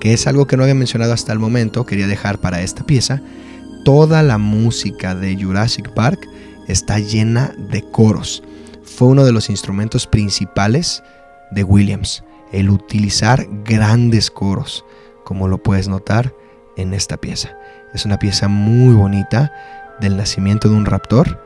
que 0.00 0.12
es 0.12 0.26
algo 0.26 0.48
que 0.48 0.56
no 0.56 0.64
había 0.64 0.74
mencionado 0.74 1.12
hasta 1.12 1.32
el 1.32 1.38
momento, 1.38 1.86
quería 1.86 2.08
dejar 2.08 2.38
para 2.38 2.60
esta 2.62 2.84
pieza, 2.84 3.22
toda 3.84 4.24
la 4.24 4.36
música 4.36 5.14
de 5.14 5.40
Jurassic 5.40 5.90
Park 5.90 6.28
está 6.66 6.98
llena 6.98 7.54
de 7.56 7.82
coros. 7.82 8.42
Fue 8.82 9.08
uno 9.08 9.24
de 9.24 9.32
los 9.32 9.50
instrumentos 9.50 10.06
principales 10.06 11.02
de 11.50 11.64
Williams, 11.64 12.24
el 12.52 12.70
utilizar 12.70 13.46
grandes 13.64 14.30
coros, 14.30 14.84
como 15.24 15.48
lo 15.48 15.62
puedes 15.62 15.88
notar 15.88 16.32
en 16.76 16.94
esta 16.94 17.16
pieza. 17.16 17.56
Es 17.94 18.04
una 18.04 18.18
pieza 18.18 18.48
muy 18.48 18.94
bonita 18.94 19.52
del 20.00 20.16
nacimiento 20.16 20.68
de 20.68 20.76
un 20.76 20.86
raptor, 20.86 21.42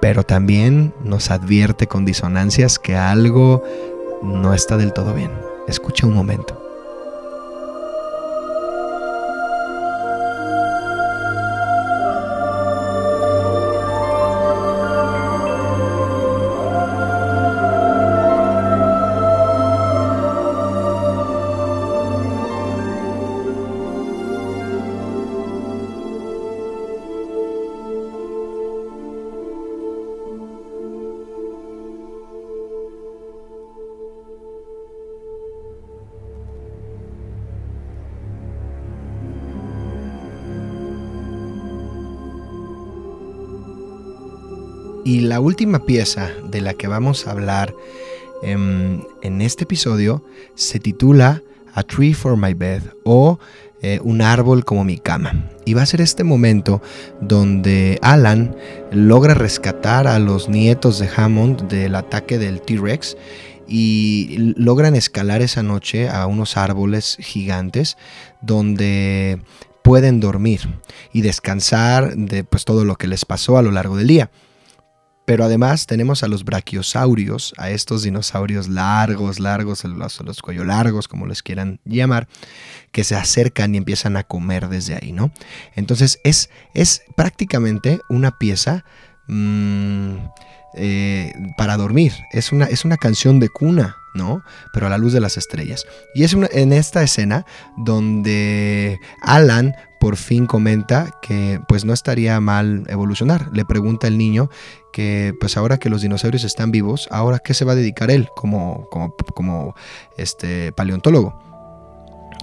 pero 0.00 0.22
también 0.22 0.92
nos 1.02 1.30
advierte 1.30 1.86
con 1.86 2.04
disonancias 2.04 2.78
que 2.78 2.96
algo 2.96 3.62
no 4.22 4.52
está 4.54 4.76
del 4.76 4.92
todo 4.92 5.14
bien. 5.14 5.30
Escucha 5.66 6.06
un 6.06 6.14
momento. 6.14 6.63
La 45.34 45.40
última 45.40 45.84
pieza 45.84 46.30
de 46.48 46.60
la 46.60 46.74
que 46.74 46.86
vamos 46.86 47.26
a 47.26 47.32
hablar 47.32 47.74
em, 48.44 49.00
en, 49.20 49.42
este 49.42 49.64
episodio 49.64 50.24
se 50.54 50.78
titula 50.78 51.42
A 51.74 51.82
Tree 51.82 52.14
for 52.14 52.36
My 52.36 52.54
Bed 52.54 52.82
o 53.02 53.40
eh, 53.82 53.98
Un 54.04 54.22
árbol 54.22 54.64
como 54.64 54.84
mi 54.84 54.96
cama. 54.96 55.50
Y 55.64 55.74
va 55.74 55.82
a 55.82 55.86
ser 55.86 56.00
este 56.00 56.22
momento 56.22 56.80
donde 57.20 57.98
Alan 58.00 58.54
logra 58.92 59.34
rescatar 59.34 60.06
a 60.06 60.20
los 60.20 60.48
nietos 60.48 61.00
de 61.00 61.10
Hammond 61.16 61.66
del 61.66 61.96
ataque 61.96 62.38
del 62.38 62.60
T-Rex 62.60 63.16
y 63.66 64.36
logran 64.56 64.94
escalar 64.94 65.42
esa 65.42 65.64
noche 65.64 66.08
a 66.08 66.28
unos 66.28 66.56
árboles 66.56 67.16
gigantes 67.18 67.96
donde 68.40 69.40
pueden 69.82 70.20
dormir 70.20 70.60
y 71.12 71.22
descansar 71.22 72.14
de 72.14 72.44
pues, 72.44 72.64
todo 72.64 72.84
lo 72.84 72.94
que 72.94 73.08
les 73.08 73.24
pasó 73.24 73.58
a 73.58 73.62
lo 73.62 73.72
largo 73.72 73.96
del 73.96 74.06
día. 74.06 74.30
Pero 75.24 75.44
además 75.44 75.86
tenemos 75.86 76.22
a 76.22 76.28
los 76.28 76.44
brachiosaurios, 76.44 77.54
a 77.56 77.70
estos 77.70 78.02
dinosaurios 78.02 78.68
largos, 78.68 79.40
largos, 79.40 79.84
los, 79.84 80.20
los 80.20 80.42
cuello 80.42 80.64
largos, 80.64 81.08
como 81.08 81.26
les 81.26 81.42
quieran 81.42 81.80
llamar, 81.84 82.28
que 82.92 83.04
se 83.04 83.16
acercan 83.16 83.74
y 83.74 83.78
empiezan 83.78 84.16
a 84.16 84.24
comer 84.24 84.68
desde 84.68 84.96
ahí, 84.96 85.12
¿no? 85.12 85.32
Entonces 85.74 86.20
es, 86.24 86.50
es 86.74 87.02
prácticamente 87.16 88.00
una 88.10 88.38
pieza 88.38 88.84
mm, 89.28 90.16
eh, 90.76 91.32
para 91.56 91.76
dormir, 91.76 92.12
es 92.32 92.52
una, 92.52 92.66
es 92.66 92.84
una 92.84 92.96
canción 92.96 93.40
de 93.40 93.48
cuna, 93.48 93.96
¿no? 94.14 94.42
Pero 94.72 94.86
a 94.86 94.90
la 94.90 94.98
luz 94.98 95.12
de 95.12 95.20
las 95.20 95.36
estrellas. 95.36 95.86
Y 96.14 96.24
es 96.24 96.34
en 96.34 96.72
esta 96.72 97.02
escena 97.02 97.46
donde 97.78 98.98
Alan 99.22 99.74
por 100.00 100.16
fin 100.16 100.46
comenta 100.46 101.18
que 101.22 101.60
pues 101.66 101.84
no 101.84 101.92
estaría 101.92 102.38
mal 102.40 102.84
evolucionar. 102.88 103.48
Le 103.52 103.64
pregunta 103.64 104.06
el 104.06 104.18
niño 104.18 104.50
que 104.94 105.34
pues 105.40 105.56
ahora 105.56 105.78
que 105.78 105.90
los 105.90 106.02
dinosaurios 106.02 106.44
están 106.44 106.70
vivos, 106.70 107.08
ahora 107.10 107.40
qué 107.40 107.52
se 107.52 107.64
va 107.64 107.72
a 107.72 107.74
dedicar 107.74 108.12
él 108.12 108.28
como, 108.36 108.88
como, 108.90 109.12
como 109.34 109.74
este 110.16 110.70
paleontólogo 110.70 111.36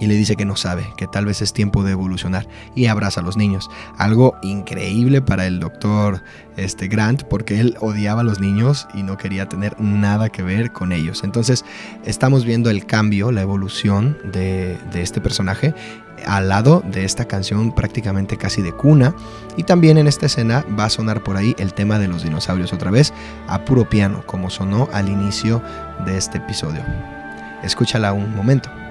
y 0.02 0.06
le 0.06 0.16
dice 0.16 0.36
que 0.36 0.44
no 0.44 0.56
sabe, 0.56 0.92
que 0.98 1.06
tal 1.06 1.24
vez 1.24 1.40
es 1.40 1.54
tiempo 1.54 1.82
de 1.82 1.92
evolucionar 1.92 2.46
y 2.74 2.86
abraza 2.86 3.20
a 3.20 3.22
los 3.22 3.38
niños. 3.38 3.70
Algo 3.96 4.34
increíble 4.42 5.22
para 5.22 5.46
el 5.46 5.60
doctor 5.60 6.22
este, 6.56 6.88
Grant 6.88 7.22
porque 7.22 7.58
él 7.60 7.76
odiaba 7.80 8.20
a 8.20 8.24
los 8.24 8.38
niños 8.38 8.86
y 8.94 9.02
no 9.02 9.16
quería 9.16 9.48
tener 9.48 9.80
nada 9.80 10.28
que 10.28 10.42
ver 10.42 10.72
con 10.72 10.92
ellos. 10.92 11.22
Entonces 11.24 11.64
estamos 12.04 12.44
viendo 12.44 12.68
el 12.68 12.84
cambio, 12.84 13.32
la 13.32 13.42
evolución 13.42 14.18
de, 14.24 14.76
de 14.92 15.00
este 15.02 15.22
personaje 15.22 15.72
al 16.26 16.48
lado 16.48 16.82
de 16.84 17.04
esta 17.04 17.26
canción 17.26 17.72
prácticamente 17.72 18.36
casi 18.36 18.62
de 18.62 18.72
cuna. 18.72 19.14
Y 19.56 19.64
también 19.64 19.98
en 19.98 20.06
esta 20.06 20.26
escena 20.26 20.64
va 20.78 20.84
a 20.84 20.90
sonar 20.90 21.22
por 21.22 21.36
ahí 21.36 21.54
el 21.58 21.74
tema 21.74 21.98
de 21.98 22.08
los 22.08 22.22
dinosaurios 22.22 22.72
otra 22.72 22.90
vez 22.90 23.12
a 23.48 23.64
puro 23.64 23.88
piano, 23.88 24.22
como 24.26 24.50
sonó 24.50 24.88
al 24.92 25.08
inicio 25.08 25.62
de 26.06 26.16
este 26.16 26.38
episodio. 26.38 26.82
Escúchala 27.62 28.12
un 28.12 28.34
momento. 28.34 28.81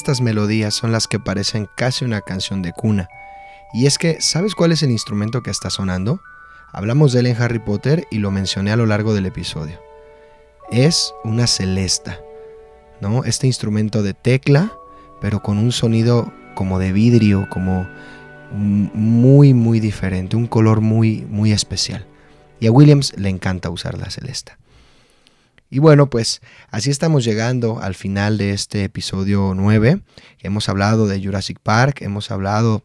Estas 0.00 0.22
melodías 0.22 0.72
son 0.72 0.92
las 0.92 1.06
que 1.06 1.20
parecen 1.20 1.68
casi 1.76 2.06
una 2.06 2.22
canción 2.22 2.62
de 2.62 2.72
cuna. 2.72 3.10
Y 3.74 3.84
es 3.84 3.98
que, 3.98 4.18
¿sabes 4.22 4.54
cuál 4.54 4.72
es 4.72 4.82
el 4.82 4.90
instrumento 4.90 5.42
que 5.42 5.50
está 5.50 5.68
sonando? 5.68 6.22
Hablamos 6.72 7.12
de 7.12 7.20
él 7.20 7.26
en 7.26 7.36
Harry 7.36 7.58
Potter 7.58 8.06
y 8.10 8.16
lo 8.16 8.30
mencioné 8.30 8.72
a 8.72 8.76
lo 8.76 8.86
largo 8.86 9.12
del 9.12 9.26
episodio. 9.26 9.78
Es 10.70 11.12
una 11.22 11.46
celesta, 11.46 12.18
¿no? 13.02 13.24
Este 13.24 13.46
instrumento 13.46 14.02
de 14.02 14.14
tecla, 14.14 14.72
pero 15.20 15.42
con 15.42 15.58
un 15.58 15.70
sonido 15.70 16.32
como 16.54 16.78
de 16.78 16.94
vidrio, 16.94 17.46
como 17.50 17.86
muy, 18.52 19.52
muy 19.52 19.80
diferente, 19.80 20.34
un 20.34 20.46
color 20.46 20.80
muy, 20.80 21.26
muy 21.28 21.52
especial. 21.52 22.06
Y 22.58 22.68
a 22.68 22.72
Williams 22.72 23.12
le 23.18 23.28
encanta 23.28 23.68
usar 23.68 23.98
la 23.98 24.08
celesta. 24.08 24.59
Y 25.70 25.78
bueno, 25.78 26.10
pues 26.10 26.40
así 26.70 26.90
estamos 26.90 27.24
llegando 27.24 27.80
al 27.80 27.94
final 27.94 28.38
de 28.38 28.50
este 28.50 28.84
episodio 28.84 29.52
9. 29.54 30.02
Hemos 30.40 30.68
hablado 30.68 31.06
de 31.06 31.22
Jurassic 31.22 31.60
Park, 31.60 32.02
hemos 32.02 32.30
hablado 32.30 32.82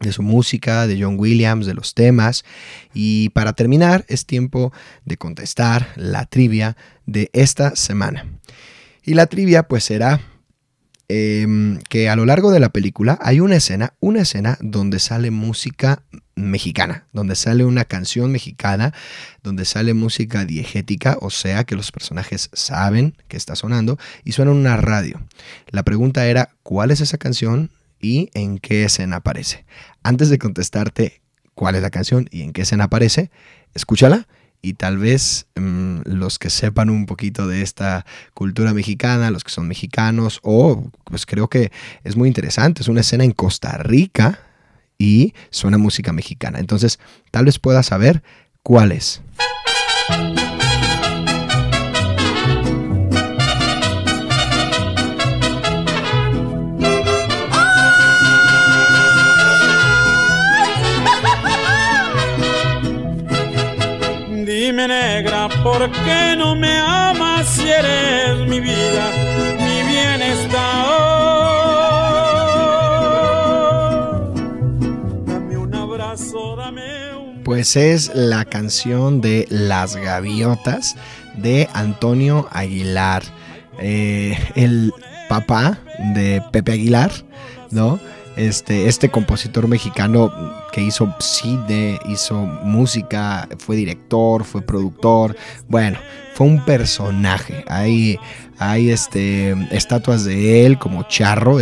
de 0.00 0.12
su 0.12 0.22
música, 0.22 0.86
de 0.86 1.00
John 1.00 1.16
Williams, 1.18 1.66
de 1.66 1.74
los 1.74 1.94
temas. 1.94 2.44
Y 2.92 3.28
para 3.30 3.52
terminar, 3.52 4.04
es 4.08 4.26
tiempo 4.26 4.72
de 5.04 5.16
contestar 5.16 5.88
la 5.94 6.26
trivia 6.26 6.76
de 7.06 7.30
esta 7.32 7.76
semana. 7.76 8.26
Y 9.04 9.14
la 9.14 9.26
trivia 9.26 9.62
pues 9.62 9.84
será 9.84 10.20
Em, 11.12 11.80
que 11.88 12.08
a 12.08 12.14
lo 12.14 12.24
largo 12.24 12.52
de 12.52 12.60
la 12.60 12.68
película 12.68 13.18
hay 13.20 13.40
una 13.40 13.56
escena, 13.56 13.94
una 13.98 14.20
escena 14.20 14.58
donde 14.60 15.00
sale 15.00 15.32
música 15.32 16.04
mexicana, 16.48 17.06
donde 17.12 17.34
sale 17.34 17.64
una 17.64 17.84
canción 17.84 18.32
mexicana, 18.32 18.94
donde 19.42 19.64
sale 19.64 19.94
música 19.94 20.44
diegética, 20.44 21.18
o 21.20 21.30
sea 21.30 21.64
que 21.64 21.76
los 21.76 21.92
personajes 21.92 22.50
saben 22.52 23.16
que 23.28 23.36
está 23.36 23.56
sonando 23.56 23.98
y 24.24 24.32
suena 24.32 24.52
una 24.52 24.76
radio. 24.76 25.20
La 25.68 25.82
pregunta 25.82 26.26
era, 26.26 26.50
¿cuál 26.62 26.90
es 26.90 27.00
esa 27.00 27.18
canción 27.18 27.70
y 28.00 28.30
en 28.34 28.58
qué 28.58 28.84
escena 28.84 29.16
aparece? 29.16 29.64
Antes 30.02 30.30
de 30.30 30.38
contestarte 30.38 31.20
cuál 31.54 31.74
es 31.74 31.82
la 31.82 31.90
canción 31.90 32.28
y 32.30 32.42
en 32.42 32.52
qué 32.52 32.62
escena 32.62 32.84
aparece, 32.84 33.30
escúchala 33.74 34.26
y 34.62 34.74
tal 34.74 34.98
vez 34.98 35.46
mm, 35.56 36.00
los 36.04 36.38
que 36.38 36.50
sepan 36.50 36.90
un 36.90 37.06
poquito 37.06 37.46
de 37.46 37.62
esta 37.62 38.04
cultura 38.34 38.74
mexicana, 38.74 39.30
los 39.30 39.44
que 39.44 39.50
son 39.50 39.68
mexicanos, 39.68 40.40
o 40.42 40.90
pues 41.04 41.26
creo 41.26 41.48
que 41.48 41.72
es 42.04 42.16
muy 42.16 42.28
interesante, 42.28 42.82
es 42.82 42.88
una 42.88 43.00
escena 43.00 43.24
en 43.24 43.32
Costa 43.32 43.78
Rica 43.78 44.49
y 45.00 45.34
suena 45.50 45.78
música 45.78 46.12
mexicana. 46.12 46.60
Entonces, 46.60 47.00
tal 47.32 47.46
vez 47.46 47.58
puedas 47.58 47.86
saber 47.86 48.22
cuál 48.62 48.92
es. 48.92 49.22
¿Por 65.62 65.90
qué 65.90 66.36
no 66.38 66.56
me 66.56 66.78
amas 66.78 67.46
si 67.46 67.68
eres 67.68 68.48
mi 68.48 68.60
vida, 68.60 69.19
Pues 77.50 77.74
es 77.74 78.12
la 78.14 78.44
canción 78.44 79.20
de 79.20 79.44
Las 79.50 79.96
Gaviotas 79.96 80.94
de 81.36 81.68
Antonio 81.72 82.46
Aguilar, 82.52 83.24
eh, 83.80 84.38
el 84.54 84.94
papá 85.28 85.80
de 86.14 86.44
Pepe 86.52 86.70
Aguilar, 86.70 87.10
¿no? 87.72 87.98
Este, 88.36 88.86
este 88.86 89.08
compositor 89.08 89.66
mexicano 89.66 90.32
que 90.70 90.80
hizo 90.80 91.12
cine, 91.18 91.98
hizo 92.08 92.36
música, 92.36 93.48
fue 93.58 93.74
director, 93.74 94.44
fue 94.44 94.62
productor, 94.62 95.36
bueno, 95.66 95.98
fue 96.34 96.46
un 96.46 96.64
personaje. 96.64 97.64
Hay, 97.66 98.16
hay 98.58 98.90
este, 98.90 99.56
estatuas 99.72 100.24
de 100.24 100.66
él 100.66 100.78
como 100.78 101.02
charro, 101.08 101.58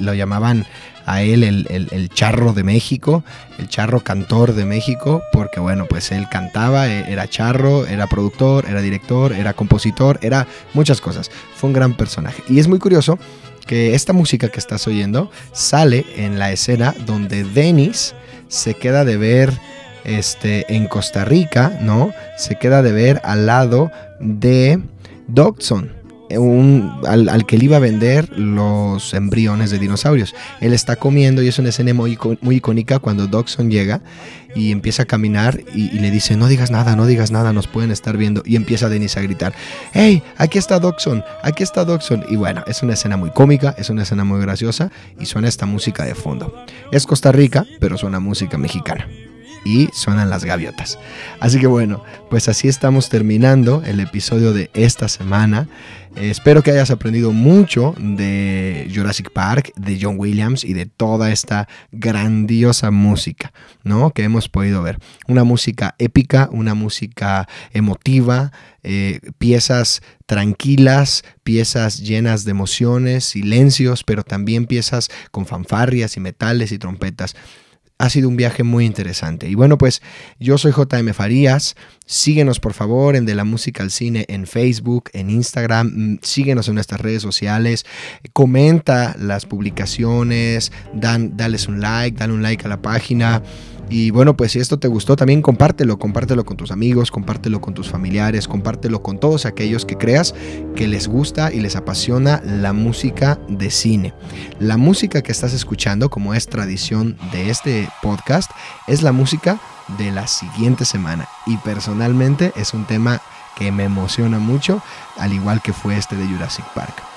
lo 0.00 0.12
llamaban 0.12 0.66
a 1.06 1.22
él 1.22 1.44
el, 1.44 2.08
charro 2.10 2.52
de 2.52 2.62
México, 2.64 3.24
el 3.58 3.68
charro 3.68 4.00
cantor 4.00 4.54
de 4.54 4.64
México, 4.64 5.22
porque 5.32 5.60
bueno, 5.60 5.86
pues 5.86 6.12
él 6.12 6.28
cantaba, 6.30 6.88
e, 6.88 7.12
era 7.12 7.28
charro, 7.28 7.86
era 7.86 8.06
productor, 8.06 8.66
era 8.68 8.80
director, 8.80 9.32
era 9.32 9.54
compositor, 9.54 10.18
era 10.22 10.46
muchas 10.74 11.00
cosas. 11.00 11.30
Fue 11.54 11.68
un 11.68 11.74
gran 11.74 11.94
personaje. 11.94 12.42
Y 12.48 12.58
es 12.58 12.68
muy 12.68 12.78
curioso 12.78 13.18
que 13.66 13.94
esta 13.94 14.12
música 14.12 14.48
que 14.48 14.58
estás 14.58 14.86
oyendo 14.86 15.30
sale 15.52 16.04
en 16.16 16.38
la 16.38 16.52
escena 16.52 16.94
donde 17.06 17.44
Dennis 17.44 18.14
se 18.48 18.74
queda 18.74 19.04
de 19.04 19.16
ver 19.16 19.52
este, 20.04 20.74
en 20.74 20.86
Costa 20.86 21.24
Rica, 21.24 21.78
¿no? 21.80 22.12
Se 22.36 22.56
queda 22.56 22.82
de 22.82 22.92
ver 22.92 23.20
al 23.24 23.46
lado 23.46 23.90
de 24.20 24.80
Dodson 25.28 26.01
al, 27.06 27.46
que 27.46 27.58
le 27.58 27.64
iba 27.64 27.76
a 27.76 27.80
vender 27.80 28.36
los 28.38 29.14
embriones 29.14 29.70
de 29.70 29.78
dinosaurios. 29.78 30.34
Él 30.60 30.72
está 30.72 30.96
comiendo 30.96 31.42
y 31.42 31.48
es 31.48 31.58
una 31.58 31.70
escena 31.70 31.94
muy, 31.94 32.18
muy 32.40 32.56
icónica 32.56 32.98
cuando 32.98 33.26
Dodson 33.26 33.70
llega 33.70 34.02
y 34.54 34.70
empieza 34.70 35.04
a 35.04 35.06
caminar 35.06 35.62
y, 35.74 35.98
le 35.98 36.10
dice, 36.10 36.36
no 36.36 36.46
digas 36.46 36.70
nada, 36.70 36.96
no 36.96 37.06
digas 37.06 37.30
nada, 37.30 37.52
nos 37.52 37.66
pueden 37.66 37.90
estar 37.90 38.16
viendo. 38.16 38.42
Y 38.44 38.56
empieza 38.56 38.88
Denis 38.88 39.16
a 39.16 39.22
gritar, 39.22 39.54
hey, 39.92 40.22
aquí 40.36 40.58
está 40.58 40.78
Dodson, 40.78 41.24
aquí 41.42 41.62
está 41.62 41.84
Dodson. 41.84 42.24
Y 42.28 42.36
bueno, 42.36 42.62
es 42.66 42.82
una 42.82 42.94
escena 42.94 43.16
muy 43.16 43.30
cómica, 43.30 43.74
es 43.78 43.90
una 43.90 44.02
escena 44.02 44.24
muy 44.24 44.40
graciosa 44.40 44.90
y 45.18 45.26
suena 45.26 45.48
esta 45.48 45.66
música 45.66 46.04
de 46.04 46.14
fondo. 46.14 46.54
Es 46.90 47.06
Costa 47.06 47.32
Rica, 47.32 47.66
pero 47.80 47.96
suena 47.96 48.20
música 48.20 48.58
mexicana 48.58 49.06
y 49.64 49.88
suenan 49.92 50.30
las 50.30 50.44
gaviotas. 50.44 50.98
Así 51.40 51.58
que 51.58 51.66
bueno, 51.66 52.02
pues 52.30 52.48
así 52.48 52.68
estamos 52.68 53.08
terminando 53.08 53.82
el 53.84 54.00
episodio 54.00 54.52
de 54.52 54.70
esta 54.74 55.08
semana. 55.08 55.68
Eh, 56.16 56.30
espero 56.30 56.62
que 56.62 56.70
hayas 56.70 56.90
aprendido 56.90 57.32
mucho 57.32 57.94
de 57.98 58.90
Jurassic 58.94 59.30
Park, 59.30 59.72
de 59.76 59.98
John 60.00 60.16
Williams 60.18 60.62
y 60.62 60.74
de 60.74 60.86
toda 60.86 61.32
esta 61.32 61.68
grandiosa 61.90 62.90
música, 62.90 63.52
¿no? 63.82 64.10
Que 64.10 64.24
hemos 64.24 64.48
podido 64.48 64.82
ver. 64.82 64.98
Una 65.26 65.44
música 65.44 65.94
épica, 65.98 66.48
una 66.52 66.74
música 66.74 67.48
emotiva, 67.72 68.52
eh, 68.82 69.20
piezas 69.38 70.02
tranquilas, 70.26 71.24
piezas 71.44 72.00
llenas 72.00 72.44
de 72.44 72.50
emociones, 72.50 73.24
silencios, 73.24 74.04
pero 74.04 74.22
también 74.22 74.66
piezas 74.66 75.10
con 75.30 75.46
fanfarrias 75.46 76.16
y 76.16 76.20
metales 76.20 76.72
y 76.72 76.78
trompetas 76.78 77.36
ha 78.02 78.10
sido 78.10 78.28
un 78.28 78.36
viaje 78.36 78.64
muy 78.64 78.84
interesante. 78.84 79.48
Y 79.48 79.54
bueno, 79.54 79.78
pues 79.78 80.02
yo 80.40 80.58
soy 80.58 80.72
JM 80.72 81.14
Farías. 81.14 81.76
Síguenos 82.04 82.58
por 82.58 82.72
favor 82.72 83.14
en 83.14 83.26
De 83.26 83.36
la 83.36 83.44
Música 83.44 83.84
al 83.84 83.92
Cine 83.92 84.24
en 84.28 84.48
Facebook, 84.48 85.10
en 85.12 85.30
Instagram. 85.30 85.92
Mm, 85.94 86.18
síguenos 86.20 86.66
en 86.66 86.74
nuestras 86.74 87.00
redes 87.00 87.22
sociales. 87.22 87.86
Comenta 88.32 89.14
las 89.20 89.46
publicaciones. 89.46 90.72
Dan, 90.92 91.36
dales 91.36 91.68
un 91.68 91.80
like, 91.80 92.18
dale 92.18 92.32
un 92.32 92.42
like 92.42 92.64
a 92.64 92.68
la 92.68 92.82
página. 92.82 93.40
Y 93.92 94.10
bueno, 94.10 94.34
pues 94.34 94.52
si 94.52 94.58
esto 94.58 94.78
te 94.78 94.88
gustó, 94.88 95.16
también 95.16 95.42
compártelo, 95.42 95.98
compártelo 95.98 96.46
con 96.46 96.56
tus 96.56 96.70
amigos, 96.70 97.10
compártelo 97.10 97.60
con 97.60 97.74
tus 97.74 97.90
familiares, 97.90 98.48
compártelo 98.48 99.02
con 99.02 99.20
todos 99.20 99.44
aquellos 99.44 99.84
que 99.84 99.98
creas 99.98 100.34
que 100.74 100.88
les 100.88 101.08
gusta 101.08 101.52
y 101.52 101.60
les 101.60 101.76
apasiona 101.76 102.40
la 102.42 102.72
música 102.72 103.38
de 103.50 103.70
cine. 103.70 104.14
La 104.58 104.78
música 104.78 105.20
que 105.20 105.30
estás 105.30 105.52
escuchando, 105.52 106.08
como 106.08 106.32
es 106.32 106.46
tradición 106.46 107.18
de 107.32 107.50
este 107.50 107.86
podcast, 108.00 108.50
es 108.86 109.02
la 109.02 109.12
música 109.12 109.60
de 109.98 110.10
la 110.10 110.26
siguiente 110.26 110.86
semana. 110.86 111.28
Y 111.44 111.58
personalmente 111.58 112.54
es 112.56 112.72
un 112.72 112.86
tema 112.86 113.20
que 113.58 113.72
me 113.72 113.84
emociona 113.84 114.38
mucho, 114.38 114.80
al 115.18 115.34
igual 115.34 115.60
que 115.60 115.74
fue 115.74 115.98
este 115.98 116.16
de 116.16 116.26
Jurassic 116.26 116.64
Park. 116.74 117.11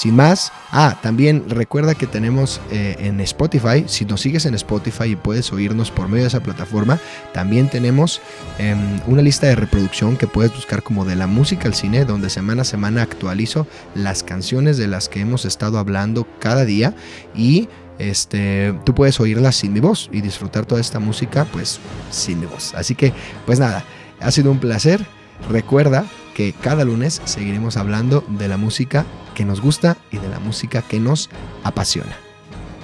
Sin 0.00 0.16
más, 0.16 0.50
ah, 0.70 0.96
también 1.02 1.44
recuerda 1.46 1.94
que 1.94 2.06
tenemos 2.06 2.58
eh, 2.70 2.96
en 3.00 3.20
Spotify, 3.20 3.84
si 3.86 4.06
nos 4.06 4.22
sigues 4.22 4.46
en 4.46 4.54
Spotify 4.54 5.10
y 5.10 5.16
puedes 5.16 5.52
oírnos 5.52 5.90
por 5.90 6.08
medio 6.08 6.22
de 6.22 6.28
esa 6.28 6.42
plataforma, 6.42 6.98
también 7.34 7.68
tenemos 7.68 8.22
em, 8.56 8.78
una 9.06 9.20
lista 9.20 9.48
de 9.48 9.56
reproducción 9.56 10.16
que 10.16 10.26
puedes 10.26 10.54
buscar 10.54 10.82
como 10.82 11.04
de 11.04 11.16
la 11.16 11.26
música 11.26 11.68
al 11.68 11.74
cine, 11.74 12.06
donde 12.06 12.30
semana 12.30 12.62
a 12.62 12.64
semana 12.64 13.02
actualizo 13.02 13.66
las 13.94 14.22
canciones 14.22 14.78
de 14.78 14.88
las 14.88 15.10
que 15.10 15.20
hemos 15.20 15.44
estado 15.44 15.78
hablando 15.78 16.26
cada 16.38 16.64
día 16.64 16.94
y 17.34 17.68
este, 17.98 18.72
tú 18.86 18.94
puedes 18.94 19.20
oírlas 19.20 19.56
sin 19.56 19.74
mi 19.74 19.80
voz 19.80 20.08
y 20.10 20.22
disfrutar 20.22 20.64
toda 20.64 20.80
esta 20.80 20.98
música 20.98 21.44
pues 21.44 21.78
sin 22.10 22.40
mi 22.40 22.46
voz. 22.46 22.72
Así 22.74 22.94
que, 22.94 23.12
pues 23.44 23.60
nada, 23.60 23.84
ha 24.18 24.30
sido 24.30 24.50
un 24.50 24.60
placer. 24.60 25.04
Recuerda 25.50 26.06
que 26.34 26.54
cada 26.54 26.86
lunes 26.86 27.20
seguiremos 27.26 27.76
hablando 27.76 28.24
de 28.28 28.48
la 28.48 28.56
música 28.56 29.04
que 29.40 29.46
nos 29.46 29.62
gusta 29.62 29.96
y 30.10 30.18
de 30.18 30.28
la 30.28 30.38
música 30.38 30.82
que 30.82 31.00
nos 31.00 31.30
apasiona. 31.64 32.14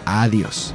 Adiós. 0.06 0.72